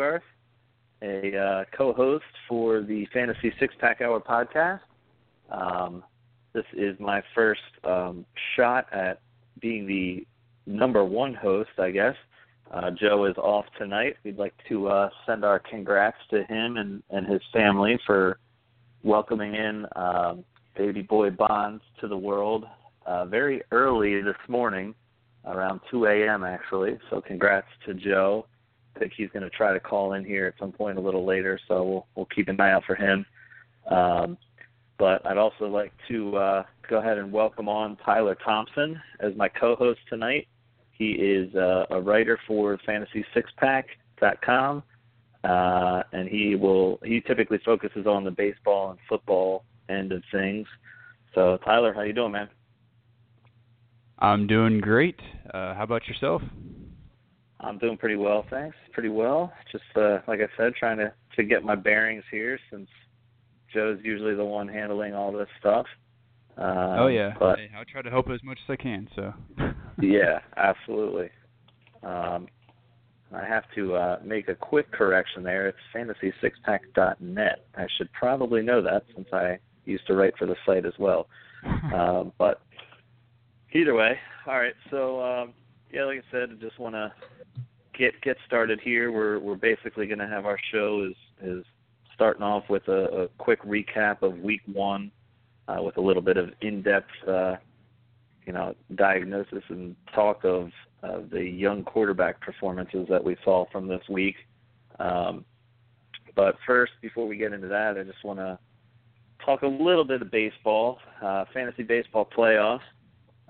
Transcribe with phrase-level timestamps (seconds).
[0.00, 0.22] Applegarth,
[1.02, 4.80] a uh, co-host for the Fantasy Six Pack Hour podcast.
[5.50, 6.02] Um,
[6.54, 8.24] this is my first um,
[8.56, 9.20] shot at
[9.60, 10.26] being the
[10.66, 12.14] number one host, I guess.
[12.70, 14.16] Uh, Joe is off tonight.
[14.24, 18.38] We'd like to uh, send our congrats to him and, and his family for
[19.02, 20.44] welcoming in um,
[20.78, 22.64] baby boy Bonds to the world
[23.04, 24.94] uh, very early this morning,
[25.44, 26.42] around 2 a.m.
[26.42, 26.98] actually.
[27.10, 28.46] So congrats to Joe.
[29.00, 31.58] Think he's going to try to call in here at some point a little later,
[31.66, 33.24] so we'll we'll keep an eye out for him.
[33.90, 34.36] Um,
[34.98, 39.48] but I'd also like to uh, go ahead and welcome on Tyler Thompson as my
[39.48, 40.46] co-host tonight.
[40.90, 44.82] He is uh, a writer for FantasySixPack.com,
[45.44, 50.66] uh, and he will he typically focuses on the baseball and football end of things.
[51.34, 52.50] So Tyler, how you doing, man?
[54.18, 55.18] I'm doing great.
[55.54, 56.42] Uh, how about yourself?
[57.62, 58.76] I'm doing pretty well, thanks.
[58.92, 59.52] Pretty well.
[59.70, 62.88] Just uh, like I said, trying to to get my bearings here since
[63.72, 65.86] Joe's usually the one handling all this stuff.
[66.56, 69.08] Um, oh yeah, but hey, I'll try to help as much as I can.
[69.14, 69.32] So.
[70.00, 71.30] yeah, absolutely.
[72.02, 72.48] Um,
[73.32, 75.68] I have to uh, make a quick correction there.
[75.68, 77.64] It's fantasysixpack.net.
[77.76, 81.28] I should probably know that since I used to write for the site as well.
[81.94, 82.60] um, but
[83.72, 84.74] either way, all right.
[84.90, 85.52] So um,
[85.92, 87.12] yeah, like I said, I just want to
[87.96, 89.12] get get started here.
[89.12, 91.64] We're we're basically going to have our show is is
[92.14, 95.10] starting off with a, a quick recap of week one,
[95.68, 97.56] uh, with a little bit of in-depth, uh,
[98.44, 100.70] you know, diagnosis and talk of,
[101.02, 104.36] of the young quarterback performances that we saw from this week.
[104.98, 105.46] Um,
[106.36, 108.58] but first, before we get into that, I just want to
[109.42, 112.80] talk a little bit of baseball, uh, fantasy baseball playoffs.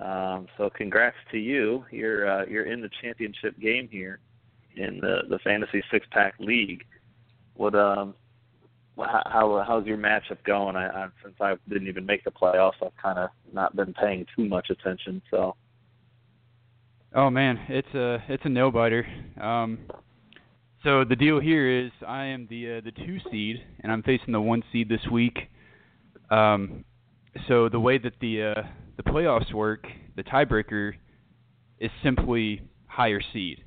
[0.00, 1.84] Um, so, congrats to you.
[1.90, 4.20] You're uh, you're in the championship game here
[4.76, 6.84] in the the fantasy six pack league.
[7.54, 8.14] What um
[8.96, 10.76] how how's your matchup going?
[10.76, 14.26] I, I since I didn't even make the playoffs, I've kind of not been paying
[14.36, 15.22] too much attention.
[15.30, 15.56] So.
[17.14, 19.06] Oh man, it's a it's a no biter.
[19.40, 19.78] Um,
[20.84, 24.32] so the deal here is I am the uh, the two seed and I'm facing
[24.32, 25.38] the one seed this week.
[26.30, 26.84] Um,
[27.48, 28.62] so the way that the uh,
[29.02, 30.92] the playoffs work, the tiebreaker
[31.78, 33.64] is simply higher seed.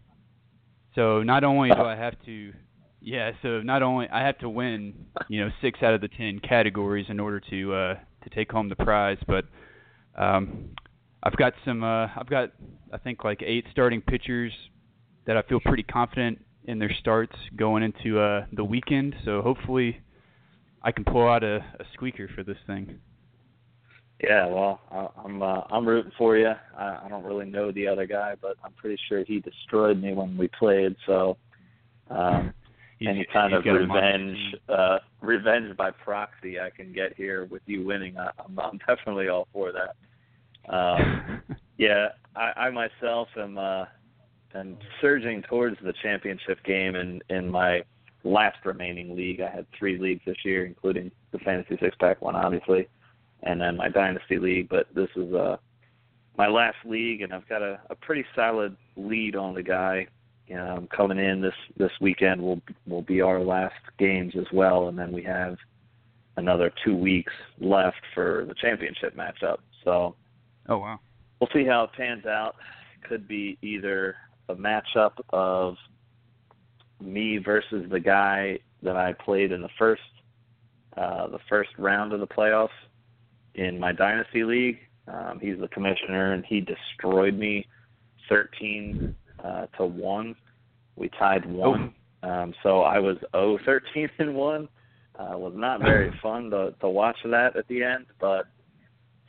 [0.93, 2.53] So not only do I have to
[3.01, 4.93] yeah, so not only I have to win,
[5.27, 8.69] you know, six out of the ten categories in order to uh, to take home
[8.69, 9.45] the prize, but
[10.17, 10.69] um,
[11.21, 11.83] I've got some.
[11.83, 12.51] Uh, I've got
[12.93, 14.53] I think like eight starting pitchers
[15.25, 19.15] that I feel pretty confident in their starts going into uh, the weekend.
[19.25, 19.99] So hopefully,
[20.81, 22.99] I can pull out a, a squeaker for this thing.
[24.23, 24.79] Yeah, well,
[25.23, 26.53] I'm uh, I'm rooting for you.
[26.77, 30.13] I, I don't really know the other guy, but I'm pretty sure he destroyed me
[30.13, 30.95] when we played.
[31.05, 31.35] So
[32.09, 32.53] um,
[33.07, 34.37] any kind of revenge
[34.69, 39.27] uh revenge by proxy I can get here with you winning I, I'm, I'm definitely
[39.27, 41.41] all for that um
[41.77, 43.85] yeah I, I myself am uh
[44.55, 47.83] am surging towards the championship game in in my
[48.23, 52.35] last remaining league I had three leagues this year including the fantasy six pack one
[52.35, 52.87] obviously
[53.43, 55.57] and then my dynasty league but this is uh
[56.37, 60.07] my last league and I've got a, a pretty solid lead on the guy
[60.51, 64.97] um, coming in this this weekend will will be our last games as well, and
[64.97, 65.57] then we have
[66.37, 69.57] another two weeks left for the championship matchup.
[69.83, 70.15] So,
[70.69, 70.99] oh wow,
[71.39, 72.55] we'll see how it pans out.
[73.07, 74.15] Could be either
[74.49, 75.75] a matchup of
[77.01, 80.01] me versus the guy that I played in the first
[80.97, 82.69] uh, the first round of the playoffs
[83.55, 84.79] in my dynasty league.
[85.07, 87.67] Um, he's the commissioner, and he destroyed me,
[88.29, 90.35] thirteen uh, to one.
[90.95, 91.93] We tied one.
[92.21, 92.29] Oh.
[92.29, 94.69] Um, so I was 0 13 and one.
[95.19, 98.47] Uh, was not very fun to to watch that at the end, but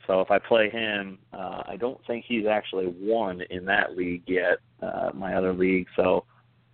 [0.07, 4.23] so if I play him, uh, I don't think he's actually won in that league
[4.27, 4.59] yet.
[4.81, 6.25] Uh, my other league, so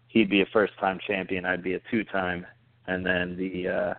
[0.07, 1.45] he'd be a first time champion.
[1.45, 2.45] I'd be a two time,
[2.88, 3.94] and then the uh,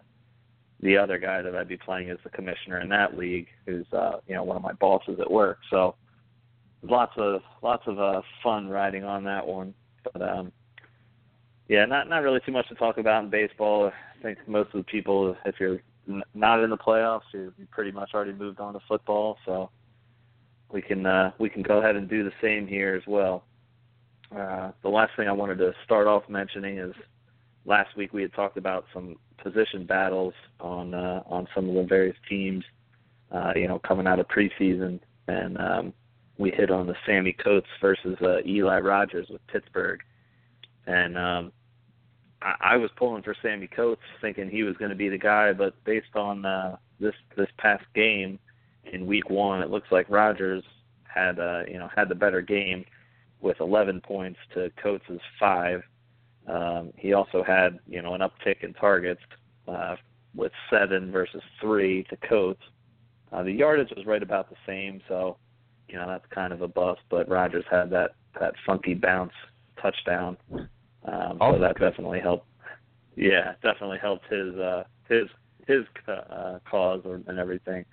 [0.82, 4.18] the other guy that I'd be playing is the commissioner in that league, who's uh,
[4.26, 5.58] you know one of my bosses at work.
[5.70, 5.94] So
[6.82, 9.74] lots of lots of uh, fun riding on that one.
[10.04, 10.52] But um,
[11.68, 13.92] yeah, not not really too much to talk about in baseball.
[14.18, 15.80] I think most of the people, if you're
[16.34, 19.38] not in the playoffs, you're pretty much already moved on to football.
[19.46, 19.70] So
[20.72, 23.44] we can uh, we can go ahead and do the same here as well.
[24.36, 26.94] Uh, the last thing I wanted to start off mentioning is
[27.66, 31.84] last week we had talked about some position battles on uh, on some of the
[31.84, 32.64] various teams,
[33.30, 35.92] uh, you know, coming out of preseason and um,
[36.38, 40.00] we hit on the Sammy Coates versus uh, Eli Rogers with Pittsburgh,
[40.86, 41.52] and um,
[42.40, 45.52] I, I was pulling for Sammy Coates, thinking he was going to be the guy,
[45.52, 48.38] but based on uh, this this past game
[48.92, 50.64] in Week One, it looks like Rogers
[51.04, 52.84] had uh, you know had the better game
[53.40, 55.82] with 11 points to Coates' five.
[56.46, 59.20] Um, he also had you know an uptick in targets
[59.68, 59.96] uh,
[60.34, 62.62] with seven versus three to Coates.
[63.32, 65.36] Uh, the yardage was right about the same, so
[65.88, 67.00] you know that's kind of a bust.
[67.10, 69.32] But Rogers had that that funky bounce
[69.80, 70.36] touchdown,
[71.04, 72.46] um, so that definitely helped.
[73.16, 75.28] Yeah, definitely helped his uh, his
[75.66, 77.84] his uh, cause and everything.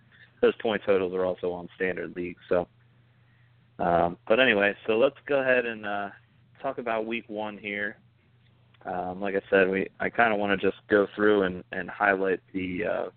[0.42, 2.68] Those point totals are also on standard league, so.
[3.78, 6.10] Um, but anyway, so let's go ahead and uh,
[6.62, 7.98] talk about week one here.
[8.86, 11.90] Um, like I said, we I kind of want to just go through and, and
[11.90, 13.10] highlight the uh,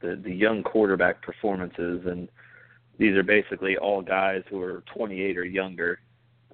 [0.00, 2.28] the the young quarterback performances, and
[2.98, 6.00] these are basically all guys who are 28 or younger.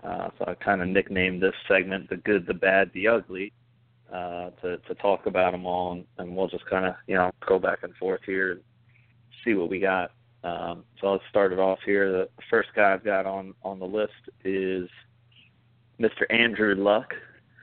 [0.02, 3.52] Uh, so I kind of nicknamed this segment "the good, the bad, the ugly"
[4.12, 7.30] uh, to to talk about them all, and, and we'll just kind of you know
[7.46, 8.60] go back and forth here and
[9.44, 10.10] see what we got.
[10.44, 12.10] Um, so let's start it off here.
[12.12, 14.12] The first guy I've got on on the list
[14.44, 14.88] is
[16.00, 16.22] Mr.
[16.30, 17.14] Andrew Luck,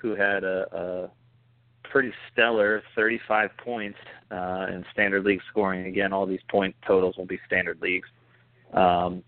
[0.03, 3.97] who had a, a pretty stellar 35 points
[4.29, 5.87] uh, in standard league scoring.
[5.87, 8.07] Again, all these point totals will be standard leagues.
[8.73, 9.23] Um,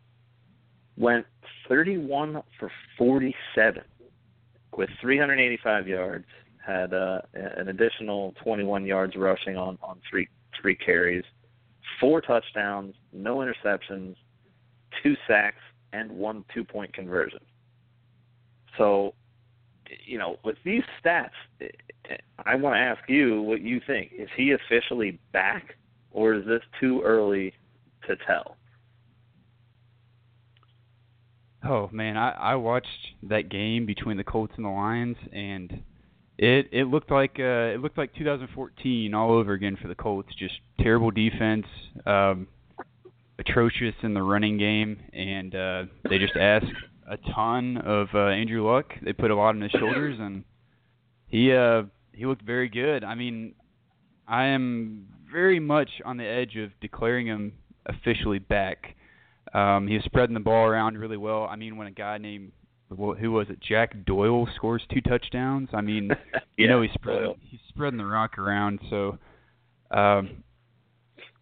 [0.97, 1.25] went
[1.69, 3.83] 31 for 47
[4.75, 6.25] with 385 yards.
[6.65, 10.27] Had uh, an additional 21 yards rushing on on three
[10.59, 11.23] three carries,
[11.99, 14.15] four touchdowns, no interceptions,
[15.03, 15.61] two sacks,
[15.93, 17.39] and one two point conversion.
[18.79, 19.13] So
[20.05, 21.29] you know, with these stats,
[22.45, 24.11] I want to ask you what you think.
[24.17, 25.75] Is he officially back,
[26.11, 27.53] or is this too early
[28.07, 28.57] to tell?
[31.67, 32.87] Oh man, I I watched
[33.23, 35.83] that game between the Colts and the Lions, and
[36.37, 40.29] it it looked like uh, it looked like 2014 all over again for the Colts.
[40.37, 41.65] Just terrible defense,
[42.05, 42.47] um,
[43.39, 46.65] atrocious in the running game, and uh, they just asked
[47.09, 48.93] a ton of uh, Andrew Luck.
[49.03, 50.43] They put a lot on his shoulders, and
[51.27, 53.03] he uh, he looked very good.
[53.03, 53.53] I mean,
[54.27, 57.53] I am very much on the edge of declaring him
[57.85, 58.95] officially back.
[59.53, 61.43] Um, he was spreading the ball around really well.
[61.43, 62.51] I mean, when a guy named
[62.89, 65.69] who was it, Jack Doyle scores two touchdowns.
[65.73, 68.79] I mean, yeah, you know, he's spreading he's spreading the rock around.
[68.89, 69.17] So,
[69.91, 70.43] um,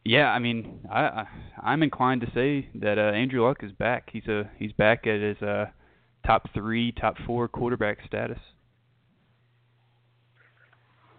[0.05, 1.27] yeah, I mean, I, I
[1.61, 4.09] I'm inclined to say that uh, Andrew Luck is back.
[4.11, 5.65] He's a he's back at his uh,
[6.25, 8.39] top three, top four quarterback status.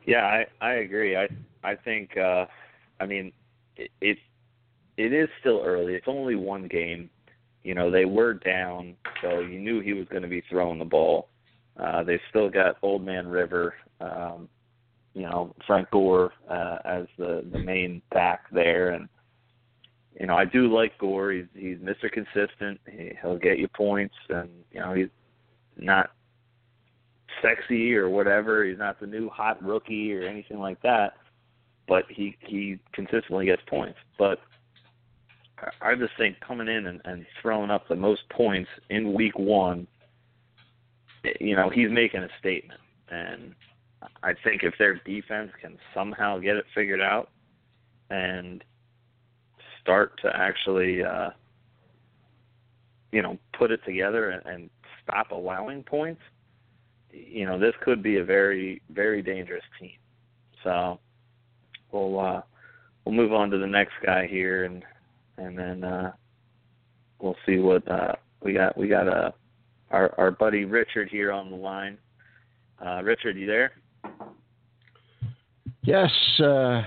[0.06, 1.16] Yeah, I I agree.
[1.16, 1.28] I
[1.62, 2.46] I think uh,
[3.00, 3.32] I mean
[3.76, 4.18] it, it
[4.96, 5.94] it is still early.
[5.94, 7.10] It's only one game.
[7.62, 10.84] You know, they were down, so you knew he was going to be throwing the
[10.84, 11.28] ball.
[11.82, 13.74] Uh, they still got Old Man River.
[14.00, 14.48] Um,
[15.14, 19.08] you know Frank Gore uh, as the the main back there, and
[20.18, 21.32] you know I do like Gore.
[21.32, 22.10] He's he's Mr.
[22.10, 22.80] Consistent.
[22.90, 25.08] He, he'll get you points, and you know he's
[25.76, 26.10] not
[27.42, 28.64] sexy or whatever.
[28.64, 31.14] He's not the new hot rookie or anything like that,
[31.88, 33.98] but he he consistently gets points.
[34.18, 34.40] But
[35.80, 39.86] I just think coming in and, and throwing up the most points in week one,
[41.40, 42.80] you know, he's making a statement.
[43.08, 43.54] And
[44.22, 47.30] I think if their defense can somehow get it figured out
[48.10, 48.62] and
[49.80, 51.30] start to actually, uh,
[53.12, 54.70] you know, put it together and, and
[55.02, 56.22] stop allowing points,
[57.12, 59.96] you know, this could be a very, very dangerous team.
[60.62, 60.98] So
[61.92, 62.42] we'll uh,
[63.04, 64.82] we'll move on to the next guy here, and
[65.36, 66.12] and then uh,
[67.20, 68.76] we'll see what uh, we got.
[68.76, 69.30] We got uh,
[69.90, 71.98] our our buddy Richard here on the line.
[72.84, 73.72] Uh, Richard, you there?
[75.82, 76.10] Yes.
[76.40, 76.82] Uh,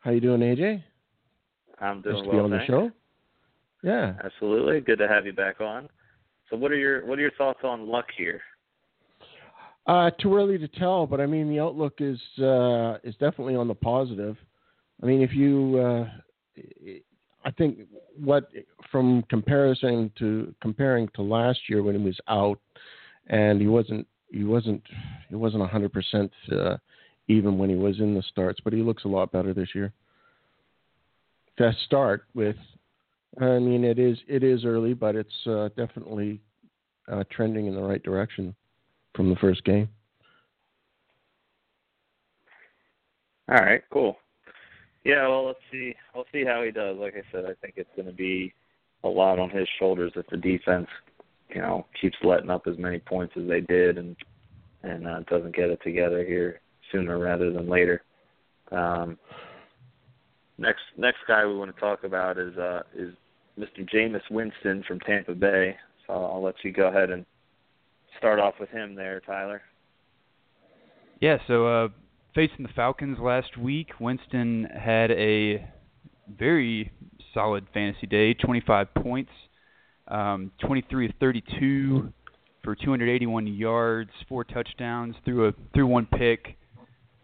[0.00, 0.82] how you doing, AJ?
[1.80, 2.66] I'm doing nice to be on thanks.
[2.66, 2.90] the show.
[3.82, 4.14] Yeah.
[4.24, 4.80] Absolutely.
[4.80, 5.88] Good to have you back on.
[6.50, 8.40] So, what are your what are your thoughts on luck here?
[9.86, 13.66] Uh, too early to tell, but I mean the outlook is uh, is definitely on
[13.66, 14.36] the positive.
[15.02, 16.08] I mean, if you, uh,
[17.44, 17.78] I think
[18.16, 18.48] what
[18.92, 22.60] from comparison to comparing to last year when he was out,
[23.26, 24.82] and he wasn't he wasn't
[25.28, 26.76] he wasn't hundred percent uh,
[27.28, 29.92] even when he was in the starts, but he looks a lot better this year.
[31.58, 32.56] To start with,
[33.40, 36.40] I mean it is it is early, but it's uh, definitely
[37.10, 38.54] uh, trending in the right direction
[39.14, 39.88] from the first game.
[43.48, 44.16] All right, cool.
[45.04, 45.94] Yeah, well, let's see.
[46.14, 46.96] We'll see how he does.
[46.96, 48.54] Like I said, I think it's going to be
[49.04, 50.86] a lot on his shoulders if the defense,
[51.54, 54.16] you know, keeps letting up as many points as they did and
[54.82, 58.02] and uh, doesn't get it together here sooner rather than later.
[58.70, 59.18] Um,
[60.58, 63.14] next next guy we want to talk about is uh, is
[63.58, 63.88] Mr.
[63.88, 65.76] Jameis Winston from Tampa Bay.
[66.06, 67.24] So I'll let you go ahead and
[68.18, 69.62] start off with him there, Tyler.
[71.20, 71.88] Yeah, so uh,
[72.34, 75.64] facing the Falcons last week, Winston had a
[76.38, 76.90] very
[77.32, 79.30] solid fantasy day 25 points,
[80.12, 82.12] um, 23 of 32
[82.62, 86.56] for 281 yards, four touchdowns, threw a threw one pick.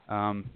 [0.09, 0.50] Um,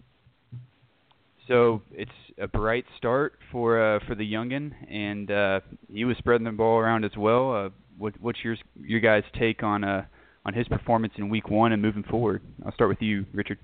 [1.46, 5.60] so it's a bright start for uh, for the youngin, and uh,
[5.92, 7.54] he was spreading the ball around as well.
[7.54, 10.04] Uh, what, what's your your guys' take on uh,
[10.46, 12.42] on his performance in Week One and moving forward?
[12.64, 13.58] I'll start with you, Richard.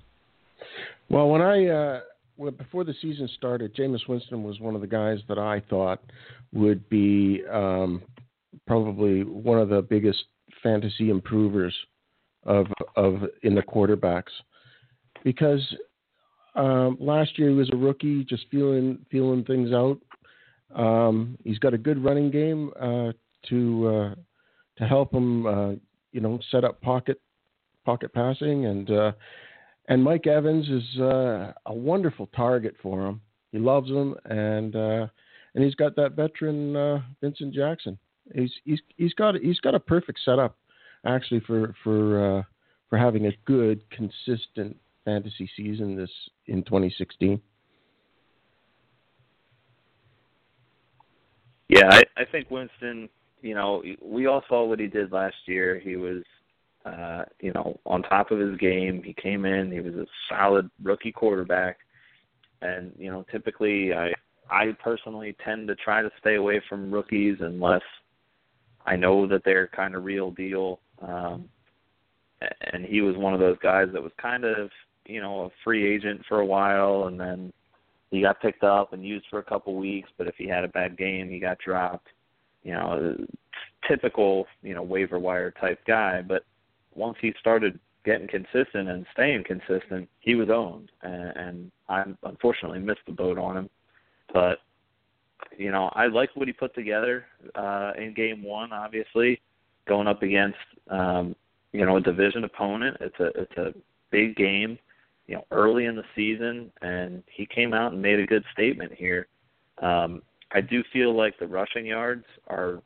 [1.09, 2.01] Well, when I uh,
[2.37, 6.01] well, before the season started, Jameis Winston was one of the guys that I thought
[6.53, 8.03] would be um,
[8.67, 10.25] probably one of the biggest
[10.63, 11.75] fantasy improvers
[12.45, 14.33] of of in the quarterbacks
[15.25, 15.63] because
[16.55, 19.99] um, last year he was a rookie, just feeling feeling things out.
[20.75, 23.13] Um, he's got a good running game uh,
[23.49, 24.15] to uh,
[24.79, 25.71] to help him, uh,
[26.13, 27.21] you know, set up pocket
[27.85, 29.13] pocket passing, and uh,
[29.89, 33.21] and Mike Evans is uh, a wonderful target for him.
[33.53, 35.07] He loves him, and uh,
[35.55, 37.99] and he's got that veteran Vincent Jackson.
[38.35, 40.57] He's he's he's got he's got a perfect setup
[41.07, 42.43] actually for for uh,
[42.91, 46.11] for having a good consistent fantasy season this
[46.47, 47.41] in 2016.
[51.69, 53.09] Yeah, I, I think Winston.
[53.41, 55.79] You know, we all saw what he did last year.
[55.79, 56.25] He was
[56.89, 59.03] uh, you know, on top of his game.
[59.03, 61.79] He came in, he was a solid rookie quarterback.
[62.63, 64.13] And, you know, typically I
[64.51, 67.83] I personally tend to try to stay away from rookies unless
[68.89, 70.81] I know that they're kind of real deal.
[71.01, 71.49] Um
[72.73, 74.71] and he was one of those guys that was kind of,
[75.07, 77.53] you know, a free agent for a while and then
[78.11, 80.69] he got picked up and used for a couple weeks, but if he had a
[80.69, 82.09] bad game, he got dropped.
[82.63, 83.17] You know,
[83.87, 86.45] typical, you know, waiver wire type guy, but
[86.95, 92.81] once he started getting consistent and staying consistent, he was owned, and, and I unfortunately
[92.81, 93.71] missed the boat on him.
[94.33, 94.59] But
[95.59, 98.73] you know, I like what he put together uh, in Game One.
[98.73, 99.41] Obviously,
[99.89, 100.57] going up against
[100.89, 101.35] um,
[101.73, 103.75] you know a division opponent, it's a it's a
[104.11, 104.79] big game.
[105.27, 108.93] You know, early in the season, and he came out and made a good statement
[108.95, 109.27] here.
[109.83, 110.23] Um,
[110.53, 112.81] I do feel like the rushing yards are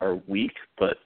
[0.00, 0.96] are weak, but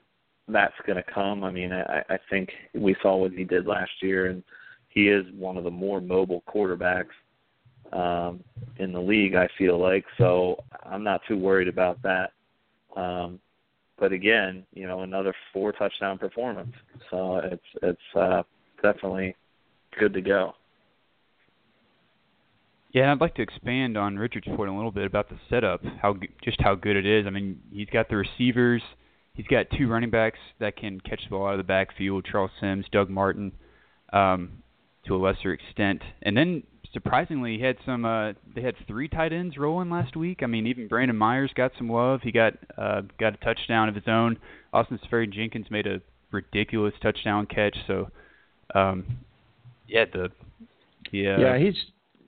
[0.47, 1.43] that's going to come.
[1.43, 4.43] I mean, I, I think we saw what he did last year, and
[4.87, 7.13] he is one of the more mobile quarterbacks
[7.93, 8.43] um,
[8.77, 9.35] in the league.
[9.35, 12.31] I feel like so I'm not too worried about that.
[12.95, 13.39] Um,
[13.97, 16.73] but again, you know, another four touchdown performance,
[17.11, 18.43] so it's it's uh,
[18.81, 19.35] definitely
[19.99, 20.53] good to go.
[22.91, 26.15] Yeah, I'd like to expand on Richard's point a little bit about the setup, how
[26.43, 27.27] just how good it is.
[27.27, 28.81] I mean, he's got the receivers
[29.39, 32.51] He's got two running backs that can catch the ball out of the backfield: Charles
[32.59, 33.53] Sims, Doug Martin,
[34.11, 34.61] um,
[35.07, 36.01] to a lesser extent.
[36.21, 38.05] And then surprisingly, he had some.
[38.05, 40.39] Uh, they had three tight ends rolling last week.
[40.41, 42.21] I mean, even Brandon Myers got some love.
[42.23, 44.37] He got uh, got a touchdown of his own.
[44.73, 47.75] Austin Seferian-Jenkins made a ridiculous touchdown catch.
[47.87, 48.09] So,
[48.75, 49.05] um,
[49.87, 50.29] yeah, the
[51.11, 51.39] yeah.
[51.39, 51.75] Yeah, he's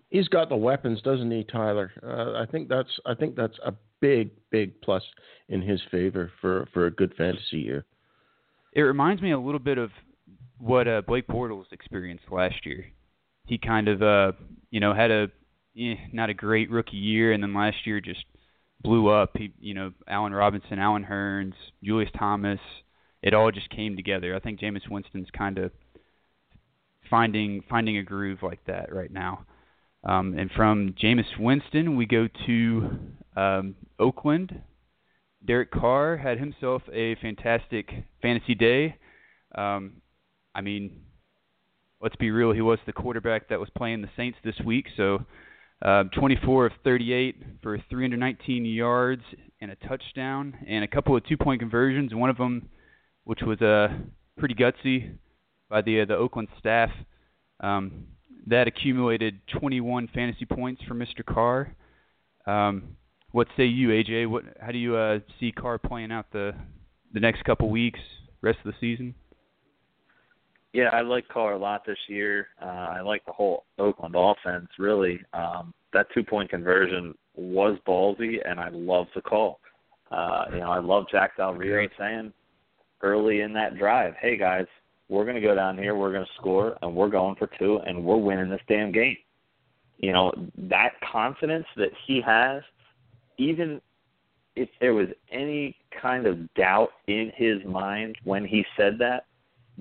[0.10, 1.92] he's got the weapons, doesn't he, Tyler?
[2.04, 5.04] Uh, I think that's I think that's a big, big plus
[5.50, 7.86] in his favor for for a good fantasy year.
[8.74, 9.92] It reminds me a little bit of
[10.60, 12.86] what uh, Blake Bortles experienced last year.
[13.46, 14.32] He kind of, uh,
[14.70, 15.28] you know, had a
[15.78, 18.24] eh, not a great rookie year, and then last year just
[18.82, 19.32] blew up.
[19.38, 22.60] He, you know, Allen Robinson, Allen Hurns, Julius Thomas,
[23.22, 24.36] it all just came together.
[24.36, 25.72] I think Jameis Winston's kind of
[27.10, 29.46] finding finding a groove like that right now.
[30.04, 33.00] Um, and from Jameis Winston, we go to
[33.36, 34.62] um, Oakland.
[35.46, 38.96] Derek Carr had himself a fantastic fantasy day.
[39.56, 40.02] Um,
[40.56, 41.02] I mean,
[42.02, 44.88] let's be real, he was the quarterback that was playing the Saints this week.
[44.98, 45.26] So,
[45.84, 49.24] uh, 24 of 38 for 319 yards
[49.62, 52.14] and a touchdown, and a couple of two-point conversions.
[52.14, 52.70] One of them,
[53.24, 53.90] which was uh,
[54.38, 55.16] pretty gutsy
[55.70, 56.90] by the uh, the Oakland staff.
[57.60, 58.08] Um,
[58.48, 61.24] that accumulated 21 fantasy points for Mr.
[61.24, 61.76] Carr.
[62.48, 62.98] Um,
[63.32, 64.28] what say you, AJ?
[64.28, 66.54] What how do you uh, see Carr playing out the
[67.14, 68.00] the next couple weeks,
[68.42, 69.16] rest of the season?
[70.74, 72.48] Yeah, I like Carr a lot this year.
[72.62, 74.68] Uh, I like the whole Oakland offense.
[74.80, 79.60] Really, um, that two point conversion was ballsy, and I love the call.
[80.12, 82.32] Uh, you know, I love Jack Del Rio saying
[83.02, 84.66] early in that drive, "Hey guys,
[85.10, 87.80] we're going to go down here, we're going to score, and we're going for two,
[87.86, 89.18] and we're winning this damn game."
[89.98, 90.32] You know,
[90.70, 92.64] that confidence that he has,
[93.38, 93.82] even
[94.56, 99.26] if there was any kind of doubt in his mind when he said that,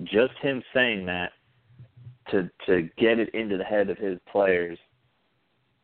[0.03, 1.31] just him saying that
[2.29, 4.77] to to get it into the head of his players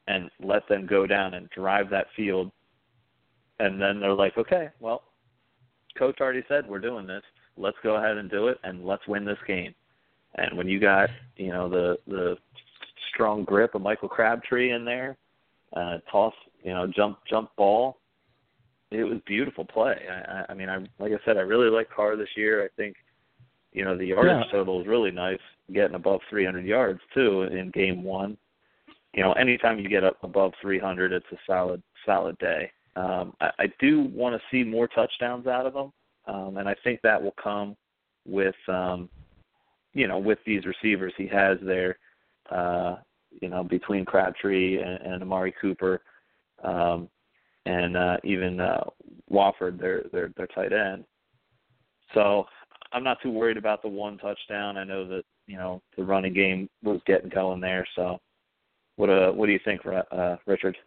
[0.07, 2.51] and let them go down and drive that field
[3.59, 5.03] and then they're like, Okay, well,
[5.97, 7.23] coach already said we're doing this.
[7.57, 9.73] Let's go ahead and do it and let's win this game.
[10.35, 12.37] And when you got, you know, the the
[13.13, 15.17] strong grip of Michael Crabtree in there,
[15.75, 16.33] uh toss,
[16.63, 17.97] you know, jump jump ball,
[18.91, 19.97] it was beautiful play.
[20.09, 22.63] I, I mean, I like I said, I really like Carr this year.
[22.63, 22.95] I think,
[23.73, 24.51] you know, the yardage yeah.
[24.51, 25.39] total is really nice,
[25.73, 28.37] getting above 300 yards too in game one.
[29.13, 32.71] You know, anytime you get up above 300, it's a solid solid day.
[32.95, 35.91] Um, I, I do want to see more touchdowns out of him,
[36.33, 37.75] um, and I think that will come
[38.25, 39.09] with, um,
[39.93, 41.97] you know, with these receivers he has there.
[42.51, 42.97] Uh,
[43.41, 46.01] you know, between Crabtree and, and Amari Cooper.
[46.63, 47.09] Um,
[47.67, 48.83] and uh, even uh,
[49.29, 51.03] Walford, their their their tight end.
[52.13, 52.45] So
[52.91, 54.77] I'm not too worried about the one touchdown.
[54.77, 57.85] I know that you know the running game was getting going there.
[57.95, 58.19] So
[58.95, 60.77] what uh what do you think, uh, Richard?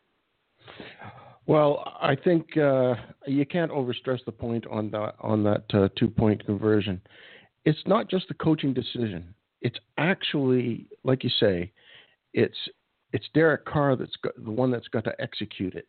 [1.46, 2.94] Well, I think uh,
[3.26, 7.00] you can't overstress the point on that on that uh, two point conversion.
[7.64, 9.34] It's not just a coaching decision.
[9.60, 11.72] It's actually, like you say,
[12.34, 12.56] it's
[13.12, 15.88] it's Derek Carr that's got, the one that's got to execute it.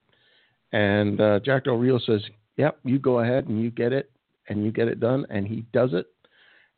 [0.71, 2.21] And uh, Jack Del Rio says,
[2.57, 4.09] "Yep, you go ahead and you get it,
[4.51, 6.07] and you get it done," and he does it.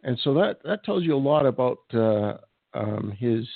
[0.04, 2.38] And so that that tells you a lot about uh,
[2.74, 3.48] um, his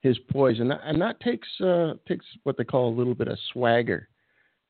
[0.00, 3.28] his poise, and that, and that takes uh, takes what they call a little bit
[3.28, 4.08] of swagger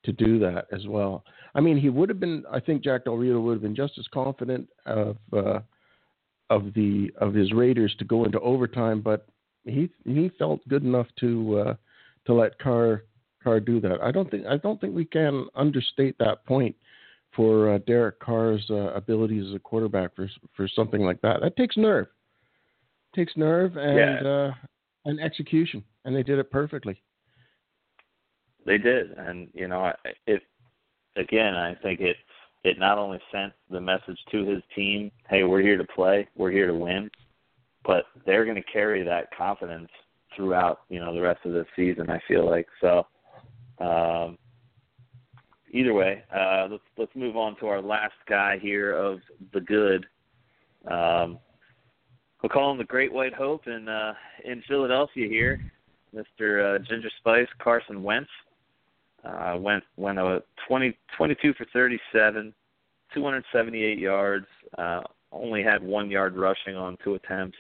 [0.05, 1.25] to do that as well.
[1.55, 2.45] I mean, he would have been.
[2.51, 5.61] I think Jack Del Rio would have been just as confident of uh,
[6.51, 9.27] of the of his Raiders to go into overtime, but
[9.65, 11.75] he he felt good enough to uh,
[12.27, 13.05] to let Carr
[13.43, 14.01] Carr do that.
[14.03, 16.75] I don't think I don't think we can understate that point
[17.35, 21.41] for uh, Derek Carr's uh, abilities as a quarterback for for something like that.
[21.41, 22.07] That takes nerve.
[23.13, 24.31] It takes nerve and yeah.
[24.31, 24.53] uh,
[25.05, 27.01] and execution, and they did it perfectly.
[28.67, 29.93] They did, and you know,
[30.27, 30.43] it
[31.17, 31.55] again.
[31.55, 32.17] I think it
[32.65, 36.51] it not only sent the message to his team, "Hey, we're here to play, we're
[36.51, 37.11] here to win,"
[37.85, 39.89] but they're going to carry that confidence
[40.37, 42.11] throughout you know the rest of the season.
[42.11, 43.07] I feel like so.
[43.81, 44.39] Um,
[45.73, 49.21] either way, uh, let's let's move on to our last guy here of
[49.53, 50.07] the good.
[50.91, 51.39] Um,
[52.43, 55.61] we'll call him the Great White Hope in uh, in Philadelphia here,
[56.15, 56.77] Mr.
[56.77, 58.31] Uh, Ginger Spice Carson Wentz.
[59.25, 62.55] Uh, went went a 20, 22 for 37,
[63.13, 64.47] 278 yards.
[64.79, 65.01] Uh,
[65.33, 67.59] only had one yard rushing on two attempts.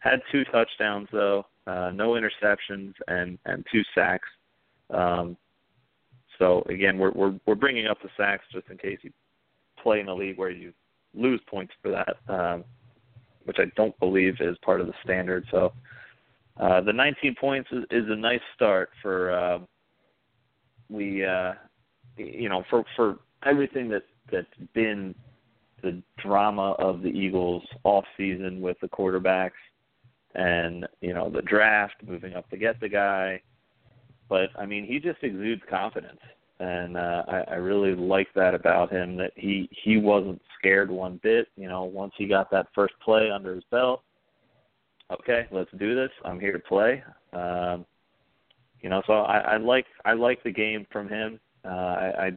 [0.00, 4.28] Had two touchdowns though, uh, no interceptions and and two sacks.
[4.90, 5.36] Um,
[6.40, 9.12] so again, we're we're we're bringing up the sacks just in case you
[9.80, 10.72] play in a league where you
[11.14, 12.64] lose points for that, um,
[13.44, 15.44] which I don't believe is part of the standard.
[15.50, 15.72] So
[16.58, 19.58] uh, the 19 points is, is a nice start for uh,
[20.88, 21.52] we, uh,
[22.16, 25.14] you know, for for everything that that's been
[25.82, 29.52] the drama of the Eagles off season with the quarterbacks
[30.34, 33.42] and you know the draft, moving up to get the guy,
[34.30, 36.20] but I mean, he just exudes confidence,
[36.60, 39.16] and uh, I, I really like that about him.
[39.16, 41.48] That he he wasn't scared one bit.
[41.56, 44.02] You know, once he got that first play under his belt,
[45.12, 46.10] okay, let's do this.
[46.24, 47.02] I'm here to play.
[47.32, 47.84] Um,
[48.80, 51.40] you know, so I, I like I like the game from him.
[51.64, 52.30] Uh, I, I,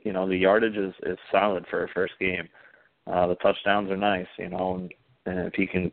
[0.00, 2.48] you know, the yardage is is solid for a first game.
[3.06, 4.26] Uh, the touchdowns are nice.
[4.38, 4.92] You know, and,
[5.24, 5.92] and if he can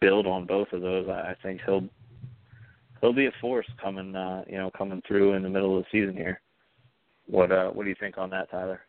[0.00, 1.88] build on both of those, I, I think he'll
[3.00, 5.88] he'll be a force coming uh, you know coming through in the middle of the
[6.00, 6.40] season here.
[7.26, 8.80] What uh, what do you think on that, Tyler?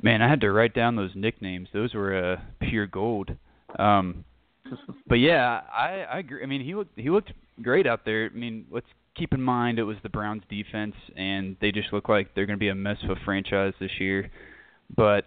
[0.00, 1.68] Man, I had to write down those nicknames.
[1.72, 2.36] Those were uh,
[2.68, 3.30] pure gold.
[3.78, 4.24] Um,
[5.06, 6.42] but yeah, I I agree.
[6.42, 8.30] I mean, he looked he looked great out there.
[8.32, 12.08] I mean, let's keep in mind it was the Browns defense, and they just look
[12.08, 14.30] like they're going to be a mess of a franchise this year.
[14.94, 15.24] But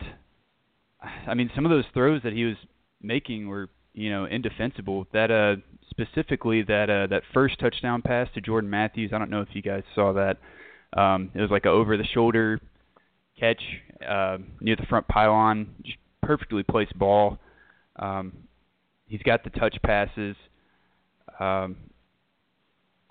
[1.28, 2.56] I mean, some of those throws that he was
[3.02, 5.08] making were you know indefensible.
[5.12, 5.56] That uh
[5.90, 9.12] specifically that uh, that first touchdown pass to Jordan Matthews.
[9.14, 10.38] I don't know if you guys saw that.
[10.98, 12.62] Um, it was like a over the shoulder
[13.40, 13.62] catch
[14.08, 17.40] uh, near the front pylon, just perfectly placed ball.
[17.98, 18.34] Um,
[19.08, 20.36] he's got the touch passes.
[21.40, 21.76] Um,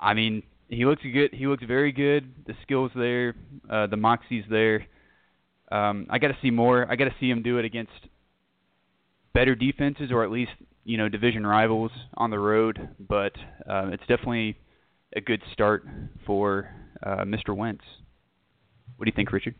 [0.00, 1.32] I mean, he looks good.
[1.32, 2.32] He looks very good.
[2.46, 3.34] The skills there,
[3.68, 4.86] uh, the moxie's there.
[5.70, 6.90] Um, I got to see more.
[6.90, 7.92] I got to see him do it against
[9.32, 10.52] better defenses, or at least
[10.86, 12.88] you know division rivals on the road.
[12.98, 13.32] But
[13.68, 14.56] uh, it's definitely
[15.14, 15.84] a good start
[16.24, 16.70] for
[17.02, 17.54] uh, Mr.
[17.54, 17.84] Wentz.
[18.96, 19.56] What do you think, Richard?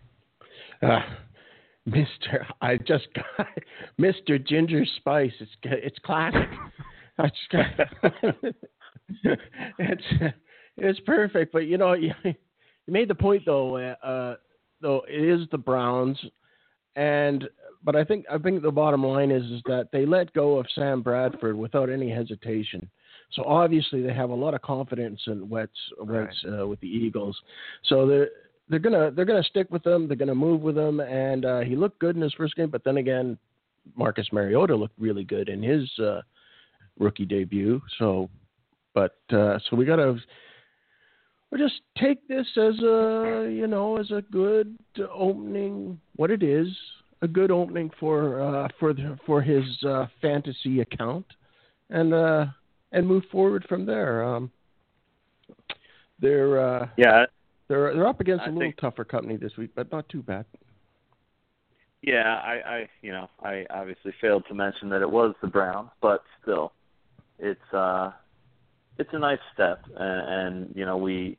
[0.82, 1.00] Uh,
[1.88, 2.44] Mr.
[2.62, 3.46] I just got
[4.00, 4.44] Mr.
[4.44, 5.32] Ginger Spice.
[5.40, 6.48] It's it's classic.
[7.18, 8.44] I just got,
[9.78, 10.04] it's
[10.76, 11.52] it's perfect.
[11.52, 12.34] But you know, you, you
[12.86, 13.76] made the point though.
[13.76, 14.36] Uh,
[14.80, 16.18] though it is the Browns,
[16.94, 17.48] and
[17.84, 20.66] but I think I think the bottom line is is that they let go of
[20.74, 22.88] Sam Bradford without any hesitation.
[23.32, 26.60] So obviously they have a lot of confidence in Wentz, Wentz right.
[26.60, 27.36] uh, with the Eagles.
[27.84, 28.28] So they're
[28.68, 30.08] they're gonna they're gonna stick with him.
[30.08, 32.70] They're gonna move with him, and uh, he looked good in his first game.
[32.70, 33.38] But then again,
[33.94, 36.22] Marcus Mariota looked really good in his uh,
[36.98, 37.80] rookie debut.
[37.98, 38.28] So,
[38.94, 40.16] but uh, so we gotta
[41.50, 44.76] we just take this as a you know as a good
[45.12, 46.00] opening.
[46.16, 46.68] What it is,
[47.26, 51.26] a good opening for uh, for the, for his uh, fantasy account,
[51.90, 52.46] and uh,
[52.92, 54.24] and move forward from there.
[54.24, 54.50] Um,
[56.20, 57.26] they're uh, yeah
[57.68, 60.22] they're they're up against I a little think, tougher company this week, but not too
[60.22, 60.46] bad.
[62.02, 65.90] Yeah, I, I you know I obviously failed to mention that it was the Browns,
[66.00, 66.72] but still,
[67.38, 68.12] it's uh
[68.98, 71.36] it's a nice step, and, and you know we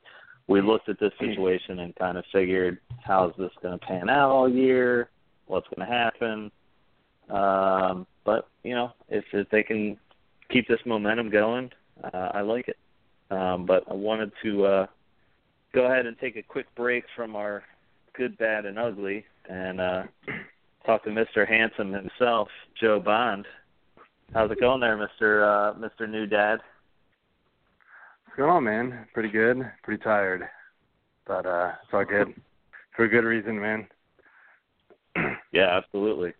[0.47, 4.30] we looked at this situation and kind of figured how's this going to pan out
[4.30, 5.10] all year,
[5.48, 6.52] what's going to happen.
[7.30, 9.98] Um, but you know if if they can
[10.50, 11.72] keep this momentum going,
[12.04, 12.78] uh, I like it.
[13.30, 14.88] Um, but I wanted to uh,
[15.74, 17.64] go ahead and take a quick break from our
[18.14, 20.04] good, bad, and ugly, and uh,
[20.86, 21.48] talk to Mr.
[21.48, 22.48] Handsome himself,
[22.80, 23.46] Joe Bond.
[24.34, 25.44] How's it going there, Mr.
[25.44, 26.10] Uh, Mr.
[26.10, 26.60] New Dad?
[28.36, 29.08] Going on, man?
[29.14, 29.70] Pretty good.
[29.84, 30.48] Pretty tired,
[31.26, 32.34] but uh, it's all good.
[32.96, 33.88] For a good reason, man.
[35.52, 36.34] Yeah, absolutely.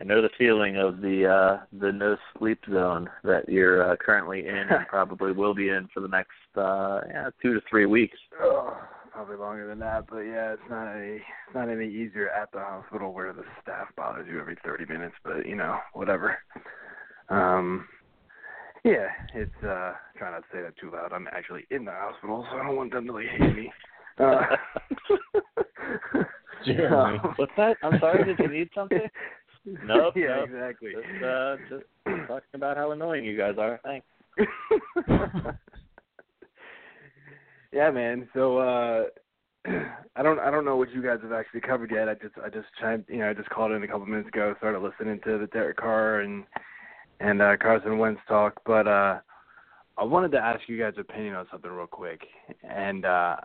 [0.00, 4.46] I know the feeling of the uh the no sleep zone that you're uh, currently
[4.46, 8.16] in and probably will be in for the next uh yeah, 2 to 3 weeks.
[8.40, 8.76] Oh,
[9.12, 12.60] probably longer than that, but yeah, it's not any it's not any easier at the
[12.60, 16.38] hospital where the staff bothers you every 30 minutes, but you know, whatever.
[17.28, 17.88] Um
[18.84, 21.12] yeah, it's uh try not to say that too loud.
[21.12, 23.72] I'm actually in the hospital, so I don't want them to like hate me.
[24.18, 24.42] Uh,
[26.64, 27.18] Jeremy.
[27.36, 27.76] What's that?
[27.82, 29.00] I'm sorry, did you need something?
[29.84, 30.14] Nope.
[30.16, 30.48] yeah, nope.
[30.48, 30.92] exactly.
[30.92, 31.84] Just, uh, just
[32.26, 33.78] talking about how annoying you guys are.
[33.84, 34.06] Thanks.
[37.72, 38.26] yeah, man.
[38.32, 39.04] So uh
[40.16, 42.08] I don't I don't know what you guys have actually covered yet.
[42.08, 44.54] I just I just chimed you know I just called in a couple minutes ago,
[44.58, 46.44] started listening to the Derek Carr and
[47.20, 49.18] and uh Carson Wentz talk, but uh
[49.98, 52.22] I wanted to ask you guys' opinion on something real quick,
[52.62, 53.36] and uh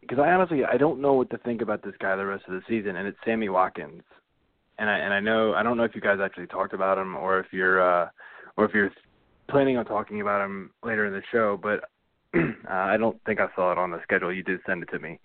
[0.00, 2.54] because I, honestly I don't know what to think about this guy the rest of
[2.54, 4.02] the season, and it's Sammy Watkins
[4.80, 7.14] and I and I know I don't know if you guys actually talked about him
[7.14, 8.08] or if you're uh
[8.56, 8.90] or if you're
[9.48, 11.84] planning on talking about him later in the show, but
[12.38, 14.32] uh, I don't think I saw it on the schedule.
[14.32, 15.18] You did send it to me.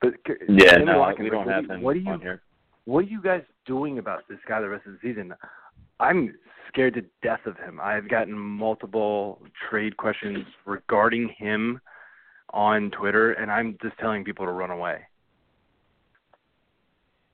[0.00, 0.14] But
[0.48, 2.42] yeah, Sammy no, Watkins, we don't like, have what, him what are you on here.
[2.86, 5.34] what are you guys doing about this guy the rest of the season?
[6.00, 6.34] I'm
[6.68, 7.80] scared to death of him.
[7.80, 11.80] I've gotten multiple trade questions regarding him
[12.52, 15.00] on Twitter, and I'm just telling people to run away.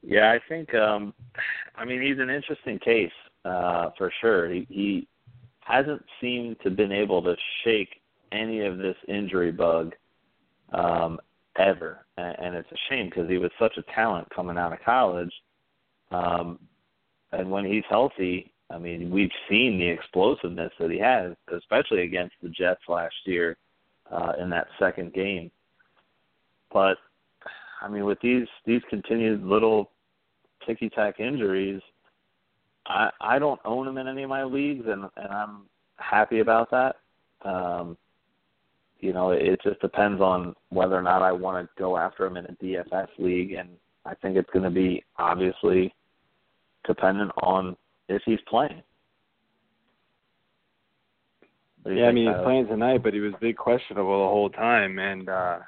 [0.02, 1.12] Yeah, I think um
[1.76, 3.12] I mean he's an interesting case,
[3.44, 4.48] uh, for sure.
[4.48, 5.08] He he
[5.60, 8.00] hasn't seemed to been able to shake
[8.32, 9.94] any of this injury bug
[10.72, 11.18] um
[11.56, 12.06] ever.
[12.16, 15.32] And, and it's a shame because he was such a talent coming out of college.
[16.10, 16.58] Um
[17.32, 22.36] and when he's healthy, I mean, we've seen the explosiveness that he has, especially against
[22.42, 23.58] the Jets last year
[24.10, 25.50] uh in that second game.
[26.72, 26.96] But
[27.80, 29.90] I mean, with these these continued little
[30.66, 31.80] ticky tack injuries,
[32.86, 35.62] I I don't own him in any of my leagues, and and I'm
[35.96, 36.96] happy about that.
[37.44, 37.96] Um,
[39.00, 42.36] you know, it just depends on whether or not I want to go after him
[42.36, 43.68] in a DFS league, and
[44.04, 45.94] I think it's going to be obviously
[46.84, 47.76] dependent on
[48.08, 48.82] if he's playing.
[51.88, 55.28] Yeah, I mean he's playing tonight, but he was big questionable the whole time, and
[55.28, 55.58] uh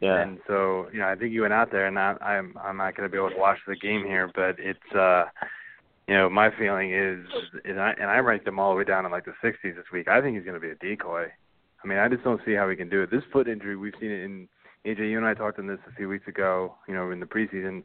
[0.00, 0.22] yeah.
[0.22, 2.96] And so, you know, I think you went out there, and I, I'm I'm not
[2.96, 5.24] going to be able to watch the game here, but it's, uh,
[6.08, 7.26] you know, my feeling is,
[7.64, 9.84] and I and I ranked him all the way down in like the 60s this
[9.92, 10.08] week.
[10.08, 11.26] I think he's going to be a decoy.
[11.82, 13.10] I mean, I just don't see how he can do it.
[13.10, 14.48] This foot injury, we've seen it in
[14.86, 15.10] AJ.
[15.10, 16.74] You and I talked on this a few weeks ago.
[16.88, 17.84] You know, in the preseason,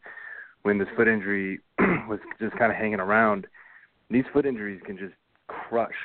[0.64, 3.48] when this foot injury was just kind of hanging around.
[4.10, 5.14] These foot injuries can just
[5.48, 5.96] crush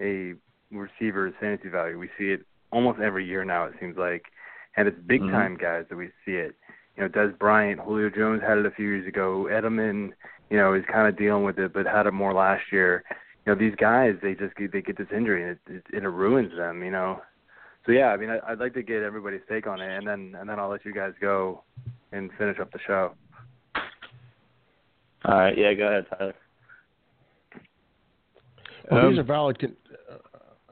[0.00, 0.34] a
[0.72, 1.98] receiver's fantasy value.
[1.98, 3.64] We see it almost every year now.
[3.66, 4.24] It seems like,
[4.76, 5.32] and it's big Mm-hmm.
[5.32, 6.54] time guys that we see it.
[6.96, 9.48] You know, Dez Bryant, Julio Jones had it a few years ago.
[9.50, 10.10] Edelman,
[10.50, 13.02] you know, is kind of dealing with it, but had it more last year.
[13.46, 16.06] You know, these guys, they just get, they get this injury and it, it, it
[16.06, 16.82] ruins them.
[16.84, 17.22] You know,
[17.86, 20.34] so yeah, I mean, I, I'd like to get everybody's take on it, and then
[20.38, 21.64] and then I'll let you guys go
[22.12, 23.12] and finish up the show.
[25.24, 26.34] All right, yeah, go ahead, Tyler.
[28.90, 29.58] Well, Um, these are valid.
[29.58, 29.76] Con-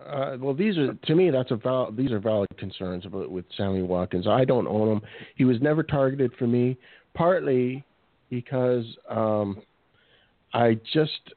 [0.07, 1.31] uh, well, these are to me.
[1.31, 4.27] That's a val- These are valid concerns about with Sammy Watkins.
[4.27, 5.03] I don't own him.
[5.37, 6.77] He was never targeted for me,
[7.15, 7.85] partly
[8.29, 9.61] because um,
[10.55, 11.35] I just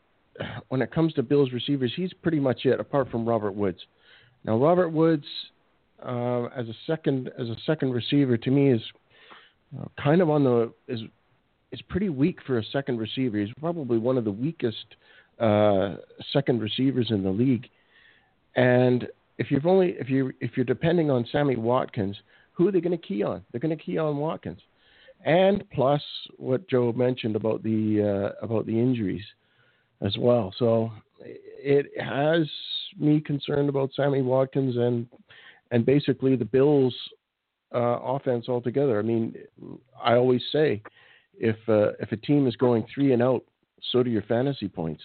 [0.69, 3.79] when it comes to Bills receivers, he's pretty much it, apart from Robert Woods.
[4.45, 5.25] Now, Robert Woods
[6.05, 8.81] uh, as a second as a second receiver to me is
[9.79, 11.01] uh, kind of on the is
[11.71, 13.37] is pretty weak for a second receiver.
[13.37, 14.85] He's probably one of the weakest
[15.39, 15.95] uh,
[16.31, 17.67] second receivers in the league.
[18.55, 22.17] And if you've only if you if you're depending on Sammy Watkins,
[22.51, 23.43] who are they going to key on?
[23.51, 24.59] They're going to key on Watkins,
[25.25, 26.01] and plus
[26.37, 29.23] what Joe mentioned about the uh, about the injuries
[30.01, 30.53] as well.
[30.57, 32.47] So it has
[32.99, 35.07] me concerned about Sammy Watkins and
[35.71, 36.95] and basically the Bills'
[37.73, 38.99] uh, offense altogether.
[38.99, 39.35] I mean,
[40.01, 40.83] I always say
[41.39, 43.43] if uh, if a team is going three and out,
[43.91, 45.01] so do your fantasy points.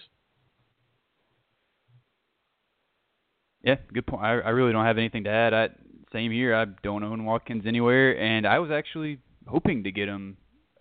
[3.63, 4.23] Yeah, good point.
[4.23, 5.53] I, I really don't have anything to add.
[5.53, 5.69] I
[6.13, 6.55] same here.
[6.55, 10.37] I don't own Watkins anywhere, and I was actually hoping to get him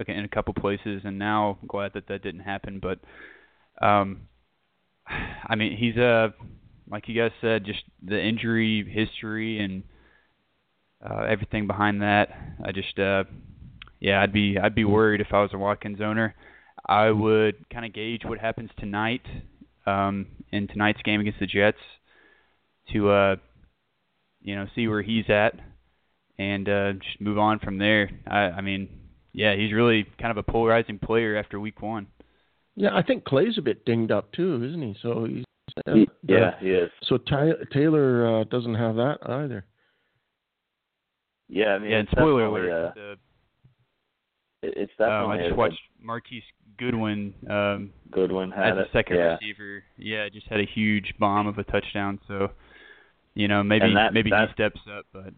[0.06, 2.80] in a couple places, and now I'm glad that that didn't happen.
[2.80, 3.00] But,
[3.84, 4.22] um,
[5.06, 6.28] I mean, he's uh
[6.90, 9.82] like you guys said, just the injury history and
[11.04, 12.28] uh, everything behind that.
[12.64, 13.24] I just uh,
[14.00, 16.34] yeah, I'd be I'd be worried if I was a Watkins owner.
[16.86, 19.22] I would kind of gauge what happens tonight
[19.86, 21.78] um, in tonight's game against the Jets
[22.92, 23.36] to uh
[24.40, 25.54] you know see where he's at
[26.38, 28.10] and uh just move on from there.
[28.26, 28.88] I I mean,
[29.32, 32.06] yeah, he's really kind of a polarizing player after week 1.
[32.76, 34.96] Yeah, I think Clay's a bit dinged up too, isn't he?
[35.02, 35.44] So he's
[35.86, 35.94] uh,
[36.26, 36.90] yeah, he is.
[37.04, 39.66] So Ty- Taylor uh, doesn't have that either.
[41.48, 42.70] Yeah, I mean, yeah, and it's spoiler alert.
[42.70, 43.10] uh, the,
[44.62, 46.42] it- it's um, definitely I just a- watched Marquise
[46.78, 48.88] Goodwin um a Goodwin as had a it.
[48.92, 49.36] second yeah.
[49.40, 49.82] receiver.
[49.96, 52.48] Yeah, just had a huge bomb of a touchdown, so
[53.38, 55.32] you know, maybe that- maybe that- he steps up, but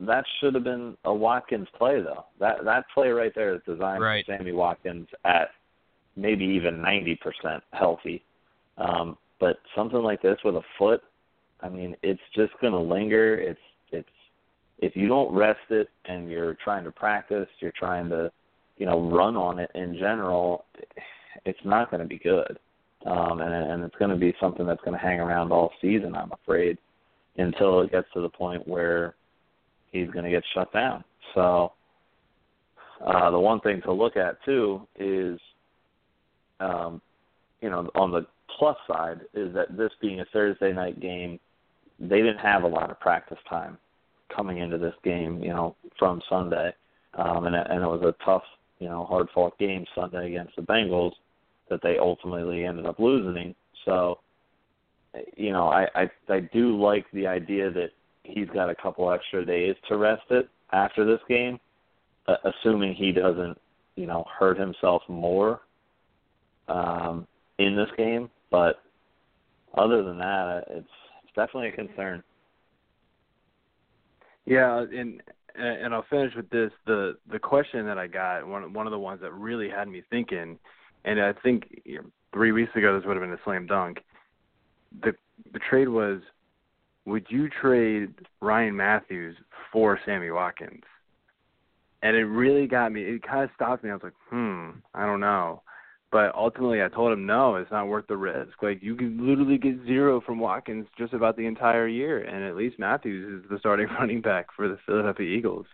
[0.00, 2.26] That should have been a Watkins play, though.
[2.38, 4.26] That that play right there is designed Right.
[4.26, 5.52] for Sammy Watkins at
[6.16, 8.24] maybe even ninety percent healthy.
[8.78, 11.02] Um, but something like this with a foot,
[11.60, 13.36] I mean, it's just going to linger.
[13.36, 14.08] It's it's
[14.78, 18.32] if you don't rest it and you're trying to practice, you're trying to,
[18.78, 20.64] you know, run on it in general,
[21.44, 22.58] it's not going to be good.
[23.04, 26.14] Um, and and it's going to be something that's going to hang around all season,
[26.14, 26.78] I'm afraid,
[27.36, 29.14] until it gets to the point where
[29.90, 31.02] he's going to get shut down.
[31.34, 31.72] So
[33.04, 35.38] uh, the one thing to look at too is,
[36.60, 37.00] um,
[37.60, 38.26] you know, on the
[38.58, 41.40] plus side is that this being a Thursday night game,
[41.98, 43.78] they didn't have a lot of practice time
[44.34, 46.72] coming into this game, you know, from Sunday,
[47.14, 48.44] um, and and it was a tough,
[48.78, 51.12] you know, hard fought game Sunday against the Bengals
[51.68, 53.54] that they ultimately ended up losing.
[53.84, 54.18] So,
[55.36, 57.90] you know, I I, I do like the idea that
[58.24, 61.58] he's got a couple extra days to rest it after this game,
[62.28, 63.58] uh, assuming he doesn't,
[63.96, 65.60] you know, hurt himself more
[66.68, 67.26] um,
[67.58, 68.30] in this game.
[68.50, 68.80] But
[69.74, 70.88] other than that, uh, it's
[71.24, 72.22] it's definitely a concern.
[74.44, 75.22] Yeah, and
[75.54, 76.70] and I'll finish with this.
[76.86, 80.02] The the question that I got, one one of the ones that really had me
[80.10, 80.58] thinking,
[81.04, 81.82] and I think
[82.32, 83.98] three weeks ago this would have been a slam dunk.
[85.02, 85.14] The
[85.52, 86.20] the trade was,
[87.04, 89.36] would you trade Ryan Mathews
[89.72, 90.82] for Sammy Watkins?
[92.02, 93.02] And it really got me.
[93.02, 93.90] It kind of stopped me.
[93.90, 95.62] I was like, hmm, I don't know.
[96.10, 98.62] But ultimately, I told him no, it's not worth the risk.
[98.62, 102.54] Like you can literally get zero from Watkins just about the entire year, and at
[102.54, 105.66] least Mathews is the starting running back for the Philadelphia Eagles.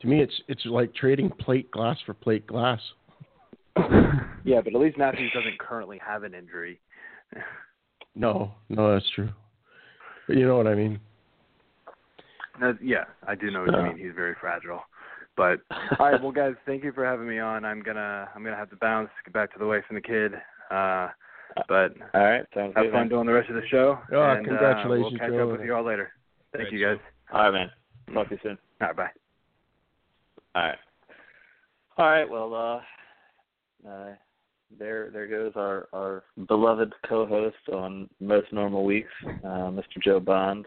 [0.00, 2.80] To me, it's it's like trading plate glass for plate glass.
[4.42, 6.80] Yeah, but at least Mathews doesn't currently have an injury.
[8.16, 9.28] No, no, that's true.
[10.26, 10.98] But you know what I mean.
[12.60, 13.98] No, yeah, I do know what you mean.
[13.98, 14.80] He's very fragile.
[15.36, 15.60] But
[15.98, 17.64] all right, well, guys, thank you for having me on.
[17.64, 20.32] I'm gonna I'm gonna have to bounce, get back to the wife and the kid.
[20.72, 21.08] Uh,
[21.68, 22.92] but All right, sounds have good.
[22.92, 23.08] fun man.
[23.08, 23.98] doing the rest of the show.
[24.10, 25.52] Yeah, and, congratulations, Uh, we'll catch Joe.
[25.52, 26.10] up with you all later.
[26.52, 26.98] Thank Thanks, you, guys.
[27.32, 27.70] All right, man.
[28.12, 28.58] Talk to you soon.
[28.80, 29.10] All right, bye.
[30.56, 30.78] All right.
[31.96, 32.28] All right.
[32.28, 32.80] Well, uh,
[33.88, 34.10] uh,
[34.78, 40.02] there there goes our our beloved co-host on most normal weeks, uh, Mr.
[40.02, 40.66] Joe Bond.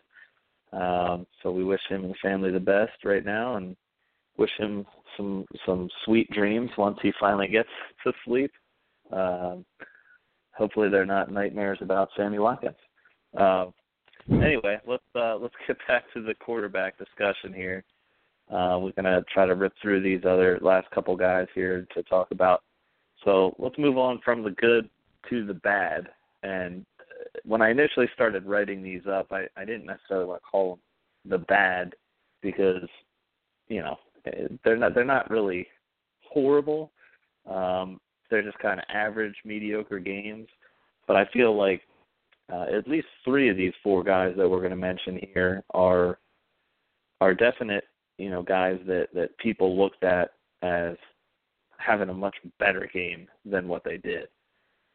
[0.71, 3.75] Um, so we wish him and family the best right now, and
[4.37, 7.69] wish him some some sweet dreams once he finally gets
[8.03, 8.51] to sleep.
[9.11, 9.65] Um,
[10.51, 12.75] hopefully, they're not nightmares about Sammy Watkins.
[13.37, 13.65] Uh,
[14.29, 17.83] anyway, let's uh, let's get back to the quarterback discussion here.
[18.51, 22.29] Uh, we're gonna try to rip through these other last couple guys here to talk
[22.31, 22.63] about.
[23.23, 24.89] So let's move on from the good
[25.29, 26.09] to the bad.
[26.43, 30.49] And uh, when I initially started writing these up, I, I didn't necessarily want to
[30.49, 30.79] call them
[31.31, 31.95] the bad
[32.41, 32.87] because
[33.69, 33.97] you know
[34.63, 35.67] they're not they're not really
[36.29, 36.91] horrible.
[37.49, 40.47] Um, they're just kind of average, mediocre games.
[41.07, 41.81] But I feel like
[42.51, 46.19] uh, at least three of these four guys that we're going to mention here are
[47.21, 47.85] are definite,
[48.17, 50.31] you know, guys that that people looked at
[50.61, 50.95] as
[51.77, 54.27] having a much better game than what they did.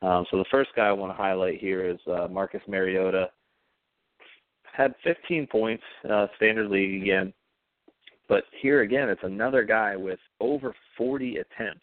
[0.03, 3.31] Um, so the first guy I want to highlight here is uh, Marcus Mariota.
[4.73, 7.33] Had 15 points, uh, standard league again.
[8.29, 11.83] But here again, it's another guy with over 40 attempts.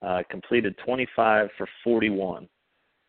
[0.00, 2.48] Uh, completed 25 for 41.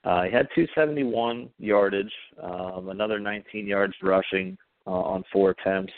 [0.04, 5.94] Uh, he had 271 yardage, um, another 19 yards rushing uh, on four attempts.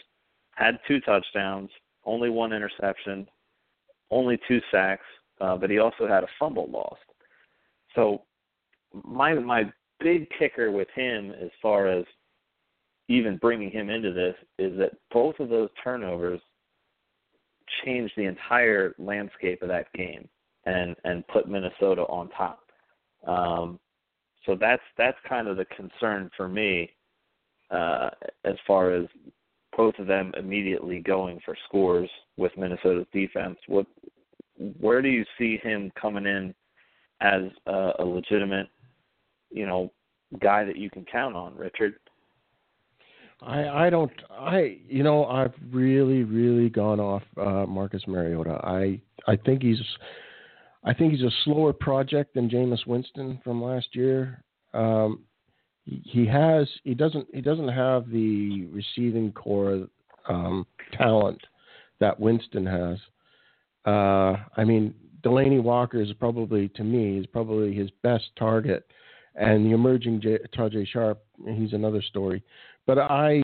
[0.56, 1.70] Had two touchdowns,
[2.06, 3.28] only one interception,
[4.12, 5.06] only two sacks,
[5.42, 7.02] uh, but he also had a fumble lost.
[7.96, 8.24] So
[9.04, 12.06] my my big kicker with him, as far as
[13.10, 16.42] even bringing him into this, is that both of those turnovers
[17.84, 20.28] changed the entire landscape of that game
[20.66, 22.60] and and put Minnesota on top.
[23.26, 23.80] Um,
[24.46, 26.92] so that's that's kind of the concern for me
[27.72, 28.10] uh,
[28.46, 29.06] as far as
[29.78, 33.58] both of them immediately going for scores with Minnesota's defense.
[33.68, 33.86] What
[34.80, 36.54] where do you see him coming in
[37.22, 38.68] as a, a legitimate,
[39.52, 39.94] you know,
[40.42, 41.94] guy that you can count on, Richard?
[43.42, 48.60] I I don't I you know I've really really gone off uh, Marcus Mariota.
[48.64, 49.80] I I think he's
[50.84, 54.44] I think he's a slower project than Jameis Winston from last year.
[54.74, 55.24] Um,
[56.04, 59.88] he, has he doesn't he doesn't have the receiving core
[60.28, 61.40] um, talent
[62.00, 62.98] that Winston has.
[63.86, 68.86] Uh, I mean Delanie Walker is probably to me is probably his best target,
[69.36, 72.44] and the emerging J, Tajae Sharpe he's another story.
[72.86, 73.42] But I,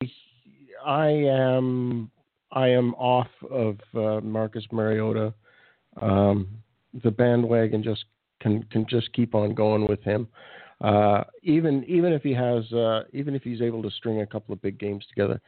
[0.85, 2.09] I am,
[2.51, 5.33] I am off of uh, Marcus Mariota.
[6.01, 6.47] Um,
[7.03, 8.05] the bandwagon just
[8.39, 10.27] can can just keep on going with him.
[10.83, 14.53] Uh, even even if he has, uh, even if he's able to string a couple
[14.53, 15.41] of big games together.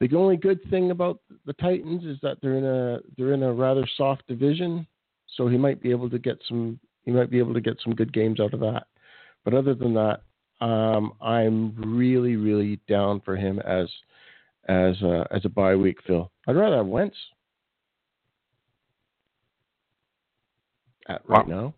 [0.00, 3.52] The only good thing about the Titans is that they're in a they're in a
[3.52, 4.86] rather soft division,
[5.36, 7.94] so he might be able to get some he might be able to get some
[7.94, 8.84] good games out of that.
[9.44, 10.20] But other than that,
[10.60, 13.88] um, I'm really, really down for him as
[14.68, 16.30] as a, as a bye week, Phil.
[16.46, 17.16] I'd rather have Wentz
[21.08, 21.74] at right now.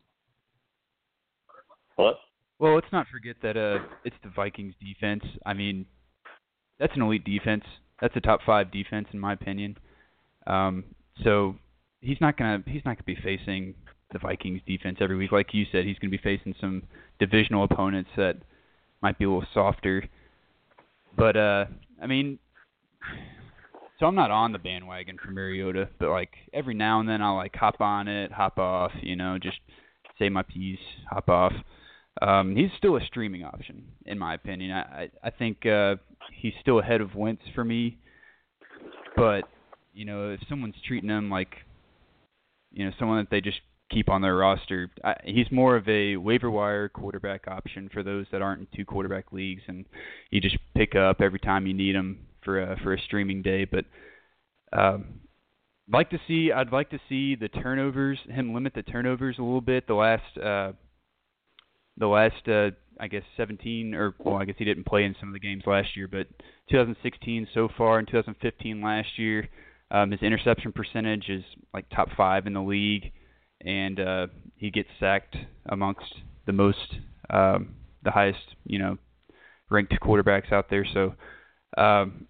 [1.96, 2.18] What?
[2.60, 5.24] Well, let's not forget that uh, it's the Vikings defense.
[5.46, 5.86] I mean,
[6.78, 7.64] that's an elite defense.
[8.02, 9.78] That's a top five defense in my opinion.
[10.46, 10.84] Um,
[11.24, 11.56] so
[12.02, 13.74] he's not gonna he's not gonna be facing
[14.12, 15.86] the Vikings defense every week, like you said.
[15.86, 16.82] He's gonna be facing some
[17.18, 18.36] divisional opponents that
[19.00, 20.06] might be a little softer.
[21.16, 21.64] But uh
[22.00, 22.38] I mean
[23.98, 27.36] so I'm not on the bandwagon for Mariota, but like every now and then I'll
[27.36, 29.58] like hop on it, hop off, you know, just
[30.18, 30.78] say my piece,
[31.10, 31.52] hop off.
[32.20, 34.72] Um he's still a streaming option in my opinion.
[34.72, 35.96] I I, I think uh
[36.32, 37.98] he's still ahead of Wentz for me.
[39.16, 39.42] But,
[39.92, 41.56] you know, if someone's treating him like
[42.72, 44.90] you know, someone that they just keep on their roster.
[45.04, 48.84] I, he's more of a waiver wire quarterback option for those that aren't in two
[48.84, 49.84] quarterback leagues, and
[50.30, 53.64] you just pick up every time you need him for a, for a streaming day.
[53.64, 53.84] But
[54.72, 55.20] um,
[55.88, 59.42] I'd like to see, I'd like to see the turnovers, him limit the turnovers a
[59.42, 59.86] little bit.
[59.86, 60.72] The last, uh,
[62.00, 65.28] the last, uh, I guess 17 or well, I guess he didn't play in some
[65.28, 66.26] of the games last year, but
[66.70, 69.48] 2016 so far and 2015 last year.
[69.92, 71.44] Um, his interception percentage is
[71.74, 73.12] like top five in the league
[73.64, 74.26] and uh,
[74.56, 75.36] he gets sacked
[75.68, 76.14] amongst
[76.46, 76.96] the most,
[77.28, 78.98] um, the highest, you know,
[79.68, 80.86] ranked quarterbacks out there.
[80.94, 81.14] So,
[81.76, 82.26] um,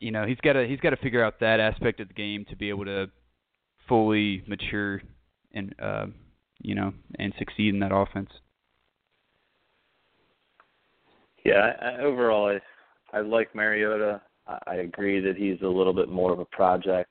[0.00, 2.44] you know, he's got to he's got to figure out that aspect of the game
[2.50, 3.06] to be able to
[3.88, 5.02] fully mature
[5.52, 6.06] and uh,
[6.64, 8.30] you know and succeed in that offense.
[11.44, 12.48] Yeah, I, overall,
[13.12, 14.20] I I like Mariota.
[14.46, 17.10] I, I agree that he's a little bit more of a project.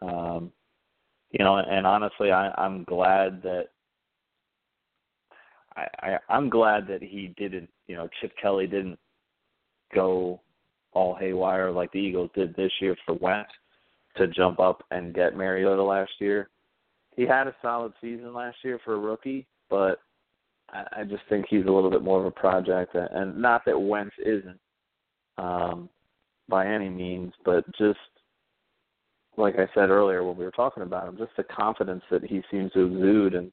[0.00, 0.52] Um,
[1.32, 3.68] you know, and honestly, I, I'm glad that
[5.76, 8.98] I, I I'm glad that he didn't, you know, Chip Kelly didn't
[9.94, 10.40] go
[10.92, 13.50] all haywire like the Eagles did this year for Wentz
[14.16, 16.50] to jump up and get Mariota last year.
[17.16, 20.00] He had a solid season last year for a rookie, but
[20.70, 23.78] I, I just think he's a little bit more of a project, and not that
[23.78, 24.58] Wentz isn't
[25.38, 25.88] um,
[26.48, 27.98] by any means, but just
[29.36, 32.42] like I said earlier when we were talking about him, just the confidence that he
[32.50, 33.50] seems to exude and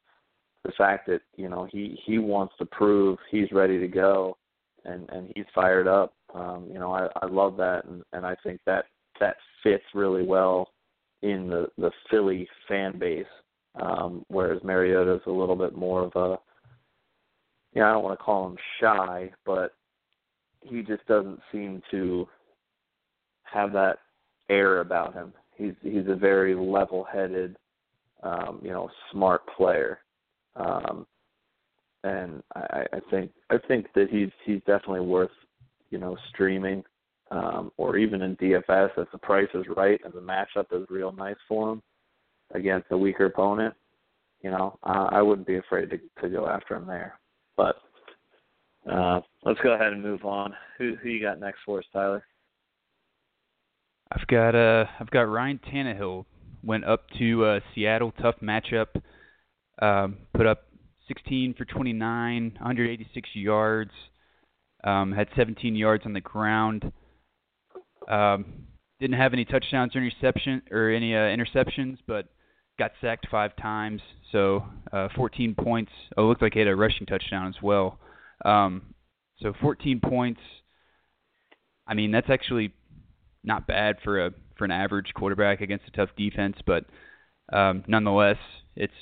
[0.66, 4.38] the fact that you know he he wants to prove he's ready to go
[4.84, 6.14] and and he's fired up.
[6.34, 8.86] Um you know i i love that and and i think that
[9.20, 10.70] that fits really well
[11.22, 13.26] in the the philly fan base
[13.80, 16.38] um whereas mariota's a little bit more of a
[17.74, 19.74] yeah i don't want to call him shy but
[20.62, 22.28] he just doesn't seem to
[23.44, 24.00] have that
[24.50, 25.34] air about him.
[25.56, 27.58] He's he's a very level headed
[28.24, 30.00] um you know smart player.
[30.56, 31.06] Um,
[32.04, 35.32] and I, I think I think that he's he's definitely worth
[35.90, 36.84] you know streaming
[37.32, 41.12] um, or even in DFS if the price is right and the matchup is real
[41.12, 41.82] nice for him
[42.54, 43.74] against a weaker opponent.
[44.42, 47.20] You know, I wouldn't be afraid to to go after him there.
[47.58, 47.76] But
[48.90, 50.54] uh, let's go ahead and move on.
[50.78, 52.24] Who who you got next for us, Tyler?
[54.12, 56.26] I've got uh I've got Ryan Tannehill
[56.64, 58.88] went up to uh, Seattle, tough matchup.
[59.82, 60.64] Um, put up
[61.08, 63.92] 16 for 29, 186 yards.
[64.84, 66.92] Um, had 17 yards on the ground.
[68.08, 68.68] Um,
[69.00, 72.28] didn't have any touchdowns or interception or any uh, interceptions, but
[72.80, 74.02] got sacked five times.
[74.32, 75.92] So uh, 14 points.
[76.18, 78.00] Oh, it looked like he had a rushing touchdown as well.
[78.44, 78.96] Um,
[79.42, 80.40] so 14 points.
[81.86, 82.74] I mean, that's actually
[83.44, 86.86] not bad for a for an average quarterback against a tough defense, but
[87.54, 88.38] um, nonetheless,
[88.76, 88.94] it's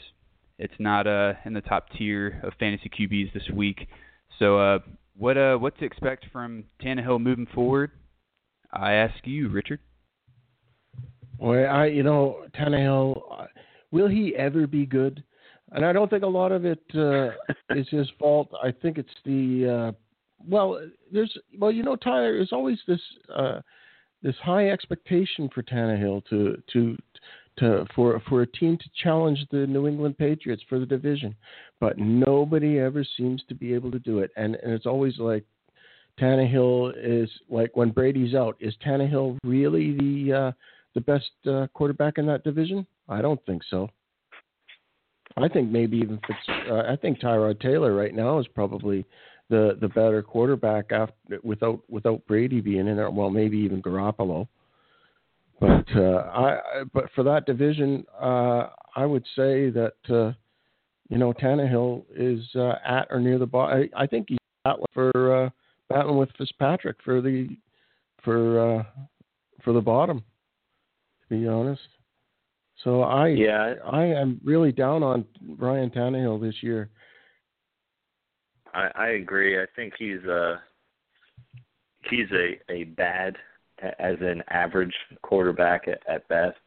[0.60, 3.88] it's not uh, in the top tier of fantasy QBs this week.
[4.40, 4.80] So, uh,
[5.16, 7.92] what uh, what to expect from Tannehill moving forward?
[8.72, 9.80] I ask you, Richard.
[11.38, 13.48] Well, I you know Tannehill,
[13.92, 15.24] will he ever be good?
[15.72, 17.30] And I don't think a lot of it uh,
[17.76, 18.50] is his fault.
[18.64, 19.98] I think it's the uh,
[20.48, 20.80] well,
[21.12, 23.02] there's well, you know, Tyler, there's always this
[23.34, 23.62] uh,
[24.22, 26.98] this high expectation for Tannehill to to
[27.60, 31.36] to for for a team to challenge the New England Patriots for the division,
[31.80, 34.32] but nobody ever seems to be able to do it.
[34.38, 35.44] And and it's always like
[36.20, 38.56] Tannehill is like when Brady's out.
[38.60, 40.52] Is Tannehill really the uh,
[40.94, 42.86] the best uh, quarterback in that division?
[43.10, 43.90] I don't think so.
[45.38, 46.40] I think maybe even Fitz,
[46.70, 49.06] uh, I think Tyrod Taylor right now is probably
[49.50, 53.10] the the better quarterback after without without Brady being in there.
[53.10, 54.48] Well, maybe even Garoppolo.
[55.60, 60.34] But uh, I, but for that division, uh, I would say that uh,
[61.10, 63.90] you know Tannehill is uh, at or near the bottom.
[63.96, 65.50] I, I think he's battling for uh,
[65.90, 67.50] battling with Fitzpatrick for the
[68.24, 68.84] for uh,
[69.64, 70.24] for the bottom.
[71.30, 71.82] To be honest,
[72.84, 75.26] so I yeah I am really down on
[75.58, 76.90] Ryan Tannehill this year.
[78.74, 79.60] I, I agree.
[79.62, 80.62] I think he's a
[82.10, 83.36] he's a a bad
[84.00, 86.58] as an average quarterback at, at best.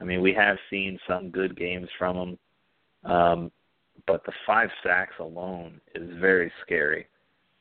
[0.00, 3.52] I mean, we have seen some good games from him, um,
[4.06, 7.06] but the five sacks alone is very scary.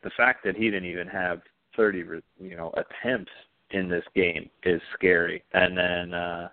[0.03, 1.41] The fact that he didn't even have
[1.75, 2.03] 30,
[2.39, 3.31] you know, attempts
[3.71, 6.49] in this game is scary, and then, uh,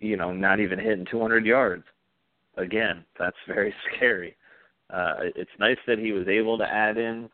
[0.00, 1.84] you know, not even hitting 200 yards.
[2.56, 4.36] Again, that's very scary.
[4.88, 7.28] Uh, it's nice that he was able to add in,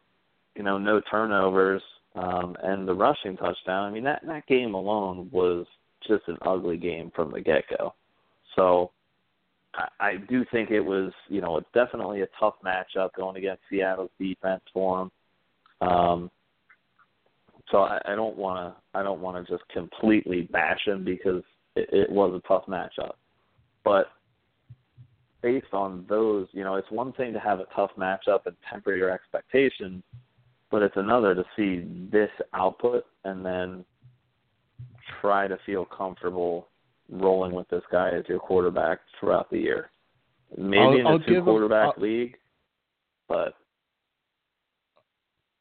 [0.55, 1.83] you know, no turnovers
[2.15, 3.89] um, and the rushing touchdown.
[3.89, 5.67] I mean that that game alone was
[6.07, 7.95] just an ugly game from the get go.
[8.57, 8.91] So
[9.75, 13.63] I, I do think it was you know it's definitely a tough matchup going against
[13.71, 15.11] Seattle's defense for him.
[15.89, 16.31] Um,
[17.71, 21.43] so I, I don't want to I don't want to just completely bash him because
[21.77, 23.13] it, it was a tough matchup,
[23.85, 24.07] but
[25.43, 28.95] based on those, you know, it's one thing to have a tough matchup and temper
[28.95, 30.03] your expectations
[30.73, 33.85] but it's another to see this output and then
[35.21, 36.67] try to feel comfortable
[37.11, 39.91] rolling with this guy as your quarterback throughout the year.
[40.57, 42.37] Maybe I'll, in a I'll two quarterback him, league,
[43.29, 43.55] but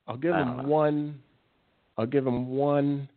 [0.07, 1.19] I'll give him one.
[1.97, 3.09] I'll give him one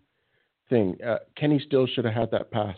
[0.68, 0.96] thing.
[1.06, 2.76] Uh, Kenny Stills should have had that pass.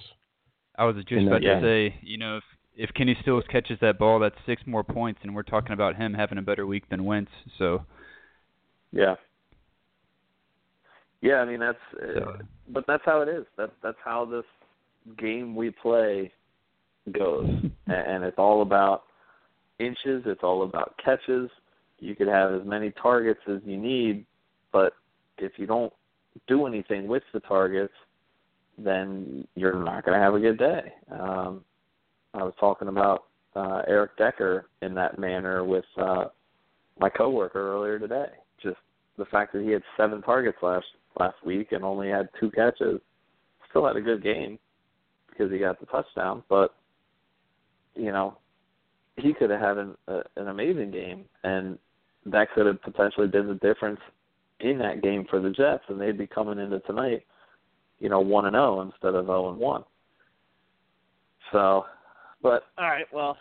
[0.78, 2.44] I was just about to say, you know, if
[2.76, 6.12] if Kenny Stills catches that ball, that's six more points, and we're talking about him
[6.12, 7.30] having a better week than Wentz.
[7.58, 7.84] So
[8.92, 9.14] yeah.
[11.22, 12.22] Yeah, I mean that's, so.
[12.22, 12.36] uh,
[12.68, 13.46] but that's how it is.
[13.56, 14.44] That's that's how this
[15.18, 16.32] game we play
[17.12, 17.48] goes,
[17.86, 19.04] and it's all about
[19.78, 20.22] inches.
[20.26, 21.50] It's all about catches.
[21.98, 24.26] You could have as many targets as you need,
[24.72, 24.92] but
[25.38, 25.92] if you don't
[26.46, 27.92] do anything with the targets,
[28.78, 30.92] then you're not going to have a good day.
[31.10, 31.64] Um,
[32.34, 33.24] I was talking about
[33.54, 36.26] uh, Eric Decker in that manner with uh,
[36.98, 38.26] my coworker earlier today.
[38.62, 38.76] Just
[39.16, 40.86] the fact that he had seven targets last
[41.18, 43.00] last week and only had two catches,
[43.70, 44.58] still had a good game
[45.30, 46.42] because he got the touchdown.
[46.48, 46.74] But
[47.94, 48.36] you know,
[49.16, 51.78] he could have had an, uh, an amazing game, and
[52.26, 54.00] that could have potentially been the difference
[54.60, 57.24] in that game for the Jets, and they'd be coming into tonight,
[57.98, 59.84] you know, one and zero instead of zero oh and one.
[61.52, 61.84] So,
[62.42, 63.36] but all right, well,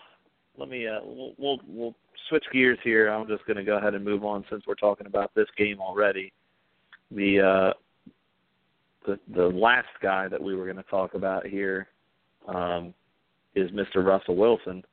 [0.57, 1.95] let me uh, we'll, we'll we'll
[2.30, 3.09] switch gears here.
[3.09, 5.80] I'm just going to go ahead and move on since we're talking about this game
[5.80, 6.32] already.
[7.11, 7.74] The uh,
[9.05, 11.88] the the last guy that we were going to talk about here
[12.47, 12.93] um,
[13.55, 14.05] is Mr.
[14.05, 14.84] Russell Wilson.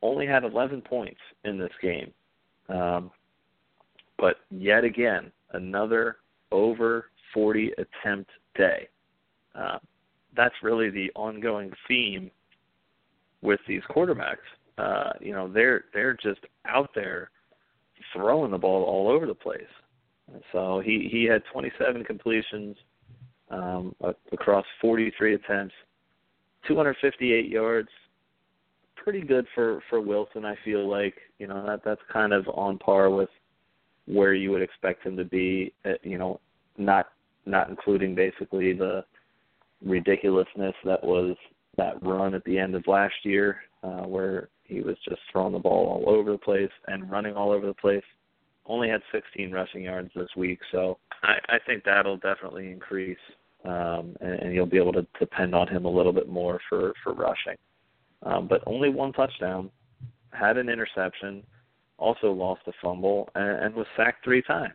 [0.00, 2.12] Only had 11 points in this game,
[2.68, 3.10] um,
[4.18, 6.16] but yet again another
[6.52, 8.88] over 40 attempt day.
[9.54, 9.78] Uh,
[10.36, 12.30] that's really the ongoing theme
[13.42, 14.36] with these quarterbacks.
[14.76, 17.30] Uh, you know, they're they're just out there
[18.14, 19.62] throwing the ball all over the place.
[20.52, 22.76] So he he had 27 completions
[23.50, 23.94] um,
[24.32, 25.74] across 43 attempts,
[26.66, 27.88] 258 yards.
[29.02, 30.44] Pretty good for for Wilson.
[30.44, 33.30] I feel like you know that that's kind of on par with
[34.08, 35.72] where you would expect him to be.
[35.84, 36.40] Uh, you know,
[36.76, 37.08] not
[37.46, 39.04] not including basically the
[39.84, 41.36] ridiculousness that was
[41.76, 45.58] that run at the end of last year, uh, where he was just throwing the
[45.58, 48.02] ball all over the place and running all over the place.
[48.66, 53.16] Only had 16 rushing yards this week, so I, I think that'll definitely increase,
[53.64, 56.92] um, and, and you'll be able to depend on him a little bit more for
[57.02, 57.56] for rushing.
[58.24, 59.70] Um, but only one touchdown,
[60.32, 61.44] had an interception,
[61.98, 64.74] also lost a fumble, and, and was sacked three times.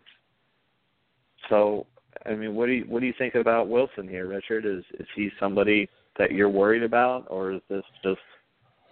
[1.49, 1.88] So,
[2.26, 4.65] I mean, what do you what do you think about Wilson here, Richard?
[4.65, 8.19] Is is he somebody that you're worried about, or is this just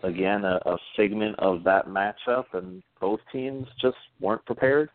[0.03, 4.89] again a, a figment of that matchup, and both teams just weren't prepared?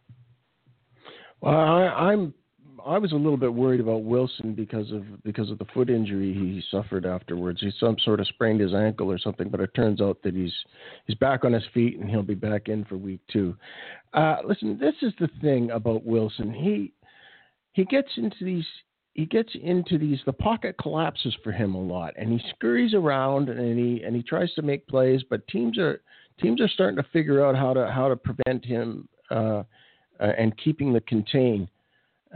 [1.41, 2.34] Well, I, I'm
[2.87, 6.32] I was a little bit worried about Wilson because of because of the foot injury
[6.32, 7.61] he suffered afterwards.
[7.61, 10.55] He some sort of sprained his ankle or something, but it turns out that he's
[11.07, 13.57] he's back on his feet and he'll be back in for week two.
[14.14, 16.53] Uh, listen, this is the thing about Wilson.
[16.53, 16.93] He
[17.72, 18.66] he gets into these
[19.14, 23.49] he gets into these the pocket collapses for him a lot and he scurries around
[23.49, 26.03] and he and he tries to make plays but teams are
[26.41, 29.62] teams are starting to figure out how to how to prevent him uh,
[30.20, 31.68] uh, and keeping the contain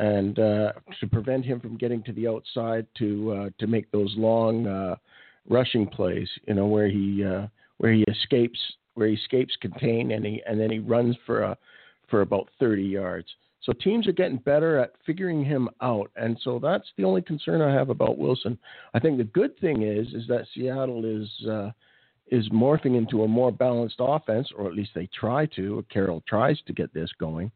[0.00, 4.12] and uh, to prevent him from getting to the outside to uh, to make those
[4.16, 4.96] long uh,
[5.48, 7.46] rushing plays you know where he uh,
[7.78, 8.58] where he escapes
[8.94, 11.56] where he escapes contain and he and then he runs for a
[12.08, 13.28] for about 30 yards
[13.62, 17.60] so teams are getting better at figuring him out, and so that's the only concern
[17.60, 18.58] I have about Wilson.
[18.94, 21.70] I think the good thing is is that Seattle is uh,
[22.30, 25.84] is morphing into a more balanced offense, or at least they try to.
[25.92, 27.52] Carroll tries to get this going,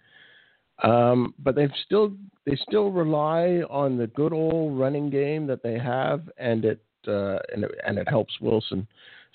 [0.82, 2.12] um, but they've still
[2.46, 7.38] they still rely on the good old running game that they have, and it uh,
[7.52, 8.86] and it, and it helps Wilson.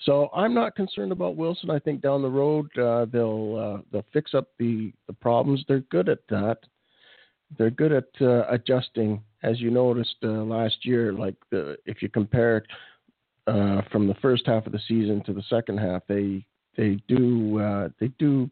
[0.04, 1.70] So I'm not concerned about Wilson.
[1.70, 5.64] I think down the road uh, they'll uh, they'll fix up the the problems.
[5.66, 6.58] They're good at that.
[7.58, 11.12] They're good at uh, adjusting, as you noticed uh, last year.
[11.12, 12.64] Like the, if you compare
[13.46, 16.44] uh, from the first half of the season to the second half, they
[16.76, 18.50] they do uh, they do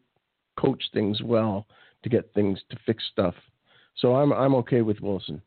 [0.57, 1.65] coach things well
[2.03, 3.35] to get things to fix stuff.
[3.97, 5.41] So I'm I'm okay with Wilson.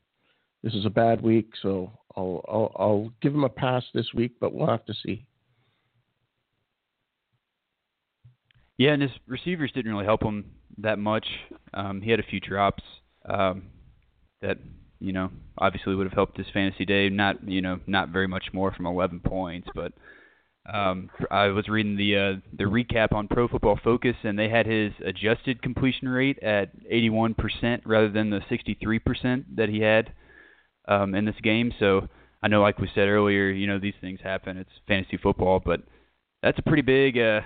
[0.62, 4.32] This is a bad week, so I'll I'll, I'll give him a pass this week,
[4.40, 5.26] but we'll have to see.
[8.78, 10.44] Yeah, and his receivers didn't really help him
[10.78, 11.26] that much.
[11.74, 12.82] Um, he had a few drops
[13.28, 13.64] um,
[14.40, 14.58] that
[14.98, 17.08] you know obviously would have helped his fantasy day.
[17.08, 19.92] Not you know not very much more from 11 points, but
[20.70, 24.66] um, I was reading the uh, the recap on Pro Football Focus, and they had
[24.66, 30.12] his adjusted completion rate at 81% rather than the 63% that he had
[30.86, 31.72] um, in this game.
[31.80, 32.08] So
[32.42, 34.56] I know, like we said earlier, you know these things happen.
[34.56, 35.80] It's fantasy football, but
[36.44, 37.40] that's a pretty big uh,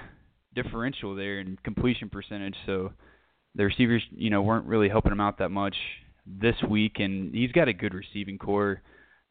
[0.55, 2.57] differential there in completion percentage.
[2.67, 2.93] So
[3.55, 5.77] the receivers, you know, weren't really helping him out that much
[6.27, 8.83] this week, and he's got a good receiving core.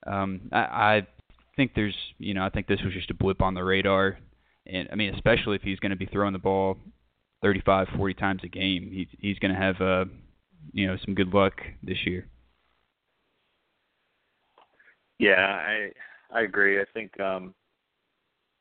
[0.08, 1.08] Um, I, I
[1.56, 4.18] think there's, you know, I think this was just a blip on the radar,
[4.66, 6.78] and I mean, especially if he's going to be throwing the ball
[7.42, 10.06] 35, 40 times a game, he's he's going to have, uh,
[10.72, 11.54] you know, some good luck
[11.84, 12.28] this year.
[15.20, 15.92] Yeah, I
[16.32, 16.82] I agree.
[16.82, 17.54] I think um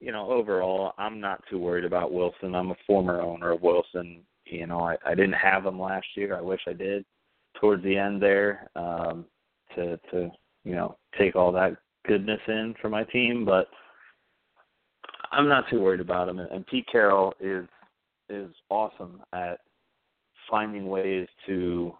[0.00, 2.54] you know, overall, I'm not too worried about Wilson.
[2.54, 4.20] I'm a former owner of Wilson.
[4.44, 6.36] You know, I, I didn't have him last year.
[6.36, 7.06] I wish I did.
[7.58, 9.24] Towards the end there, um,
[9.74, 10.30] to to
[10.64, 11.76] you know take all that
[12.06, 13.68] goodness in for my team, but
[15.32, 16.38] I'm not too worried about him.
[16.38, 17.66] And Pete Carroll is
[18.30, 19.60] is awesome at
[20.50, 21.92] finding ways to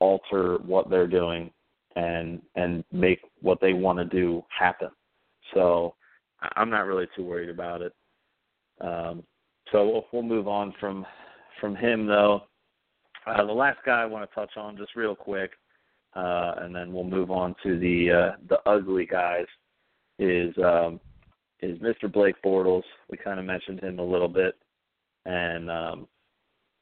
[0.00, 1.50] alter what they're doing
[1.96, 4.90] and and make what they want to do happen.
[5.52, 5.94] So
[6.56, 7.92] I'm not really too worried about it.
[8.80, 9.22] Um,
[9.72, 11.06] so we'll we'll move on from
[11.60, 12.42] from him though.
[13.26, 15.52] Uh, the last guy I want to touch on just real quick,
[16.16, 19.46] uh, and then we'll move on to the uh, the ugly guys.
[20.18, 21.00] Is um,
[21.60, 22.12] is Mr.
[22.12, 22.84] Blake Bortles?
[23.10, 24.54] We kind of mentioned him a little bit,
[25.26, 26.08] and um,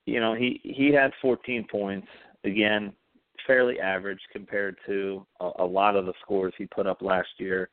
[0.07, 2.09] you know he he had 14 points
[2.45, 2.93] again,
[3.47, 7.71] fairly average compared to a, a lot of the scores he put up last year.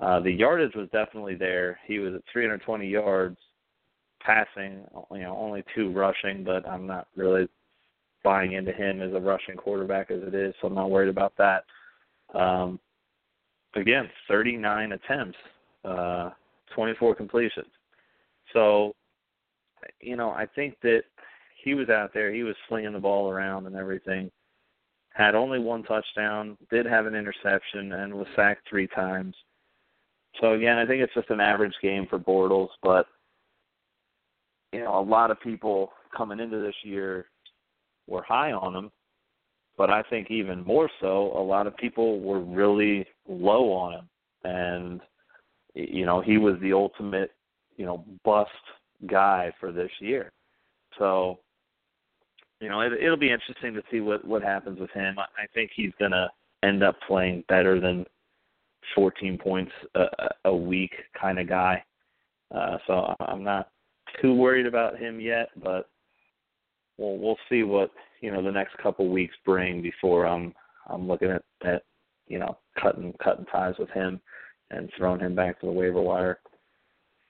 [0.00, 1.78] Uh, the yardage was definitely there.
[1.86, 3.36] He was at 320 yards
[4.20, 7.48] passing, you know, only two rushing, but I'm not really
[8.24, 11.32] buying into him as a rushing quarterback as it is, so I'm not worried about
[11.38, 11.64] that.
[12.34, 12.78] Um,
[13.74, 15.38] again, 39 attempts,
[15.84, 16.30] uh,
[16.74, 17.68] 24 completions.
[18.52, 18.94] So,
[20.00, 21.02] you know, I think that
[21.62, 24.30] he was out there, he was slinging the ball around and everything.
[25.10, 29.34] Had only one touchdown, did have an interception, and was sacked three times.
[30.40, 33.06] So again, I think it's just an average game for Bortles, but
[34.72, 37.26] you know, a lot of people coming into this year
[38.08, 38.90] were high on him,
[39.76, 44.08] but I think even more so, a lot of people were really low on him,
[44.44, 45.00] and
[45.74, 47.30] you know, he was the ultimate,
[47.76, 48.50] you know, bust
[49.06, 50.32] guy for this year.
[50.98, 51.38] So,
[52.60, 55.16] you know, it, it'll be interesting to see what what happens with him.
[55.18, 56.28] I, I think he's gonna
[56.64, 58.04] end up playing better than
[58.94, 60.06] 14 points a,
[60.46, 61.84] a week kind of guy.
[62.52, 63.68] Uh, so I'm not
[64.20, 65.88] too worried about him yet, but
[66.98, 67.90] we'll we'll see what
[68.20, 70.52] you know the next couple weeks bring before I'm
[70.88, 71.82] I'm looking at at
[72.26, 74.20] you know cutting cutting ties with him
[74.70, 76.40] and throwing him back to the waiver wire.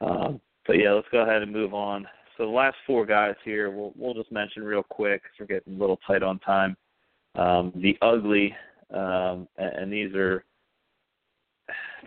[0.01, 2.07] Um, but yeah, let's go ahead and move on.
[2.37, 5.79] So the last four guys here, we'll we'll just mention real quick we're getting a
[5.79, 6.77] little tight on time.
[7.35, 8.55] Um, the ugly,
[8.93, 10.45] um, and, and these are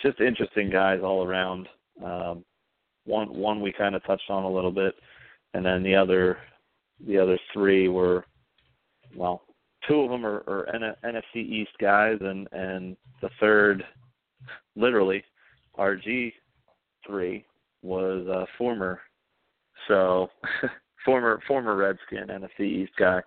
[0.02, 1.68] just interesting guys all around.
[2.04, 2.44] Um,
[3.06, 4.96] one one we kind of touched on a little bit,
[5.54, 6.38] and then the other
[7.06, 8.26] the other three were
[9.16, 9.44] well,
[9.88, 13.84] two of them are, are NFC East guys, and and the third,
[14.76, 15.24] literally,
[15.78, 16.34] RG
[17.06, 17.46] three
[17.82, 19.02] was a former,
[19.88, 20.30] so
[21.06, 23.22] former former Redskin NFC East guy.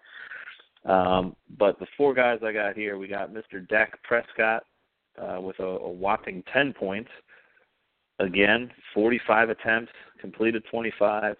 [0.85, 3.67] Um, but the four guys I got here, we got Mr.
[3.69, 4.65] Dak Prescott
[5.21, 7.09] uh, with a, a whopping 10 points.
[8.19, 11.37] Again, 45 attempts, completed 25,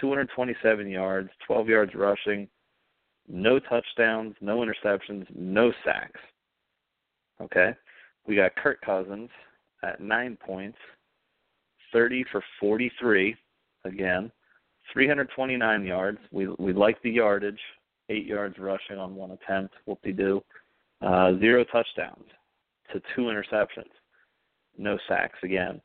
[0.00, 2.48] 227 yards, 12 yards rushing,
[3.28, 6.20] no touchdowns, no interceptions, no sacks.
[7.40, 7.74] Okay.
[8.26, 9.30] We got Kirk Cousins
[9.82, 10.78] at nine points,
[11.92, 13.36] 30 for 43,
[13.84, 14.30] again,
[14.92, 16.18] 329 yards.
[16.30, 17.60] We we like the yardage,
[18.08, 19.74] eight yards rushing on one attempt.
[19.86, 20.42] Whoop de doo.
[21.02, 22.24] Uh, zero touchdowns
[22.92, 23.90] to two interceptions,
[24.78, 25.80] no sacks again.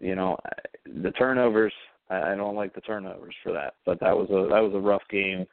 [0.00, 0.36] You know,
[1.02, 1.72] the turnovers.
[2.08, 5.02] I, don't like the turnovers for that, but that was a that was a rough
[5.10, 5.46] game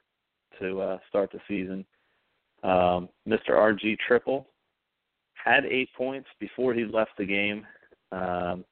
[0.60, 1.86] to uh, start the season.
[2.64, 3.52] Um, Mr.
[3.52, 4.48] RG Triple
[5.34, 7.66] had eight points before he left the game.
[8.12, 8.64] Um,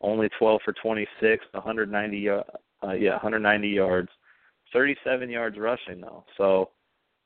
[0.00, 2.42] only 12 for 26, 190 uh,
[2.92, 4.08] yeah 190 yards,
[4.72, 6.24] 37 yards rushing though.
[6.36, 6.70] So,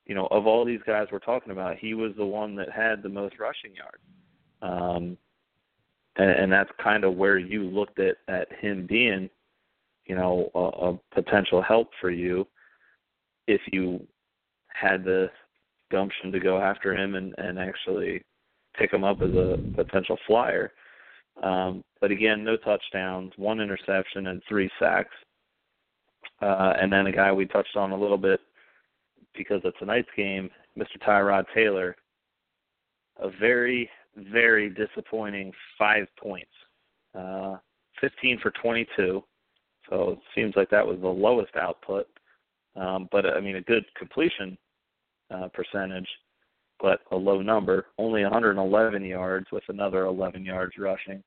[0.05, 3.03] you know, of all these guys we're talking about, he was the one that had
[3.03, 4.03] the most rushing yards.
[4.61, 5.17] Um,
[6.15, 9.29] and, and that's kind of where you looked at at him being,
[10.09, 12.45] you know, a, a potential help for you
[13.47, 14.05] if you
[14.67, 15.29] had the
[15.91, 18.21] gumption to go after him and and actually
[18.77, 20.71] pick him up as a potential flyer.
[21.43, 25.15] Um, but again, no touchdowns, one interception, and three sacks.
[26.41, 28.39] Uh, and then a guy we touched on a little bit
[29.35, 30.97] because it's a tonight's game, Mr.
[31.05, 31.95] Tyrod Taylor,
[33.21, 36.51] a very, very disappointing five points.
[37.17, 37.57] Uh,
[38.01, 39.23] 15 for 22.
[39.89, 42.07] So it seems like that was the lowest output.
[42.75, 44.57] Um, but I mean, a good completion
[45.31, 46.07] uh, percentage,
[46.79, 47.87] but a low number.
[47.97, 51.23] Only 111 yards with another 11 yards rushing.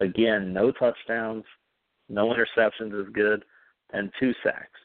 [0.00, 1.44] Again, no touchdowns,
[2.08, 3.44] no interceptions is good,
[3.92, 4.78] and two sacks.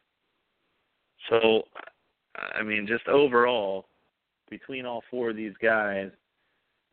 [1.29, 1.63] So,
[2.35, 3.85] I mean, just overall,
[4.49, 6.09] between all four of these guys,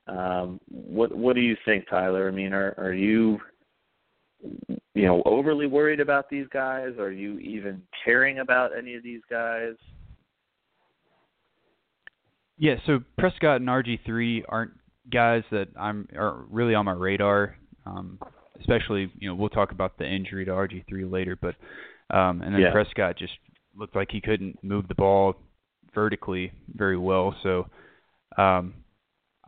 [0.07, 2.29] um, what what do you think, Tyler?
[2.29, 3.39] I mean, are are you
[4.41, 6.95] you know overly worried about these guys?
[6.99, 9.75] Are you even caring about any of these guys?
[12.59, 14.73] Yeah, so Prescott and RG three aren't
[15.13, 17.57] guys that I'm are really on my radar.
[17.87, 18.19] Um,
[18.61, 21.55] especially, you know, we'll talk about the injury to RG three later, but
[22.15, 22.73] um, and then yeah.
[22.73, 23.33] Prescott just
[23.77, 25.35] looked like he couldn't move the ball
[25.95, 27.35] vertically very well.
[27.43, 27.69] So
[28.37, 28.75] um,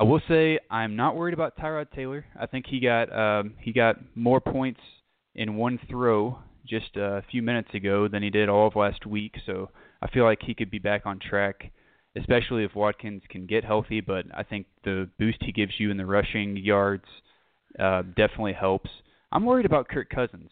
[0.00, 2.24] I will say I'm not worried about Tyrod Taylor.
[2.34, 4.80] I think he got um, he got more points
[5.34, 9.34] in one throw just a few minutes ago than he did all of last week.
[9.44, 9.68] So
[10.00, 11.70] I feel like he could be back on track,
[12.16, 14.00] especially if Watkins can get healthy.
[14.00, 17.04] But I think the boost he gives you in the rushing yards
[17.78, 18.88] uh, definitely helps.
[19.30, 20.50] I'm worried about Kirk Cousins.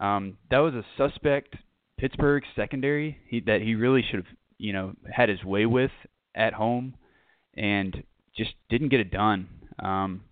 [0.00, 1.56] Um, that was a suspect
[1.98, 5.90] Pittsburgh secondary he, that he really should have, you know, had his way with
[6.34, 6.94] at home,
[7.54, 8.04] and
[8.40, 9.48] just didn't get it done.
[9.78, 10.22] Um,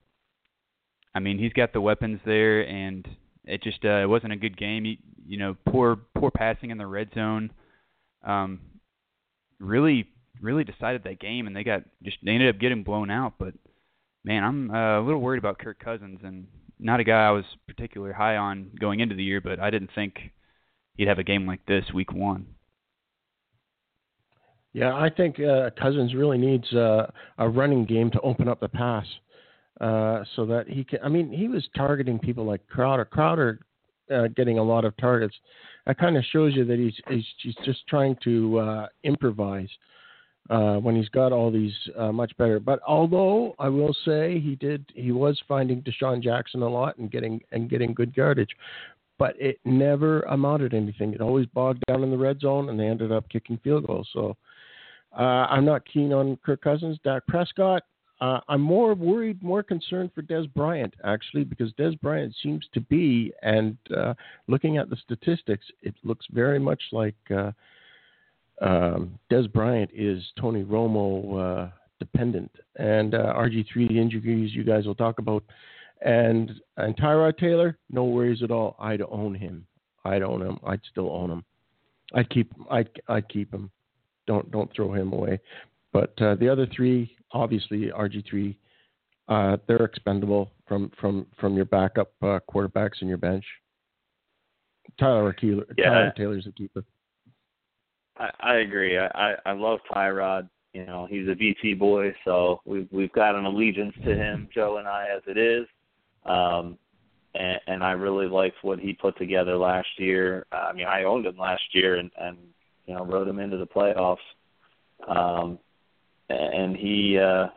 [1.14, 3.06] I mean, he's got the weapons there, and
[3.44, 4.84] it just uh, it wasn't a good game.
[4.84, 7.50] He, you know, poor poor passing in the red zone.
[8.24, 8.60] Um,
[9.60, 10.06] really,
[10.40, 13.34] really decided that game, and they got just they ended up getting blown out.
[13.38, 13.54] But
[14.24, 16.46] man, I'm uh, a little worried about Kirk Cousins, and
[16.78, 19.90] not a guy I was particularly high on going into the year, but I didn't
[19.94, 20.32] think
[20.96, 22.46] he'd have a game like this week one.
[24.74, 27.06] Yeah, I think uh, Cousins really needs uh,
[27.38, 29.06] a running game to open up the pass,
[29.80, 30.98] uh, so that he can.
[31.02, 33.06] I mean, he was targeting people like Crowder.
[33.06, 33.60] Crowder
[34.14, 35.34] uh, getting a lot of targets.
[35.86, 39.70] That kind of shows you that he's he's, he's just trying to uh, improvise
[40.50, 41.74] uh, when he's got all these
[42.12, 42.60] much better.
[42.60, 47.10] But although I will say he did, he was finding DeSean Jackson a lot and
[47.10, 48.54] getting and getting good yardage,
[49.18, 51.14] but it never amounted to anything.
[51.14, 54.10] It always bogged down in the red zone, and they ended up kicking field goals.
[54.12, 54.36] So
[55.16, 57.82] uh, I'm not keen on Kirk Cousins, Dak Prescott.
[58.20, 62.80] Uh, I'm more worried, more concerned for Dez Bryant actually, because Dez Bryant seems to
[62.80, 64.14] be, and uh,
[64.48, 67.52] looking at the statistics, it looks very much like uh,
[68.60, 74.96] um, Dez Bryant is Tony Romo uh, dependent, and uh, RG3 injuries you guys will
[74.96, 75.44] talk about,
[76.02, 78.74] and and Tyrod Taylor, no worries at all.
[78.80, 79.64] I'd own him.
[80.04, 80.58] I'd own him.
[80.66, 81.44] I'd still own him.
[82.14, 82.52] I'd keep.
[82.68, 83.70] I'd I'd keep him.
[84.28, 85.40] Don't don't throw him away.
[85.92, 88.54] But uh, the other three, obviously RG3,
[89.28, 93.44] uh, they're expendable from from from your backup uh, quarterbacks in your bench.
[95.00, 95.84] Tyler Keeler, yeah.
[95.86, 96.84] Tyler Taylor's a keeper.
[98.18, 98.98] I, I agree.
[98.98, 100.48] I, I I love Tyrod.
[100.74, 104.76] You know, he's a VT boy, so we've we've got an allegiance to him, Joe
[104.76, 105.66] and I, as it is.
[106.26, 106.78] Um,
[107.34, 110.46] and, and I really liked what he put together last year.
[110.52, 112.36] I mean, I owned him last year, and and
[112.88, 114.16] you know, rode him into the playoffs.
[115.06, 115.58] Um,
[116.30, 117.48] and he uh,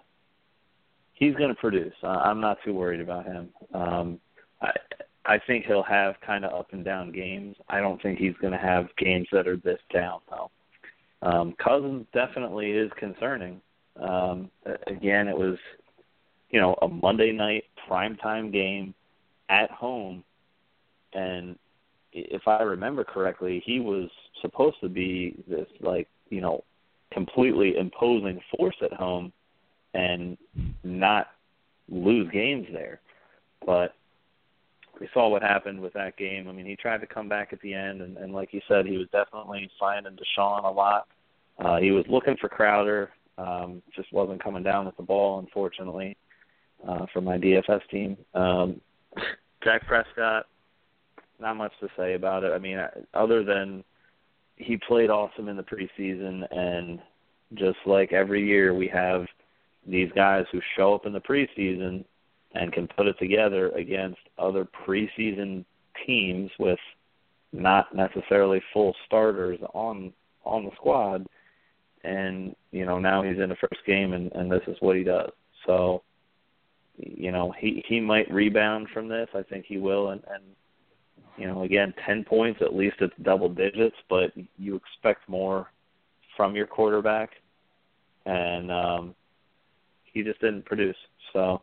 [1.14, 1.94] he's going to produce.
[2.04, 3.50] I'm not too worried about him.
[3.74, 4.20] Um,
[4.62, 4.72] I
[5.26, 7.56] I think he'll have kind of up and down games.
[7.70, 10.52] I don't think he's going to have games that are this down though.
[11.22, 13.62] Um, Cousins definitely is concerning.
[14.02, 14.50] Um,
[14.88, 15.58] again, it was
[16.50, 18.94] you know a Monday night primetime game
[19.50, 20.24] at home,
[21.14, 21.58] and
[22.14, 24.10] if I remember correctly, he was
[24.42, 26.64] supposed to be this like you know
[27.12, 29.32] completely imposing force at home
[29.94, 30.38] and
[30.84, 31.28] not
[31.90, 33.02] lose games there.
[33.66, 33.94] But
[35.00, 36.48] we saw what happened with that game.
[36.48, 38.86] I mean, he tried to come back at the end, and, and like you said,
[38.86, 41.08] he was definitely finding DeSean a lot.
[41.60, 46.16] Uh, he was looking for Crowder, um, just wasn't coming down with the ball, unfortunately,
[46.88, 48.18] uh, for my DFS team.
[48.34, 48.80] Um,
[49.64, 50.48] Dak Prescott,
[51.42, 52.52] not much to say about it.
[52.54, 52.80] I mean,
[53.14, 53.84] other than
[54.56, 57.00] he played awesome in the preseason, and
[57.56, 59.26] just like every year, we have
[59.88, 62.06] these guys who show up in the preseason
[62.54, 65.66] and can put it together against other preseason
[66.06, 66.80] teams with
[67.54, 70.14] not necessarily full starters on
[70.44, 71.26] on the squad.
[72.04, 75.04] And you know now he's in the first game and and this is what he
[75.04, 75.32] does.
[75.66, 76.04] So
[76.98, 79.30] you know he he might rebound from this.
[79.34, 80.44] I think he will and and
[81.38, 85.68] you know again 10 points at least it's double digits but you expect more
[86.36, 87.32] from your quarterback
[88.26, 89.16] and um
[90.06, 90.98] he just didn't produce
[91.34, 91.62] so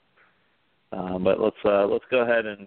[0.92, 2.66] um, but let's uh, let's go ahead and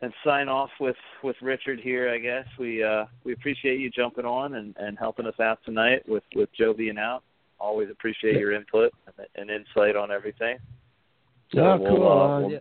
[0.00, 2.10] and sign off with with Richard here.
[2.10, 6.08] I guess we uh, we appreciate you jumping on and, and helping us out tonight
[6.08, 7.22] with with Joe being out.
[7.58, 10.58] Always appreciate your input and, and insight on everything.
[11.52, 12.08] So yeah, we'll, cool.
[12.08, 12.50] Uh, we'll...
[12.52, 12.58] yeah.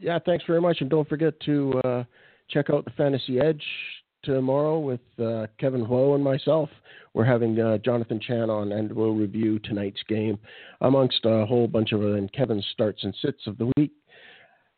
[0.00, 2.04] Yeah, thanks very much, and don't forget to uh,
[2.48, 3.62] check out the Fantasy Edge
[4.24, 6.68] tomorrow with uh, Kevin Ho and myself.
[7.14, 10.38] We're having uh, Jonathan Chan on, and we'll review tonight's game
[10.80, 13.92] amongst a whole bunch of and Kevin's starts and sits of the week.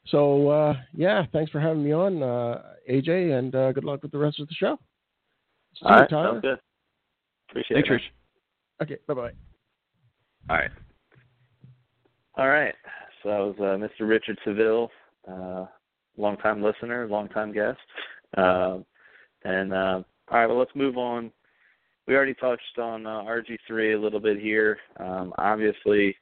[0.07, 4.12] So uh, yeah, thanks for having me on, uh, AJ, and uh, good luck with
[4.12, 4.79] the rest of the show.
[5.75, 6.31] See All you, Tyler.
[6.33, 6.59] sounds good.
[7.51, 7.93] Appreciate thanks, it.
[7.93, 8.03] Rich.
[8.83, 8.97] Okay.
[9.07, 9.33] Bye bye.
[10.51, 10.70] All right.
[12.37, 12.75] All right.
[13.23, 14.09] So that was uh, Mr.
[14.09, 14.91] Richard Seville,
[15.31, 15.66] uh,
[16.16, 17.79] longtime listener, longtime guest.
[18.37, 18.79] Uh,
[19.45, 21.31] and uh, all right, well, let's move on.
[22.07, 24.79] We already touched on uh, RG3 a little bit here.
[24.99, 26.16] Um, obviously,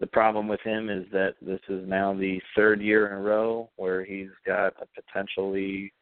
[0.00, 3.70] the problem with him is that this is now the third year in a row
[3.76, 5.92] where he's got a potentially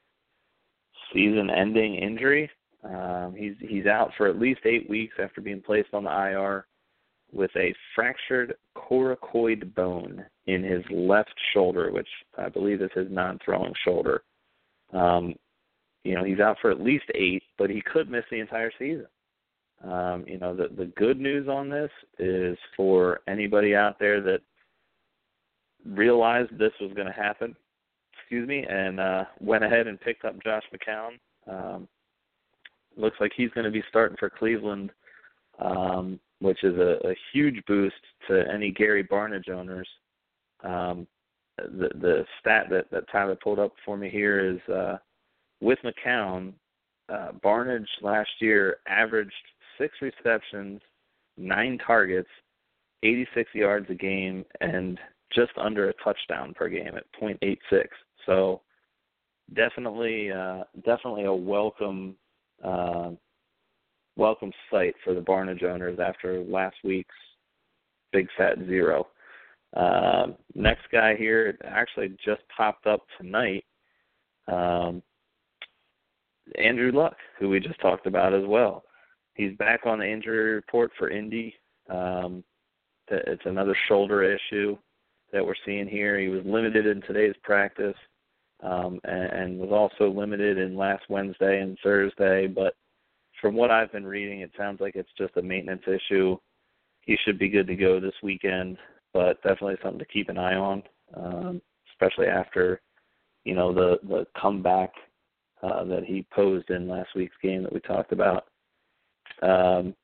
[1.13, 2.51] season-ending injury.
[2.85, 6.67] Um, he's he's out for at least eight weeks after being placed on the IR
[7.33, 12.09] with a fractured coracoid bone in his left shoulder, which
[12.39, 14.23] I believe is his non-throwing shoulder.
[14.93, 15.35] Um,
[16.05, 19.07] you know, he's out for at least eight, but he could miss the entire season.
[19.85, 24.41] Um, you know, the the good news on this is for anybody out there that
[25.85, 27.55] realized this was going to happen,
[28.19, 31.19] excuse me, and uh, went ahead and picked up Josh McCown.
[31.47, 31.89] Um,
[32.97, 34.91] looks like he's going to be starting for Cleveland,
[35.59, 37.95] um, which is a, a huge boost
[38.29, 39.89] to any Gary Barnidge owners.
[40.63, 41.07] Um,
[41.59, 44.99] the the stat that, that Tyler pulled up for me here is uh,
[45.61, 46.53] with McCown,
[47.09, 49.33] uh, Barnidge last year averaged
[49.79, 50.81] six receptions,
[51.37, 52.29] nine targets,
[53.03, 54.99] 86 yards a game, and
[55.35, 57.59] just under a touchdown per game at .86.
[58.25, 58.63] So
[59.55, 62.17] definitely, uh, definitely a welcome,
[62.65, 63.11] uh,
[64.17, 67.15] welcome sight for the Barnidge owners after last week's
[68.13, 69.07] big fat zero.
[69.77, 73.65] Uh, next guy here actually just popped up tonight.
[74.49, 75.03] Um,
[76.59, 78.85] Andrew Luck, who we just talked about as well.
[79.35, 81.55] He's back on the injury report for Indy.
[81.91, 82.43] Um,
[83.09, 84.79] it's another shoulder issue
[85.33, 86.19] that we're seeing here.
[86.19, 87.97] He was limited in today's practice
[88.63, 92.47] um, and, and was also limited in last Wednesday and Thursday.
[92.47, 92.75] But
[93.47, 96.37] from what I've been reading, it sounds like it's just a maintenance issue.
[97.03, 98.77] He should be good to go this weekend,
[99.15, 100.83] but definitely something to keep an eye on,
[101.15, 102.81] um, especially after
[103.45, 104.91] you know the the comeback
[105.63, 108.47] uh, that he posed in last week's game that we talked about.
[109.43, 109.95] Um,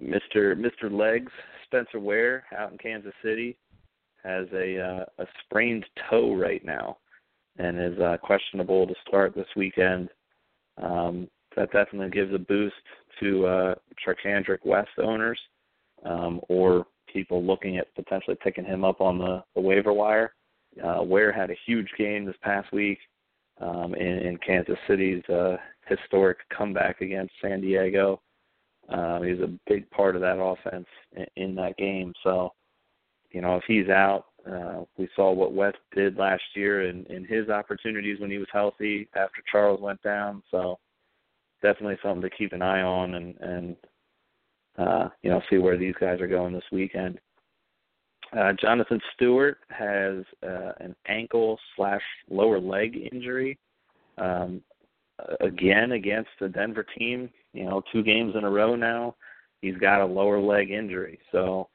[0.00, 0.54] Mr.
[0.54, 0.88] Mr.
[0.88, 1.32] Legs
[1.64, 3.56] Spencer Ware out in Kansas City
[4.22, 6.98] has a uh, a sprained toe right now,
[7.58, 10.10] and is uh, questionable to start this weekend.
[10.80, 11.26] Um,
[11.56, 12.74] that definitely gives a boost
[13.20, 13.74] to uh,
[14.04, 15.38] Charcandrick West owners
[16.04, 20.34] um, or people looking at potentially picking him up on the, the waiver wire.
[20.84, 22.98] Uh, Ware had a huge game this past week
[23.60, 28.20] um, in, in Kansas City's uh, historic comeback against San Diego.
[28.88, 32.12] Um, he was a big part of that offense in, in that game.
[32.22, 32.52] So,
[33.30, 37.24] you know, if he's out, uh, we saw what West did last year in, in
[37.24, 40.42] his opportunities when he was healthy after Charles went down.
[40.50, 40.78] So,
[41.64, 43.76] definitely something to keep an eye on and and
[44.78, 47.18] uh, you know see where these guys are going this weekend.
[48.36, 53.58] Uh, Jonathan Stewart has uh, an ankle slash lower leg injury.
[54.18, 54.62] Um,
[55.40, 59.14] again against the Denver team, you know, two games in a row now.
[59.60, 61.68] He's got a lower leg injury, so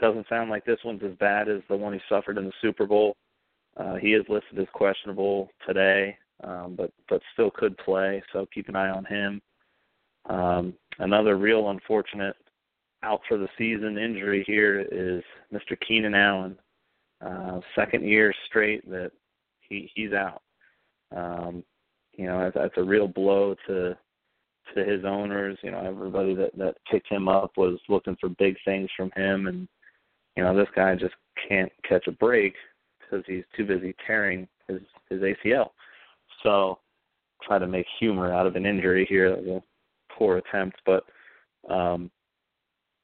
[0.00, 2.86] doesn't sound like this one's as bad as the one he suffered in the Super
[2.86, 3.16] Bowl.
[3.76, 8.68] Uh, he is listed as questionable today, um, but but still could play, so keep
[8.68, 9.40] an eye on him.
[10.28, 12.36] Um, another real unfortunate
[13.02, 15.22] out for the season injury here is
[15.52, 15.78] Mr.
[15.86, 16.56] Keenan Allen.
[17.24, 19.12] Uh, second year straight that
[19.60, 20.42] he he's out.
[21.16, 21.64] Um,
[22.14, 23.96] you know, that's, that's a real blow to
[24.74, 25.58] to his owners.
[25.62, 29.46] You know, everybody that that picked him up was looking for big things from him,
[29.46, 29.68] and
[30.36, 31.14] you know, this guy just
[31.48, 32.54] can't catch a break
[33.00, 35.70] because he's too busy tearing his his ACL.
[36.46, 36.78] So,
[37.42, 39.30] try to make humor out of an injury here.
[39.30, 41.04] That was a poor attempt, but
[41.68, 42.08] um,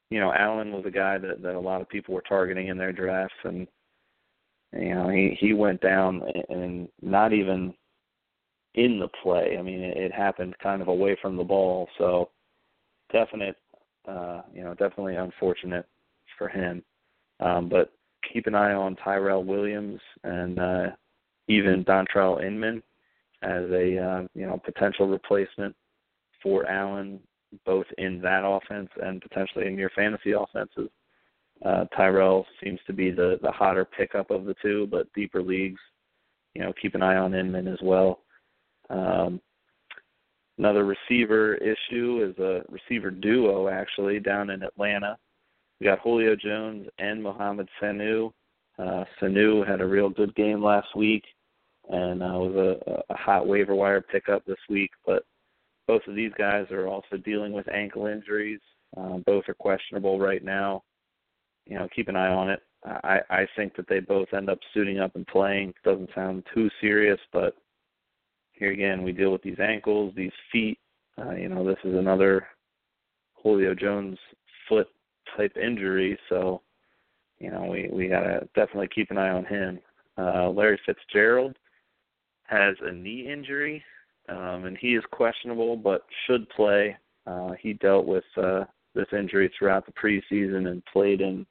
[0.09, 2.77] you know, Allen was a guy that that a lot of people were targeting in
[2.77, 3.67] their drafts, and
[4.71, 7.73] you know, he he went down and not even
[8.75, 9.57] in the play.
[9.59, 12.29] I mean, it, it happened kind of away from the ball, so
[13.11, 13.57] definite,
[14.07, 15.85] uh, you know, definitely unfortunate
[16.37, 16.81] for him.
[17.41, 17.91] Um, but
[18.31, 20.87] keep an eye on Tyrell Williams and uh,
[21.49, 22.81] even Dontrelle Inman
[23.43, 25.75] as a uh, you know potential replacement
[26.41, 27.19] for Allen
[27.65, 30.89] both in that offense and potentially in your fantasy offenses.
[31.63, 35.79] Uh, Tyrell seems to be the the hotter pickup of the two, but deeper leagues,
[36.55, 38.19] you know, keep an eye on Inman as well.
[38.89, 39.39] Um,
[40.57, 45.17] another receiver issue is a receiver duo actually down in Atlanta.
[45.79, 48.31] We got Julio Jones and Mohamed Sanu.
[48.77, 51.23] Uh, Sanu had a real good game last week,
[51.89, 55.23] and uh, was a, a hot waiver wire pickup this week, but
[55.87, 58.61] both of these guys are also dealing with ankle injuries.
[58.95, 60.83] Uh, both are questionable right now.
[61.65, 62.61] You know, keep an eye on it.
[62.85, 65.73] I I think that they both end up suiting up and playing.
[65.83, 67.55] Doesn't sound too serious, but
[68.51, 70.79] here again, we deal with these ankles, these feet.
[71.17, 72.47] Uh, you know, this is another
[73.41, 74.17] Julio Jones
[74.67, 74.87] foot
[75.35, 76.61] type injury, so
[77.39, 79.79] you know we we gotta definitely keep an eye on him.
[80.17, 81.55] Uh, Larry Fitzgerald
[82.45, 83.83] has a knee injury,
[84.29, 86.95] um, and he is questionable, but should play.
[87.25, 91.45] Uh, he dealt with uh, this injury throughout the preseason and played in,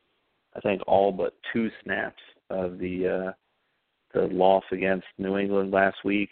[0.54, 3.32] I think, all but two snaps of the uh,
[4.14, 6.28] the loss against New England last week.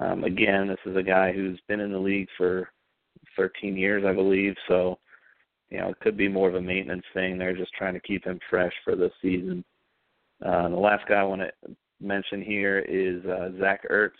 [0.00, 2.68] Um, again, this is a guy who's been in the league for
[3.36, 4.54] 13 years, I believe.
[4.68, 4.98] So,
[5.70, 7.36] you know, it could be more of a maintenance thing.
[7.36, 9.64] They're just trying to keep him fresh for the season.
[10.44, 14.10] Uh, the last guy I want to mention here is uh, Zach Ertz.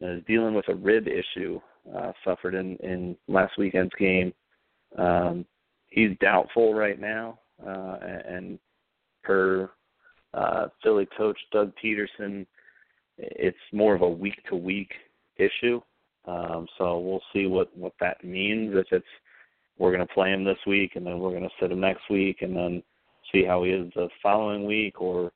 [0.00, 1.60] Is dealing with a rib issue
[1.96, 4.32] uh, suffered in in last weekend's game.
[4.98, 5.46] Um,
[5.88, 8.58] he's doubtful right now, uh, and
[9.22, 9.70] per
[10.34, 12.44] uh, Philly coach Doug Pederson,
[13.18, 14.90] it's more of a week to week
[15.36, 15.80] issue.
[16.26, 18.74] Um, so we'll see what what that means.
[18.76, 19.06] If it's
[19.78, 22.08] we're going to play him this week and then we're going to sit him next
[22.08, 22.82] week and then
[23.32, 25.32] see how he is the following week, or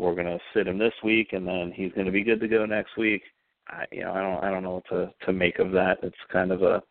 [0.00, 2.48] we're going to sit him this week and then he's going to be good to
[2.48, 3.22] go next week.
[3.68, 5.98] I, you know, I don't I don't know what to to make of that.
[6.02, 6.82] It's kind of a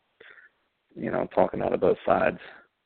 [0.95, 2.37] you know talking out of both sides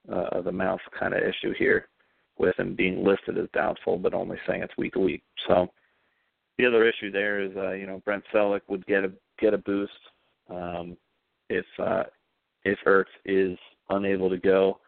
[0.10, 1.90] uh, of the mouth kind of issue here
[2.38, 5.24] with him being listed as doubtful, but only saying it's week to week.
[5.48, 5.68] So
[6.58, 9.58] the other issue there is, uh, you know, Brent Celek would get a get a
[9.58, 9.92] boost
[10.50, 10.96] um,
[11.50, 12.04] if uh,
[12.64, 13.58] if Ertz is
[13.90, 14.80] unable to go,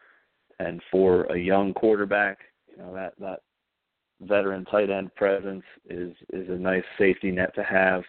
[0.60, 2.38] and for a young quarterback,
[2.70, 3.40] you know that that
[4.20, 8.02] veteran tight end presence is is a nice safety net to have.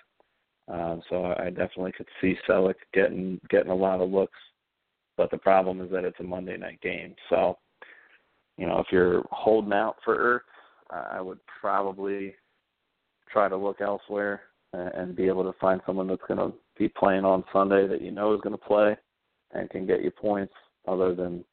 [0.69, 4.37] Um, so I definitely could see Celek getting getting a lot of looks,
[5.15, 7.15] but the problem is that it's a Monday night game.
[7.29, 7.57] So,
[8.57, 10.43] you know, if you're holding out for
[10.89, 12.35] Ertz, I would probably
[13.31, 14.41] try to look elsewhere
[14.73, 18.01] and, and be able to find someone that's going to be playing on Sunday that
[18.01, 18.95] you know is going to play
[19.53, 20.53] and can get you points,
[20.87, 21.43] other than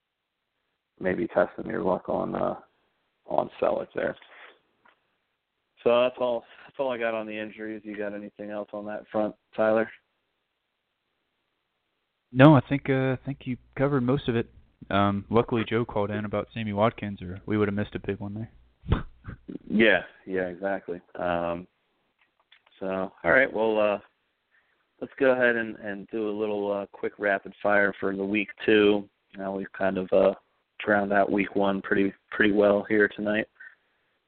[1.01, 2.57] maybe testing your luck on uh,
[3.27, 4.17] on Celek there.
[5.85, 6.45] So that's all.
[6.67, 7.83] That's all I got on the injuries.
[7.85, 9.89] You got anything else on that front, Tyler?
[12.33, 14.49] No, I think uh, I think you covered most of it.
[14.91, 18.19] Um, luckily, Joe called in about Sammy Watkins, or we would have missed a big
[18.19, 19.05] one there.
[19.71, 21.01] yeah, yeah, exactly.
[21.19, 21.67] Um,
[22.81, 23.99] so, all right, well, uh,
[25.01, 28.49] let's go ahead and, and do a little uh, quick rapid fire for the week
[28.67, 29.09] two.
[29.39, 30.35] Now we've kind of uh,
[30.85, 33.47] drowned out week one pretty pretty well here tonight.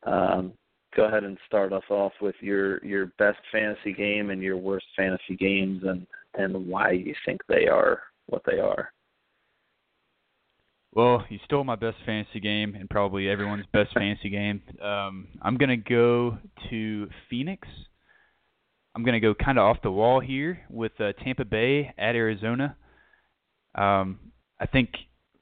[0.05, 0.53] Um,
[0.97, 4.87] go ahead and start us off with your your best fantasy game and your worst
[4.97, 8.91] fantasy games and and why you think they are what they are.
[10.93, 14.63] Well, you stole my best fantasy game and probably everyone's best fantasy game.
[14.83, 16.39] Um, I'm gonna go
[16.71, 17.69] to Phoenix.
[18.95, 22.77] I'm gonna go kind of off the wall here with uh, Tampa Bay at Arizona.
[23.75, 24.19] Um,
[24.59, 24.89] I think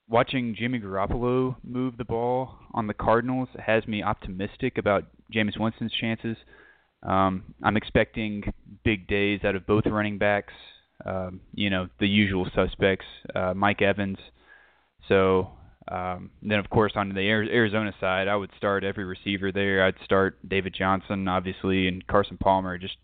[0.08, 5.92] watching Jimmy Garoppolo move the ball on the Cardinals has me optimistic about Jameis Winston's
[5.92, 6.36] chances.
[7.02, 8.42] Um, I'm expecting
[8.84, 10.52] big days out of both running backs.
[11.04, 14.18] Um, you know, the usual suspects, uh, Mike Evans.
[15.08, 15.50] So
[15.90, 19.84] um, then, of course, on the Arizona side, I would start every receiver there.
[19.84, 22.78] I'd start David Johnson, obviously, and Carson Palmer.
[22.78, 22.96] Just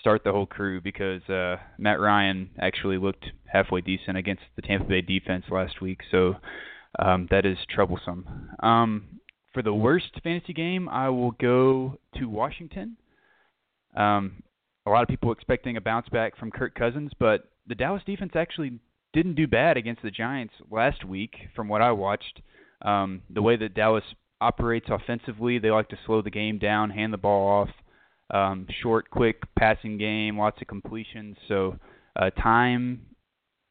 [0.00, 4.86] start the whole crew because uh, Matt Ryan actually looked halfway decent against the Tampa
[4.86, 6.00] Bay defense last week.
[6.10, 6.34] So
[6.98, 8.50] um, that is troublesome.
[8.62, 9.20] Um,
[9.52, 12.96] for the worst fantasy game, I will go to Washington.
[13.96, 14.42] Um,
[14.86, 18.32] a lot of people expecting a bounce back from Kirk Cousins, but the Dallas defense
[18.34, 18.78] actually
[19.12, 22.40] didn't do bad against the Giants last week, from what I watched.
[22.82, 24.04] Um, the way that Dallas
[24.40, 27.68] operates offensively, they like to slow the game down, hand the ball off,
[28.30, 31.36] um, short, quick passing game, lots of completions.
[31.48, 31.76] So
[32.16, 33.02] uh, time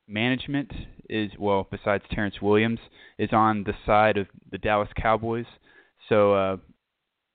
[0.07, 0.71] management
[1.09, 2.79] is well, besides Terrance Williams,
[3.17, 5.45] is on the side of the Dallas Cowboys.
[6.07, 6.57] So uh,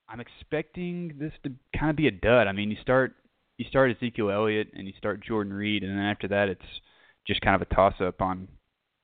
[0.09, 2.47] I'm expecting this to kind of be a dud.
[2.47, 3.13] I mean, you start
[3.57, 6.61] you start Ezekiel Elliott and you start Jordan Reed, and then after that, it's
[7.25, 8.47] just kind of a toss up on,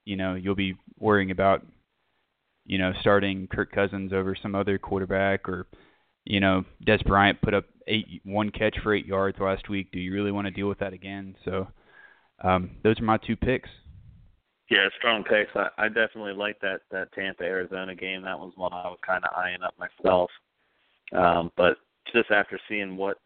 [0.06, 1.66] you know, you'll be worrying about,
[2.66, 5.68] you know, starting Kirk Cousins over some other quarterback or,
[6.26, 9.92] you know, Dez Bryant put up eight one catch for eight yards last week.
[9.92, 11.36] Do you really want to deal with that again?
[11.46, 11.68] So,
[12.44, 13.70] um, those are my two picks.
[14.70, 15.52] Yeah, strong picks.
[15.56, 18.22] I, I definitely like that that Tampa Arizona game.
[18.22, 20.30] That was one I was kind of eyeing up myself.
[21.14, 21.78] Um, but
[22.14, 23.18] just after seeing what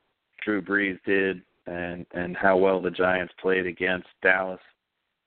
[0.44, 4.60] Drew Brees did and and how well the Giants played against Dallas,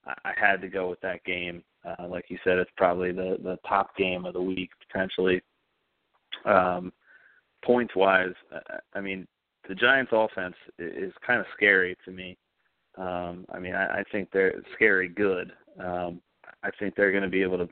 [0.07, 1.63] I, I had to go with that game.
[1.85, 5.41] Uh, like you said, it's probably the the top game of the week potentially.
[6.45, 6.93] Um,
[7.65, 8.35] points wise,
[8.95, 9.27] I mean,
[9.69, 12.37] the Giants' offense is kind of scary to me.
[12.97, 15.53] Um, I mean, I, I think they're scary good.
[15.79, 16.21] Um,
[16.63, 17.69] I think they're going to be able to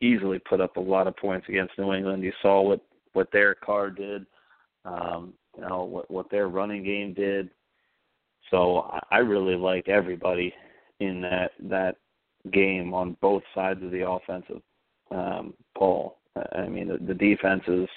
[0.00, 2.22] easily put up a lot of points against New England.
[2.22, 2.80] You saw what
[3.12, 4.26] what Derek Carr did.
[4.84, 7.50] Um, you know what what their running game did.
[8.50, 10.54] So I, I really like everybody
[11.00, 11.96] in that that
[12.52, 14.62] game on both sides of the offensive
[15.10, 16.18] um, ball.
[16.56, 17.88] I mean, the, the defense is,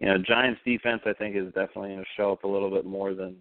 [0.00, 1.02] you know, Giants defense.
[1.04, 3.36] I think is definitely going to show up a little bit more than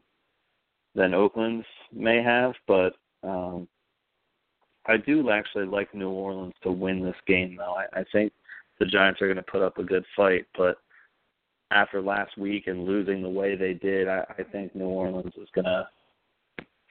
[0.95, 2.93] than Oakland's may have, but
[3.23, 3.67] um,
[4.85, 7.75] I do actually like New Orleans to win this game, though.
[7.75, 8.33] I, I think
[8.79, 10.77] the Giants are going to put up a good fight, but
[11.71, 15.49] after last week and losing the way they did, I, I think New Orleans is
[15.53, 15.87] gonna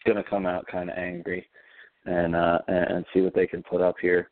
[0.06, 1.46] gonna come out kind of angry
[2.06, 4.30] and uh and see what they can put up here.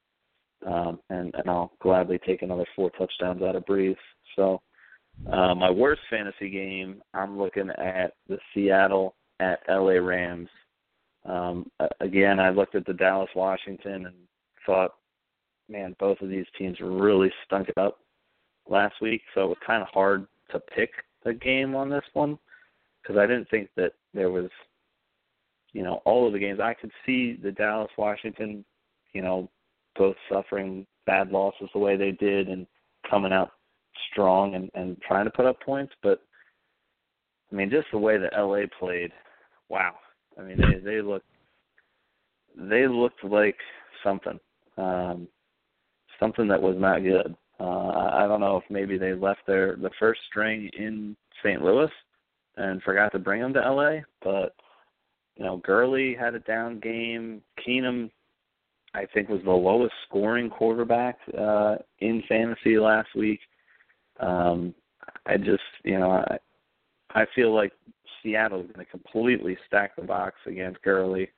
[0.66, 3.96] Um and and I'll gladly take another four touchdowns out of Brees.
[4.36, 4.62] So
[5.30, 10.48] uh, my worst fantasy game, I'm looking at the Seattle at LA Rams.
[11.24, 14.14] Um again, I looked at the Dallas Washington and
[14.64, 14.92] thought,
[15.68, 17.98] man, both of these teams really stunk it up
[18.68, 20.90] last week, so it was kind of hard to pick
[21.24, 22.38] a game on this one
[23.02, 24.50] because I didn't think that there was,
[25.72, 26.60] you know, all of the games.
[26.60, 28.64] I could see the Dallas Washington,
[29.12, 29.50] you know,
[29.96, 32.66] both suffering bad losses the way they did and
[33.08, 33.52] coming out
[34.12, 36.20] strong and, and trying to put up points, but
[37.50, 39.12] I mean, just the way that LA played,
[39.68, 39.94] wow.
[40.38, 41.26] I mean, they they looked
[42.56, 43.56] they looked like
[44.02, 44.38] something,
[44.76, 45.28] um,
[46.18, 47.34] something that was not good.
[47.58, 51.62] Uh, I don't know if maybe they left their the first string in St.
[51.62, 51.90] Louis
[52.56, 54.54] and forgot to bring them to LA, but
[55.36, 57.42] you know Gurley had a down game.
[57.66, 58.10] Keenum,
[58.94, 63.40] I think, was the lowest scoring quarterback uh, in fantasy last week.
[64.20, 64.74] Um,
[65.26, 66.38] I just you know I
[67.10, 67.72] I feel like
[68.22, 71.30] Seattle is going to completely stack the box against Gurley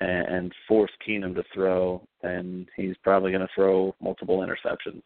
[0.00, 5.02] and, and force Keenum to throw, and he's probably going to throw multiple interceptions.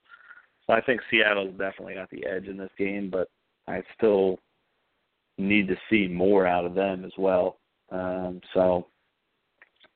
[0.67, 3.29] So I think Seattle's definitely got the edge in this game, but
[3.69, 4.39] I still
[5.39, 7.59] need to see more out of them as well.
[7.91, 8.87] Um, so,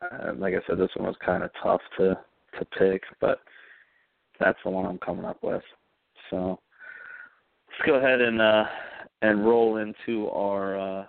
[0.02, 2.18] uh, like I said, this one was kind of tough to
[2.58, 3.38] to pick, but
[4.40, 5.62] that's the one I'm coming up with.
[6.30, 6.58] So
[7.80, 8.64] let's go ahead and uh,
[9.22, 11.04] and roll into our uh,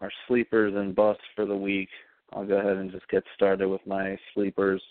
[0.00, 1.88] our sleepers and busts for the week.
[2.32, 4.82] I'll go ahead and just get started with my sleepers.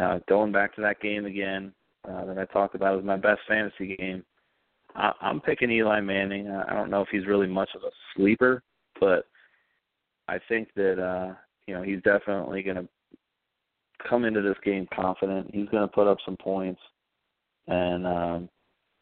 [0.00, 1.72] Uh, going back to that game again,
[2.08, 4.24] uh, that I talked about as my best fantasy game.
[4.94, 6.50] I, I'm picking Eli Manning.
[6.50, 8.62] I don't know if he's really much of a sleeper,
[9.00, 9.26] but
[10.28, 11.34] I think that uh,
[11.66, 12.88] you know he's definitely going to
[14.08, 15.50] come into this game confident.
[15.54, 16.80] He's going to put up some points,
[17.68, 18.48] and um,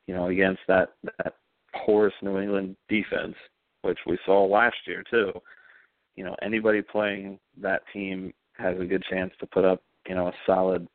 [0.07, 1.35] you know against that that
[1.85, 3.35] porous New England defense,
[3.83, 5.33] which we saw last year too.
[6.17, 10.29] You know anybody playing that team has a good chance to put up you know
[10.29, 10.87] a solid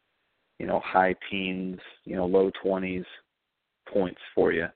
[0.59, 3.05] you know, high teens, you know, low 20s
[3.91, 4.67] points for you.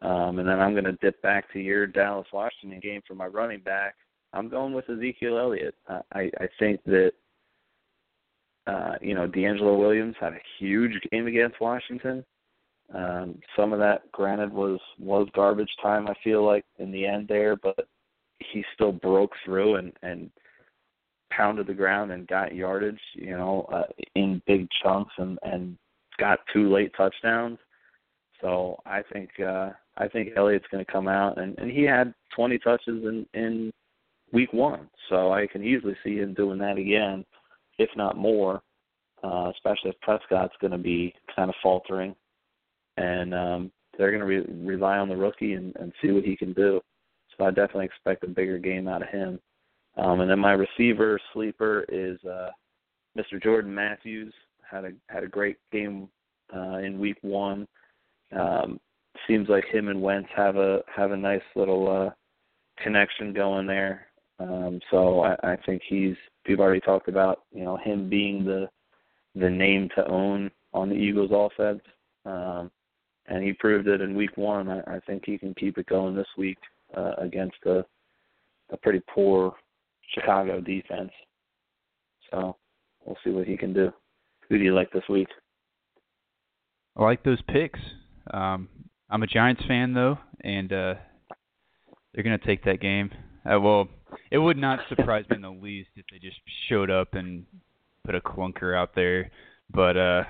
[0.00, 3.26] Um, and then I'm going to dip back to your Dallas Washington game for my
[3.26, 3.96] running back.
[4.32, 5.74] I'm going with Ezekiel Elliott.
[5.88, 7.12] I, I think that,
[8.68, 12.24] uh, you know, DeAngelo Williams had a huge game against Washington.
[12.94, 16.08] Um, some of that, granted, was was garbage time.
[16.08, 17.86] I feel like in the end there, but
[18.38, 20.30] he still broke through and and
[21.30, 23.84] pounded the ground and got yardage, you know, uh,
[24.14, 25.76] in big chunks and and
[26.18, 27.58] got two late touchdowns.
[28.40, 32.14] So I think uh I think Elliott's going to come out and and he had
[32.34, 33.72] 20 touches in in
[34.32, 34.88] week 1.
[35.08, 37.24] So I can easily see him doing that again
[37.78, 38.62] if not more.
[39.22, 42.14] Uh especially if Prescott's going to be kind of faltering
[42.98, 46.36] and um they're going to re- rely on the rookie and, and see what he
[46.36, 46.80] can do.
[47.36, 49.40] So I definitely expect a bigger game out of him.
[49.96, 52.50] Um, and then my receiver sleeper is uh,
[53.18, 53.42] Mr.
[53.42, 54.32] Jordan Matthews.
[54.70, 56.08] Had a had a great game
[56.54, 57.66] uh, in week one.
[58.38, 58.78] Um,
[59.26, 62.10] seems like him and Wentz have a have a nice little uh,
[62.82, 64.06] connection going there.
[64.38, 66.16] Um, so I, I think he's
[66.46, 68.68] we've already talked about you know him being the
[69.34, 71.82] the name to own on the Eagles offense.
[72.24, 72.70] Um,
[73.28, 74.68] and he proved it in week one.
[74.68, 76.58] I, I think he can keep it going this week
[76.96, 77.84] uh, against a
[78.70, 79.54] a pretty poor
[80.14, 81.10] Chicago defense.
[82.30, 82.56] So
[83.04, 83.90] we'll see what he can do.
[84.48, 85.28] Who do you like this week?
[86.96, 87.80] I like those picks.
[88.32, 88.68] Um,
[89.08, 90.94] I'm a Giants fan though, and uh,
[92.12, 93.10] they're to take that game.
[93.50, 93.88] Uh, well,
[94.30, 96.36] it would not surprise me in the least if they just
[96.68, 97.44] showed up and
[98.04, 99.30] put a clunker out there.
[99.72, 100.24] but uh,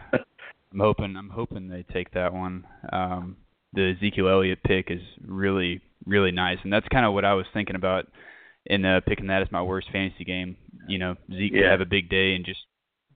[0.73, 2.65] I'm hoping I'm hoping they take that one.
[2.93, 3.37] Um,
[3.73, 7.47] the Ezekiel Elliott pick is really really nice, and that's kind of what I was
[7.53, 8.07] thinking about
[8.67, 10.57] in uh, picking that as my worst fantasy game.
[10.87, 11.63] You know, Zeke yeah.
[11.63, 12.61] could have a big day and just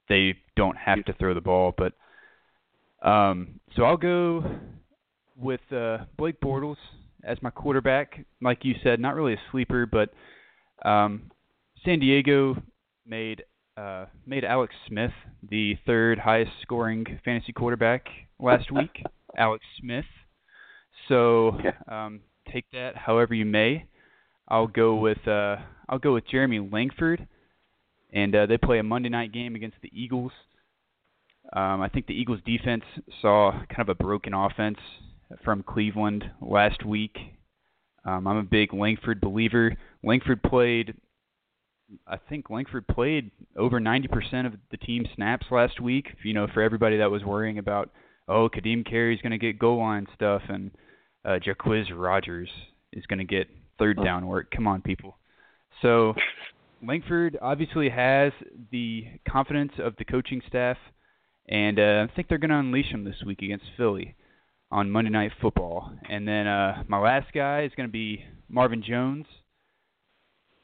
[0.09, 1.93] they don't have to throw the ball, but
[3.07, 4.45] um, so I'll go
[5.37, 6.77] with uh, Blake Bortles
[7.25, 8.25] as my quarterback.
[8.41, 10.11] Like you said, not really a sleeper, but
[10.89, 11.31] um,
[11.85, 12.57] San Diego
[13.07, 13.45] made
[13.77, 15.13] uh, made Alex Smith
[15.49, 18.07] the third highest scoring fantasy quarterback
[18.39, 19.03] last week.
[19.37, 20.05] Alex Smith.
[21.09, 21.59] So
[21.89, 22.21] um,
[22.53, 23.87] take that however you may.
[24.49, 25.57] I'll go with uh,
[25.89, 27.27] I'll go with Jeremy Langford,
[28.13, 30.33] and uh, they play a Monday night game against the Eagles.
[31.55, 32.85] Um, I think the Eagles defense
[33.21, 34.79] saw kind of a broken offense
[35.45, 37.17] from Cleveland last week.
[38.05, 39.75] Um, I'm a big Langford believer.
[40.03, 40.95] Langford played,
[42.07, 46.07] I think Langford played over 90% of the team snaps last week.
[46.23, 47.91] You know, for everybody that was worrying about,
[48.29, 50.71] oh, Ka'Deem Carey's going to get goal line stuff and
[51.25, 52.49] uh, Jacquizz Rodgers
[52.93, 53.49] is going to get
[53.79, 54.51] third down work.
[54.55, 55.17] Come on, people.
[55.81, 56.15] So
[56.87, 58.33] Langford obviously has
[58.71, 60.77] the confidence of the coaching staff,
[61.49, 64.15] and uh, I think they're going to unleash him this week against Philly
[64.71, 65.93] on Monday Night Football.
[66.09, 69.27] And then uh, my last guy is going to be Marvin Jones.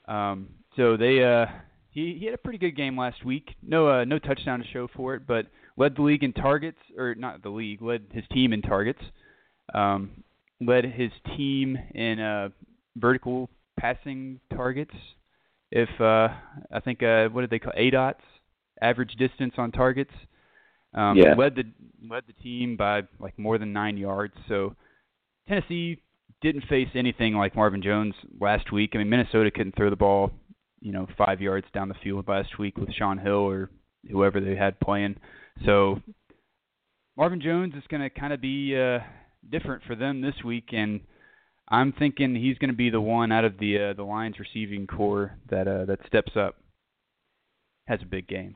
[0.06, 0.48] Um,
[0.78, 1.46] so they uh,
[1.90, 3.56] he he had a pretty good game last week.
[3.62, 5.46] No uh, no touchdown to show for it, but
[5.76, 9.00] led the league in targets, or not the league, led his team in targets.
[9.74, 10.22] Um,
[10.60, 12.48] led his team in uh,
[12.96, 14.94] vertical passing targets.
[15.70, 16.28] If uh,
[16.72, 17.92] I think uh, what did they call it?
[17.92, 18.14] ADOTs,
[18.80, 20.12] average distance on targets.
[20.94, 21.34] Um, Yeah.
[21.34, 21.64] Led the
[22.09, 24.34] led the team by like more than nine yards.
[24.48, 24.74] So
[25.48, 26.00] Tennessee
[26.40, 28.92] didn't face anything like Marvin Jones last week.
[28.94, 30.30] I mean Minnesota couldn't throw the ball,
[30.80, 33.70] you know, five yards down the field last week with Shaun Hill or
[34.10, 35.16] whoever they had playing.
[35.64, 36.00] So
[37.16, 39.00] Marvin Jones is going to kind of be uh,
[39.50, 41.00] different for them this week, and
[41.68, 44.86] I'm thinking he's going to be the one out of the uh, the Lions receiving
[44.86, 46.56] corps that uh, that steps up,
[47.86, 48.55] has a big game.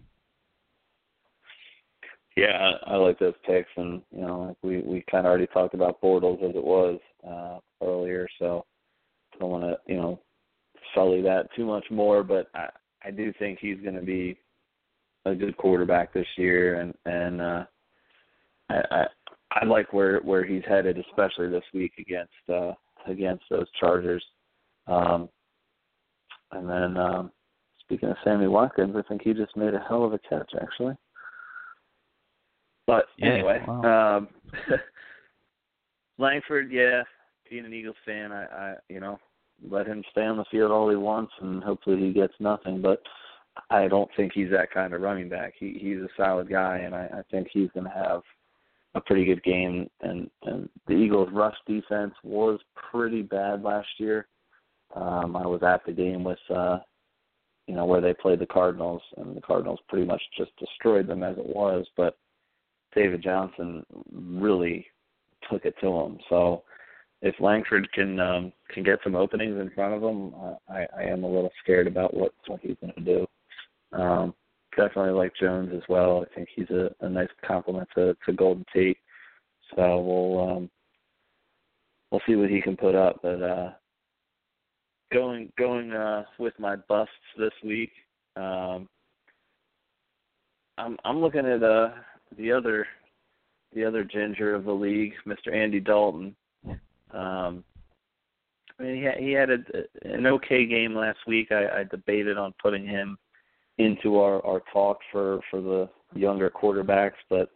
[2.36, 5.74] Yeah, I, like those picks, and you know, like we we kind of already talked
[5.74, 8.64] about Bortles as it was uh, earlier, so
[9.34, 10.20] I don't want to you know
[10.94, 12.22] sully that too much more.
[12.22, 12.68] But I
[13.04, 14.38] I do think he's going to be
[15.24, 17.64] a good quarterback this year, and and uh,
[18.70, 19.06] I, I
[19.52, 22.72] I like where where he's headed, especially this week against uh,
[23.06, 24.24] against those Chargers.
[24.86, 25.28] Um,
[26.52, 27.32] and then um,
[27.80, 30.94] speaking of Sammy Watkins, I think he just made a hell of a catch, actually.
[32.86, 34.16] But Yeah, anyway, wow.
[34.16, 34.28] um,
[36.18, 37.02] Langford, yeah,
[37.48, 39.18] being an Eagles fan, I, I, you know,
[39.68, 42.80] let him stay on the field all he wants, and hopefully he gets nothing.
[42.80, 43.02] But
[43.70, 45.54] I don't think he's that kind of running back.
[45.58, 48.22] He he's a solid guy, and I, I think he's going to have
[48.94, 49.88] a pretty good game.
[50.00, 52.60] And and the Eagles' rush defense was
[52.90, 54.26] pretty bad last year.
[54.94, 56.78] Um, I was at the game with, uh,
[57.66, 61.22] you know, where they played the Cardinals, and the Cardinals pretty much just destroyed them
[61.22, 61.86] as it was.
[61.96, 62.18] But
[62.94, 64.86] David Johnson really
[65.50, 66.18] took it to him.
[66.28, 66.62] So
[67.22, 70.34] if Langford can um, can get some openings in front of him,
[70.68, 73.26] I, I am a little scared about what what he's going to do.
[73.92, 74.34] Um,
[74.76, 76.24] definitely like Jones as well.
[76.24, 78.98] I think he's a, a nice complement to, to Golden Tate.
[79.74, 80.70] So we'll um,
[82.10, 83.20] we'll see what he can put up.
[83.22, 83.70] But uh,
[85.12, 87.92] going going uh, with my busts this week,
[88.36, 88.88] um,
[90.76, 91.90] I'm I'm looking at uh,
[92.36, 92.86] the other
[93.74, 95.54] the other ginger of the league, Mr.
[95.54, 96.34] Andy Dalton.
[97.12, 97.64] Um,
[98.78, 99.58] I mean, he had, he had a,
[100.02, 101.52] an okay game last week.
[101.52, 103.18] I, I debated on putting him
[103.78, 107.50] into our our talk for for the younger quarterbacks, but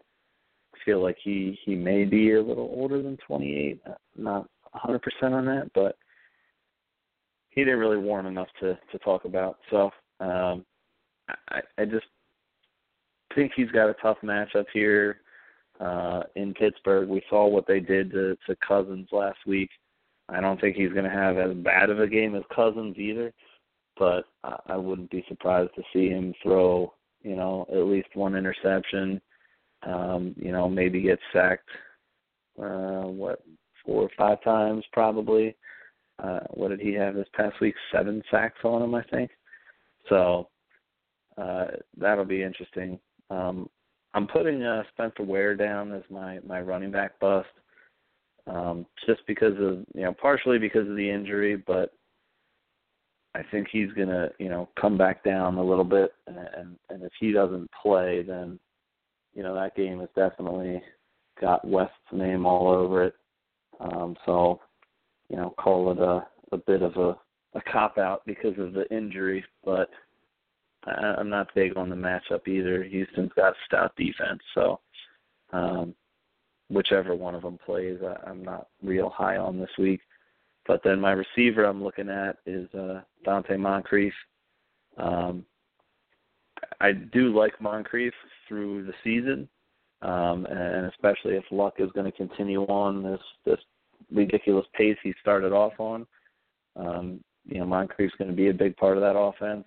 [0.84, 3.80] feel like he he may be a little older than 28.
[4.16, 5.96] Not 100% on that, but
[7.50, 9.58] he didn't really warm enough to to talk about.
[9.70, 10.64] So um,
[11.50, 12.06] I I just
[13.34, 15.20] think he's got a tough matchup here
[15.80, 17.08] uh, in Pittsburgh.
[17.08, 19.70] We saw what they did to, to Cousins last week.
[20.28, 23.32] I don't think he's going to have as bad of a game as Cousins either,
[23.98, 26.92] but I, I wouldn't be surprised to see him throw,
[27.22, 29.20] you know, at least one interception.
[29.86, 31.68] Um, you know, maybe get sacked.
[32.58, 33.42] Uh, what
[33.84, 35.54] four or five times probably.
[36.22, 37.74] Uh, what did he have this past week?
[37.92, 39.30] Seven sacks on him, I think.
[40.08, 40.48] So
[41.36, 41.66] uh,
[41.96, 42.98] that'll be interesting.
[43.30, 43.68] Um,
[44.16, 47.48] I'm putting uh, Spencer Ware down as my my running back bust,
[48.46, 51.92] um, just because of you know partially because of the injury, but
[53.34, 57.12] I think he's gonna you know come back down a little bit, and and if
[57.20, 58.58] he doesn't play, then
[59.34, 60.82] you know that game has definitely
[61.38, 63.14] got West's name all over it.
[63.80, 64.60] Um, so,
[65.28, 67.18] you know, call it a a bit of a
[67.54, 69.90] a cop out because of the injury, but
[70.86, 72.82] I'm not big on the matchup either.
[72.84, 74.80] Houston's got a stout defense, so
[75.52, 75.94] um,
[76.68, 80.00] whichever one of them plays, I, I'm not real high on this week.
[80.66, 84.12] But then my receiver I'm looking at is uh, Donte Moncrief.
[84.96, 85.44] Um,
[86.80, 88.12] I do like Moncrief
[88.48, 89.48] through the season,
[90.02, 93.60] um, and especially if Luck is going to continue on this this
[94.12, 96.06] ridiculous pace he started off on.
[96.76, 99.64] Um, you know, Moncrief's going to be a big part of that offense.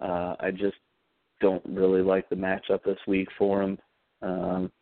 [0.00, 0.76] Uh, I just
[1.40, 3.78] don't really like the matchup this week for him.
[4.22, 4.72] Um,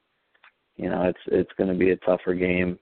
[0.76, 2.78] you know, it's it's going to be a tougher game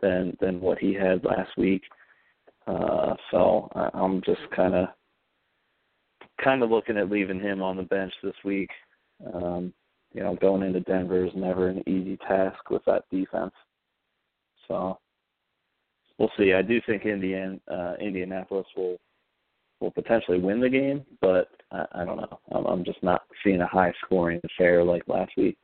[0.00, 1.82] than than what he had last week.
[2.66, 4.88] Uh, so I'm just kind of
[6.42, 8.70] kind of looking at leaving him on the bench this week.
[9.34, 9.72] Um,
[10.12, 13.52] you know, going into Denver is never an easy task with that defense.
[14.66, 14.98] So
[16.18, 16.52] we'll see.
[16.52, 18.98] I do think Indian uh, Indianapolis will
[19.80, 22.40] will potentially win the game, but I, I don't know.
[22.52, 25.56] I'm, I'm just not seeing a high scoring affair like last week.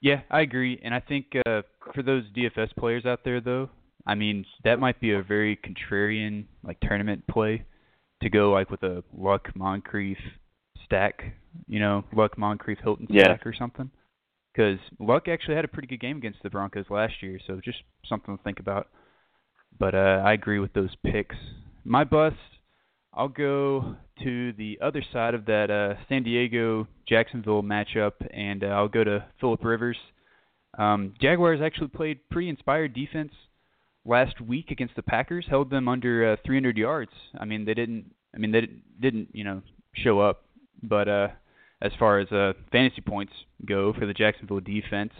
[0.00, 1.62] Yeah, I agree, and I think uh,
[1.92, 3.68] for those DFS players out there, though,
[4.06, 7.64] I mean that might be a very contrarian like tournament play
[8.22, 10.18] to go like with a Luck Moncrief
[10.84, 11.22] stack,
[11.66, 13.90] you know, Luck Moncrief Hilton stack or something.
[14.52, 17.78] Because Luck actually had a pretty good game against the Broncos last year, so just
[18.08, 18.88] something to think about.
[19.78, 21.36] But uh, I agree with those picks.
[21.84, 22.36] My bust,
[23.12, 28.68] I'll go to the other side of that uh, San Diego Jacksonville matchup, and uh,
[28.68, 29.96] I'll go to Philip Rivers.
[30.78, 33.32] Um, Jaguars actually played pretty inspired defense
[34.04, 37.12] last week against the Packers, held them under uh, 300 yards.
[37.38, 38.14] I mean, they didn't.
[38.34, 38.68] I mean, they
[39.00, 39.62] didn't, you know,
[39.94, 40.44] show up.
[40.82, 41.28] But uh,
[41.82, 43.32] as far as uh, fantasy points
[43.66, 45.12] go for the Jacksonville defense,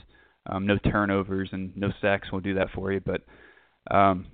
[0.46, 3.00] um, no turnovers and no sacks will do that for you.
[3.00, 3.22] But
[3.90, 4.26] um,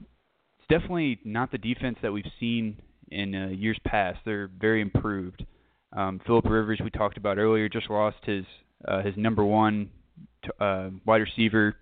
[0.58, 2.76] it's definitely not the defense that we've seen
[3.10, 4.18] in uh, years past.
[4.24, 5.44] They're very improved.
[5.94, 8.44] Um, Philip Rivers, we talked about earlier, just lost his
[8.86, 9.90] uh, his number one
[10.44, 11.76] t- uh, wide receiver.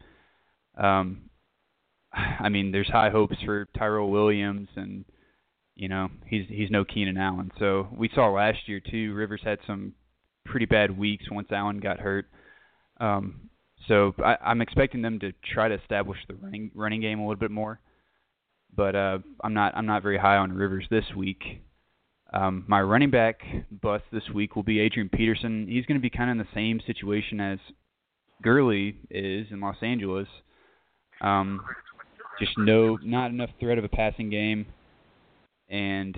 [0.76, 1.30] Um,
[2.12, 5.04] I mean, there's high hopes for Tyrell Williams, and
[5.74, 7.50] you know he's he's no Keenan Allen.
[7.58, 9.14] So we saw last year too.
[9.14, 9.94] Rivers had some
[10.44, 12.26] pretty bad weeks once Allen got hurt.
[13.00, 13.48] Um,
[13.88, 17.40] so I, I'm expecting them to try to establish the running running game a little
[17.40, 17.80] bit more.
[18.74, 21.62] But uh, I'm not I'm not very high on Rivers this week.
[22.32, 23.40] Um, my running back
[23.70, 25.66] bust this week will be Adrian Peterson.
[25.68, 27.58] He's going to be kind of in the same situation as
[28.42, 30.28] Gurley is in Los Angeles.
[31.20, 31.60] Um,
[32.40, 34.66] just no, not enough threat of a passing game,
[35.68, 36.16] and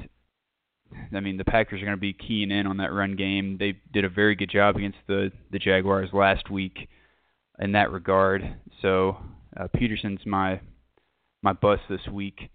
[1.13, 3.57] I mean the Packers are going to be keying in on that run game.
[3.59, 6.89] They did a very good job against the the Jaguars last week
[7.59, 8.43] in that regard.
[8.83, 9.17] So
[9.57, 10.61] uh, Peterson's my
[11.45, 12.51] my bust this week,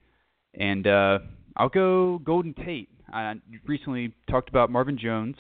[0.56, 1.20] and uh,
[1.56, 2.90] I'll go Golden Tate.
[3.14, 3.36] I
[3.66, 5.36] recently talked about Marvin Jones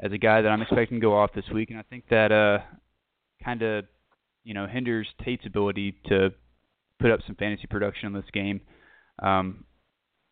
[0.00, 2.30] as a guy that I'm expecting to go off this week, and I think that
[2.30, 2.58] uh,
[3.42, 3.86] kind of
[4.44, 6.30] you know hinders Tate's ability to
[7.00, 8.60] put up some fantasy production in this game.
[9.20, 9.64] Um,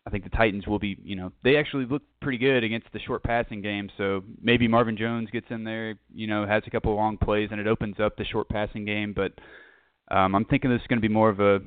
[0.07, 3.01] I think the Titans will be, you know, they actually look pretty good against the
[3.01, 3.91] short passing game.
[3.99, 7.51] So maybe Marvin Jones gets in there, you know, has a couple of long plays,
[7.53, 9.15] and it opens up the short passing game.
[9.15, 9.33] But
[10.15, 11.61] um, I'm thinking this is going to be more of a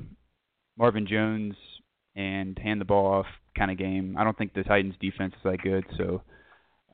[0.78, 1.54] Marvin Jones
[2.16, 3.26] and hand the ball off
[3.56, 4.16] kind of game.
[4.18, 6.22] I don't think the Titans defense is that good, so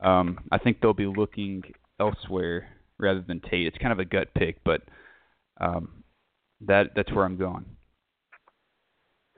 [0.03, 1.63] um, I think they'll be looking
[1.99, 3.67] elsewhere rather than Tate.
[3.67, 4.83] It's kind of a gut pick, but
[5.61, 6.05] um,
[6.67, 7.65] that that's where I'm going.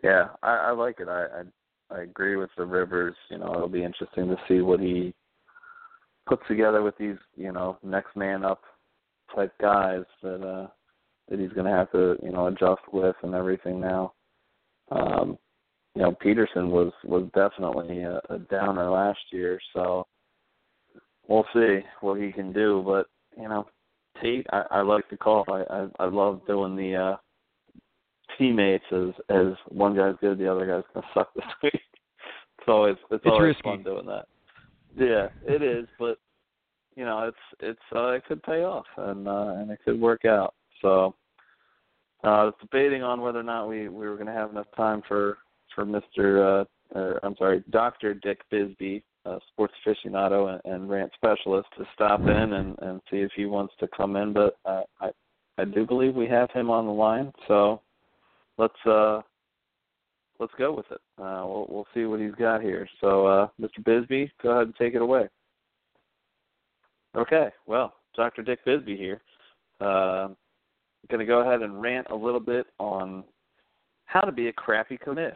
[0.02, 1.08] Yeah, I, I like it.
[1.08, 1.42] I, I
[1.96, 3.14] I agree with the Rivers.
[3.30, 5.14] You know, it'll be interesting to see what he
[6.26, 8.62] puts together with these, you know, next man up
[9.34, 10.68] type guys that uh
[11.28, 14.12] that he's going to have to, you know, adjust with and everything now.
[14.94, 15.38] Um,
[15.94, 20.06] you know, Peterson was was definitely a, a downer last year, so
[21.28, 22.82] we'll see what he can do.
[22.84, 23.06] But
[23.40, 23.66] you know,
[24.20, 25.44] Tate, I, I like the call.
[25.48, 27.16] I, I I love doing the uh
[28.38, 31.74] teammates as as one guy's good, the other guy's gonna suck this week.
[32.58, 33.62] It's always it's, It's always risky.
[33.62, 34.26] fun doing that.
[34.96, 36.18] Yeah, it is, but
[36.96, 40.24] you know, it's it's uh, it could pay off and uh, and it could work
[40.24, 40.54] out.
[40.80, 41.14] So
[42.24, 45.38] uh, debating on whether or not we we were going to have enough time for
[45.74, 51.10] for Mister uh, or I'm sorry, Doctor Dick Bizby, uh, sports aficionado and, and rant
[51.14, 54.32] specialist, to stop in and and see if he wants to come in.
[54.32, 55.10] But uh, I
[55.58, 57.80] I do believe we have him on the line, so
[58.58, 59.22] let's uh
[60.38, 61.00] let's go with it.
[61.18, 62.88] Uh, we'll we'll see what he's got here.
[63.00, 63.82] So, uh, Mr.
[63.82, 65.28] Bizby, go ahead and take it away.
[67.16, 68.42] Okay, well, Dr.
[68.42, 69.20] Dick Bizby here.
[69.80, 70.28] Uh,
[71.10, 73.24] going to go ahead and rant a little bit on
[74.06, 75.34] how to be a crappy commish.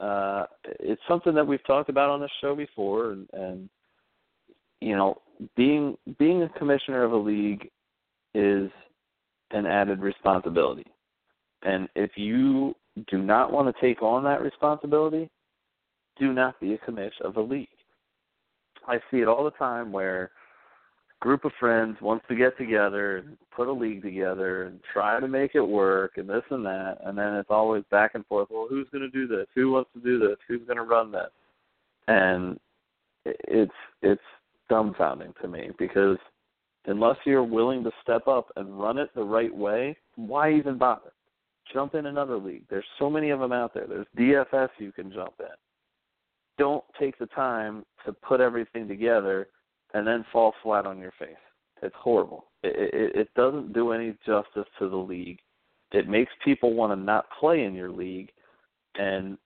[0.00, 0.46] Uh,
[0.80, 3.68] it's something that we've talked about on this show before, and, and
[4.80, 5.18] you know,
[5.56, 7.68] being being a commissioner of a league
[8.34, 8.70] is
[9.50, 10.86] an added responsibility.
[11.62, 12.74] And if you
[13.10, 15.28] do not want to take on that responsibility,
[16.18, 17.68] do not be a commish of a league.
[18.86, 20.30] I see it all the time where
[21.20, 25.28] group of friends wants to get together and put a league together and try to
[25.28, 28.66] make it work and this and that and then it's always back and forth well
[28.68, 29.46] who's going to do this?
[29.54, 30.36] Who wants to do this?
[30.48, 31.30] Who's going to run this?
[32.08, 32.58] And
[33.24, 33.72] it's
[34.02, 34.22] it's
[34.70, 36.16] dumbfounding to me because
[36.86, 41.12] unless you're willing to step up and run it the right way why even bother?
[41.72, 42.64] Jump in another league.
[42.68, 43.86] There's so many of them out there.
[43.86, 45.46] There's dfs you can jump in.
[46.58, 49.48] Don't take the time to put everything together
[49.94, 51.30] and then fall flat on your face.
[51.82, 52.46] It's horrible.
[52.62, 55.38] It, it, it doesn't do any justice to the league.
[55.92, 58.30] It makes people want to not play in your league,
[58.96, 59.38] and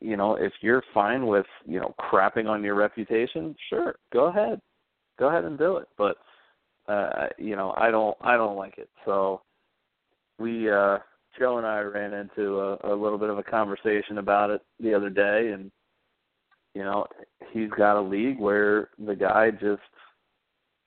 [0.00, 4.60] you know if you're fine with you know crapping on your reputation, sure, go ahead,
[5.18, 5.88] go ahead and do it.
[5.96, 6.16] But
[6.88, 8.90] uh, you know I don't I don't like it.
[9.06, 9.40] So
[10.38, 10.98] we uh,
[11.38, 14.92] Joe and I ran into a, a little bit of a conversation about it the
[14.92, 15.70] other day, and
[16.74, 17.06] you know,
[17.52, 19.82] he's got a league where the guy just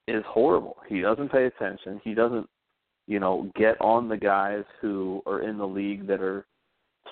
[0.08, 0.78] is horrible.
[0.88, 2.00] He doesn't pay attention.
[2.04, 2.48] He doesn't,
[3.08, 6.46] you know, get on the guys who are in the league that are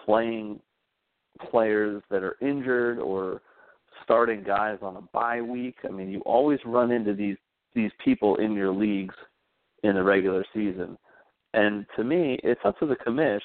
[0.06, 0.60] playing
[1.49, 3.41] players that are injured or
[4.03, 5.77] starting guys on a bye week.
[5.84, 7.38] I mean, you always run into these
[7.73, 9.15] these people in your leagues
[9.84, 10.98] in the regular season.
[11.53, 13.41] And to me, it's up to the commish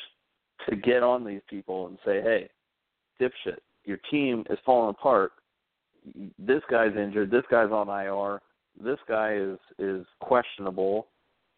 [0.69, 2.49] to get on these people and say, "Hey,
[3.21, 5.33] dipshit, your team is falling apart.
[6.39, 7.31] This guy's injured.
[7.31, 8.41] This guy's on IR.
[8.83, 11.09] This guy is is questionable.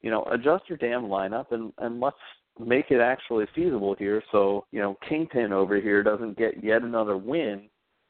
[0.02, 2.16] You know, adjust your damn lineup and and let's
[2.59, 4.22] make it actually feasible here.
[4.30, 7.68] So you know, Kingpin over here doesn't get yet another win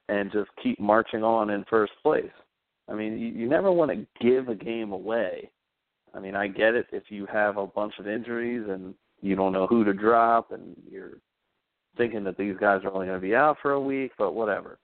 [0.08, 2.30] and just keep marching on in first place.
[2.88, 5.50] I mean, you, you never want to give a game away.
[6.14, 9.52] I mean, I get it if you have a bunch of injuries and you don't
[9.52, 11.18] know who to drop and you're
[11.98, 14.78] thinking that these guys are only going to be out for a week, but whatever.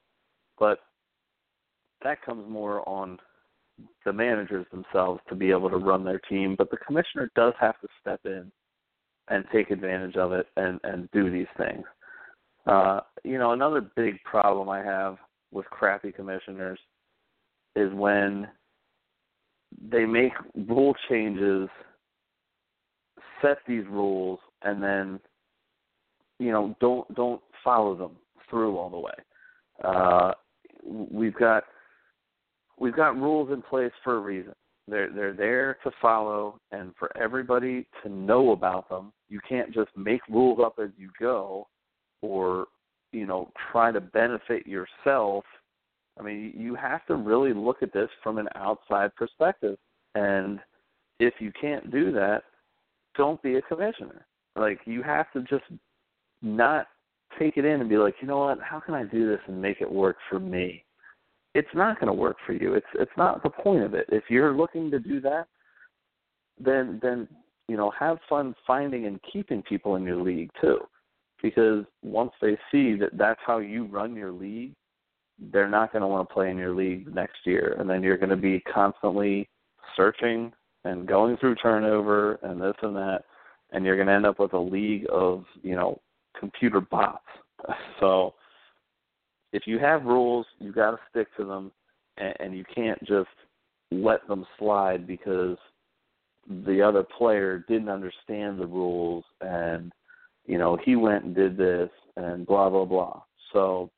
[0.59, 0.81] But
[2.03, 3.19] that comes more on
[4.05, 7.81] the managers themselves to be able to run their team, but the commissioner does have
[7.81, 8.53] to step in
[9.29, 11.85] and take advantage of it and and do these things.
[12.67, 15.17] Uh, you know, another big problem I have
[15.51, 16.79] with crappy commissioners
[17.77, 18.47] is when
[19.91, 20.33] they make
[20.69, 21.69] rule changes,
[23.43, 25.21] set these rules, and then
[26.39, 28.13] you know don't don't follow them
[28.51, 29.13] through all the way.
[29.83, 30.33] Uh,
[30.85, 31.65] we've got
[32.79, 34.55] we've got rules in place for a reason.
[34.87, 39.13] They're they're there to follow and for everybody to know about them.
[39.29, 41.67] You can't just make rules up as you go
[42.21, 42.67] or
[43.13, 45.45] you know try to benefit yourself.
[46.19, 49.77] I mean, you have to really look at this from an outside perspective.
[50.15, 50.61] And
[51.19, 52.45] if you can't do that,
[53.17, 54.27] don't be a commissioner.
[54.55, 55.65] Like you have to just
[56.45, 56.87] not
[57.39, 59.61] take it in and be like, you know what, how can I do this and
[59.61, 60.85] make it work for me?
[61.55, 62.75] It's not going to work for you.
[62.75, 64.07] It's it's not the point of it.
[64.11, 65.47] If you're looking to do that,
[66.59, 67.29] then then
[67.69, 70.81] you know have fun finding and keeping people in your league too,
[71.43, 74.73] because once they see that that's how you run your league,
[75.53, 78.19] they're not going to want to play in your league next year, and then you're
[78.19, 79.49] going to be constantly
[79.97, 80.53] searching
[80.85, 83.21] and going through turnover and this and that,
[83.71, 86.01] and you're going to end up with a league of you know
[86.39, 87.25] computer bots.
[88.01, 88.35] So
[89.55, 91.73] if you have rules, you got to stick to them,
[92.19, 93.31] and, and you can't just
[93.91, 95.57] let them slide because
[96.67, 99.93] the other player didn't understand the rules and
[100.45, 103.23] you know he went and did this and blah blah blah.
[103.53, 103.91] So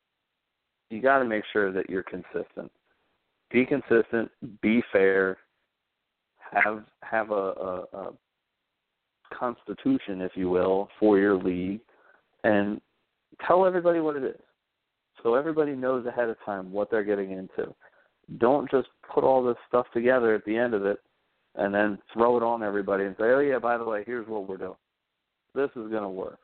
[0.90, 2.70] you got to make sure that you're consistent.
[3.50, 4.30] Be consistent.
[4.62, 5.38] Be fair.
[6.52, 8.12] Have have a, a, a
[9.36, 11.80] constitution, if you will, for your league
[12.46, 12.80] and
[13.46, 14.40] tell everybody what it is
[15.26, 17.74] so everybody knows ahead of time what they're getting into.
[18.38, 21.00] Don't just put all this stuff together at the end of it
[21.56, 24.48] and then throw it on everybody and say, oh, yeah, by the way, here's what
[24.48, 24.76] we're doing.
[25.54, 26.38] This is going to work.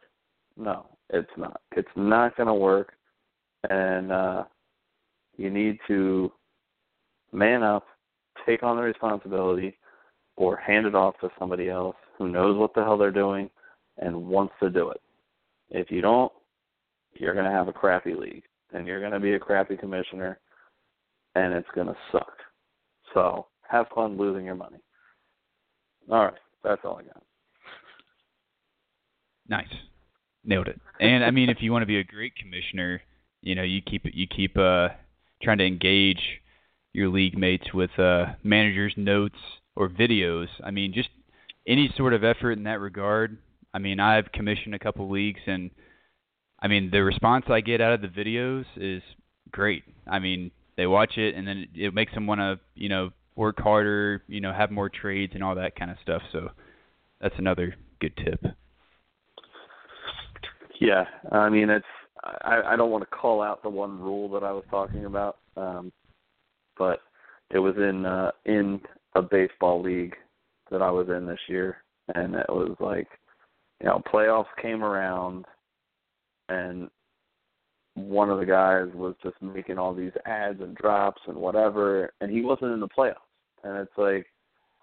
[0.57, 1.61] No, it's not.
[1.77, 2.93] It's not going to work.
[3.71, 4.45] And uh,
[5.37, 6.33] you need to
[7.33, 7.87] man up,
[8.47, 9.77] take on the responsibility,
[10.37, 13.49] or hand it off to somebody else who knows what the hell they're doing
[13.99, 15.01] and wants to do it.
[15.73, 16.31] If you don't,
[17.15, 20.39] you're going to have a crappy league, and you're going to be a crappy commissioner,
[21.35, 22.33] and it's going to suck.
[23.15, 24.79] So have fun losing your money.
[26.11, 27.23] All right, that's all I got.
[29.49, 29.73] Nice,
[30.45, 30.81] nailed it.
[31.01, 33.01] And I mean, if you want to be a great commissioner,
[33.41, 34.89] you know, you keep you keep uh
[35.43, 36.21] trying to engage
[36.93, 39.37] your league mates with uh managers' notes
[39.75, 40.49] or videos.
[40.63, 41.09] I mean, just
[41.67, 43.39] any sort of effort in that regard.
[43.75, 45.71] I mean, I've commissioned a couple leagues, and
[46.61, 49.03] I mean, the response I get out of the videos is
[49.51, 49.85] great.
[50.07, 53.11] I mean, they watch it, and then it, it makes them want to, you know,
[53.35, 56.23] work harder, you know, have more trades and all that kind of stuff.
[56.33, 56.51] So
[57.21, 58.45] that's another good tip.
[60.81, 61.87] Yeah, I mean, it's
[62.25, 65.39] I, I don't want to call out the one rule that I was talking about,
[65.57, 65.93] um,
[66.77, 67.01] but
[67.51, 68.81] it was in uh, in
[69.15, 70.15] a baseball league
[70.71, 71.79] that I was in this year,
[72.15, 73.09] and it was like,
[73.83, 75.45] you know, playoffs came around,
[76.49, 76.89] and
[77.95, 82.31] one of the guys was just making all these adds and drops and whatever, and
[82.31, 83.17] he wasn't in the playoffs.
[83.65, 84.27] And it's like,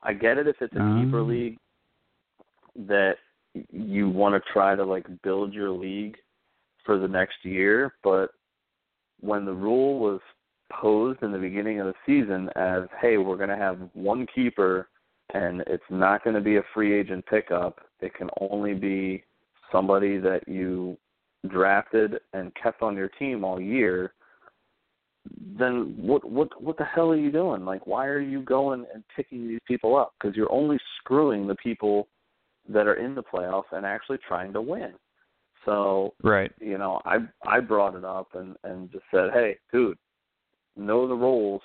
[0.04, 1.06] I get it if it's a Um.
[1.06, 1.58] keeper league
[2.76, 3.18] that
[3.72, 6.18] you want to try to like build your league
[6.86, 8.32] for the next year, but
[9.22, 10.22] when the rule was
[10.72, 14.88] posed in the beginning of the season as, hey, we're going to have one keeper
[15.34, 19.24] and it's not going to be a free agent pickup, it can only be
[19.72, 20.98] somebody that you
[21.48, 24.14] drafted and kept on your team all year,
[25.58, 27.66] then what what what the hell are you doing?
[27.66, 30.14] Like why are you going and picking these people up?
[30.22, 32.08] Cuz you're only screwing the people
[32.68, 34.94] that are in the playoffs and actually trying to win.
[35.66, 36.52] So, Right.
[36.60, 39.98] you know, I I brought it up and and just said, "Hey, dude,
[40.76, 41.62] know the rules.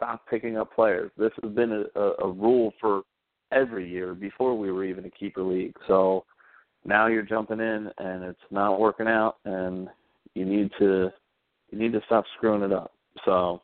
[0.00, 1.10] Stop picking up players.
[1.18, 3.02] This has been a, a, a rule for
[3.52, 5.76] every year before we were even a keeper league.
[5.86, 6.24] So
[6.86, 9.88] now you're jumping in and it's not working out, and
[10.34, 11.10] you need to
[11.70, 12.92] you need to stop screwing it up.
[13.26, 13.60] So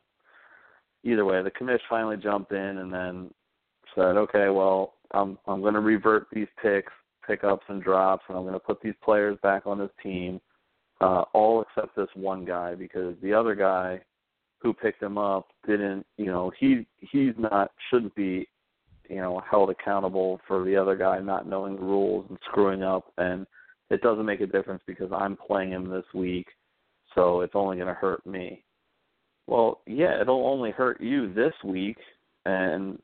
[1.03, 3.33] either way, the commish finally jumped in and then
[3.95, 6.93] said, okay, well, I'm I'm going to revert these picks,
[7.25, 10.39] pickups and drops, and I'm going to put these players back on this team,
[11.01, 14.01] uh, all except this one guy because the other guy
[14.59, 18.47] who picked him up didn't, you know, he he's not shouldn't be,
[19.09, 23.11] you know, held accountable for the other guy not knowing the rules and screwing up,
[23.17, 23.45] and
[23.89, 26.47] it doesn't make a difference because I'm playing him this week,
[27.15, 28.63] so it's only going to hurt me.
[29.45, 31.97] Well, yeah, it'll only hurt you this week
[32.45, 32.99] and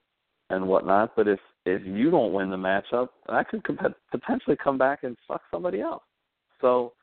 [0.50, 4.78] and whatnot, but if if you don't win the matchup, that could comp- potentially come
[4.78, 6.04] back and fuck somebody else.
[6.60, 6.94] So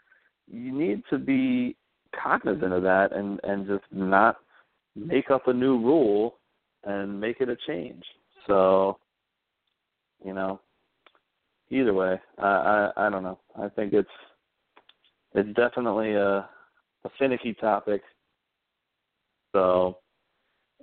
[0.47, 1.77] you need to be
[2.21, 4.37] cognizant of that and and just not
[4.97, 6.39] make up a new rule
[6.85, 8.03] and make it a change.
[8.47, 8.99] So,
[10.25, 10.61] you know,
[11.71, 12.47] either way, I
[12.97, 13.39] I, I don't know.
[13.57, 14.09] I think it's
[15.35, 16.49] it's definitely a
[17.05, 18.03] a finicky topic.
[19.53, 19.99] So,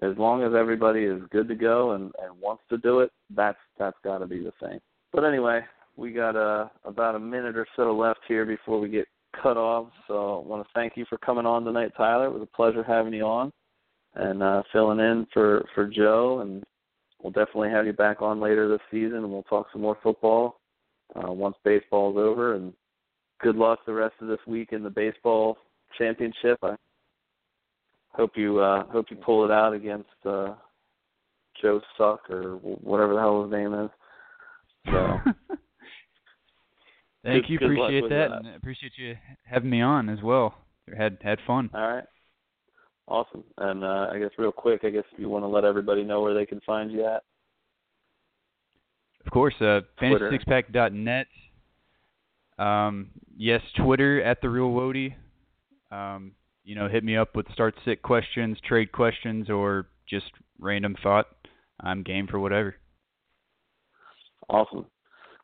[0.01, 3.57] as long as everybody is good to go and, and wants to do it, that's
[3.77, 4.79] that's got to be the thing.
[5.13, 5.61] But anyway,
[5.95, 9.07] we got uh, about a minute or so left here before we get
[9.41, 9.87] cut off.
[10.07, 12.27] So I want to thank you for coming on tonight, Tyler.
[12.27, 13.51] It was a pleasure having you on
[14.15, 16.39] and uh, filling in for for Joe.
[16.41, 16.63] And
[17.21, 20.59] we'll definitely have you back on later this season, and we'll talk some more football
[21.15, 22.55] uh, once baseball's over.
[22.55, 22.73] And
[23.41, 25.57] good luck the rest of this week in the baseball
[25.97, 26.59] championship.
[26.63, 26.75] I
[28.11, 30.53] hope you uh, hope you pull it out against uh,
[31.61, 33.89] Joe Suck or whatever the hell his name is.
[34.91, 35.17] So.
[37.27, 37.59] Thank Good- you.
[37.59, 38.31] good Appreciate that, that.
[38.45, 40.55] and appreciate you having me on as well.
[40.97, 41.69] Had had fun.
[41.73, 42.05] All right.
[43.09, 43.43] Awesome.
[43.57, 46.21] And uh, I guess real quick, I guess if you want to let everybody know
[46.21, 47.23] where they can find you at.
[49.25, 51.27] Of course, uh, fantasysixpack.net.
[52.57, 55.13] Um, yes, Twitter at the real Wody.
[55.91, 56.31] Um,
[56.63, 61.27] you know, hit me up with start sit questions, trade questions, or just random thought.
[61.81, 62.75] I'm game for whatever.
[64.49, 64.85] Awesome.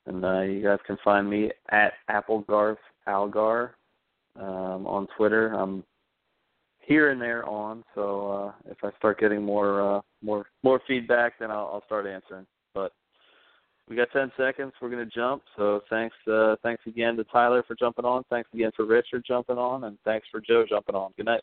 [0.05, 2.77] And uh, you guys can find me at Applegarth
[3.07, 3.75] Algar
[4.39, 5.53] um, on Twitter.
[5.53, 5.83] I'm
[6.81, 11.39] here and there on, so uh, if I start getting more uh, more more feedback,
[11.39, 12.45] then I'll, I'll start answering.
[12.73, 12.91] But
[13.89, 14.73] we got 10 seconds.
[14.81, 15.43] We're gonna jump.
[15.55, 18.23] So thanks uh, thanks again to Tyler for jumping on.
[18.29, 21.11] Thanks again for Richard jumping on, and thanks for Joe jumping on.
[21.15, 21.41] Good night.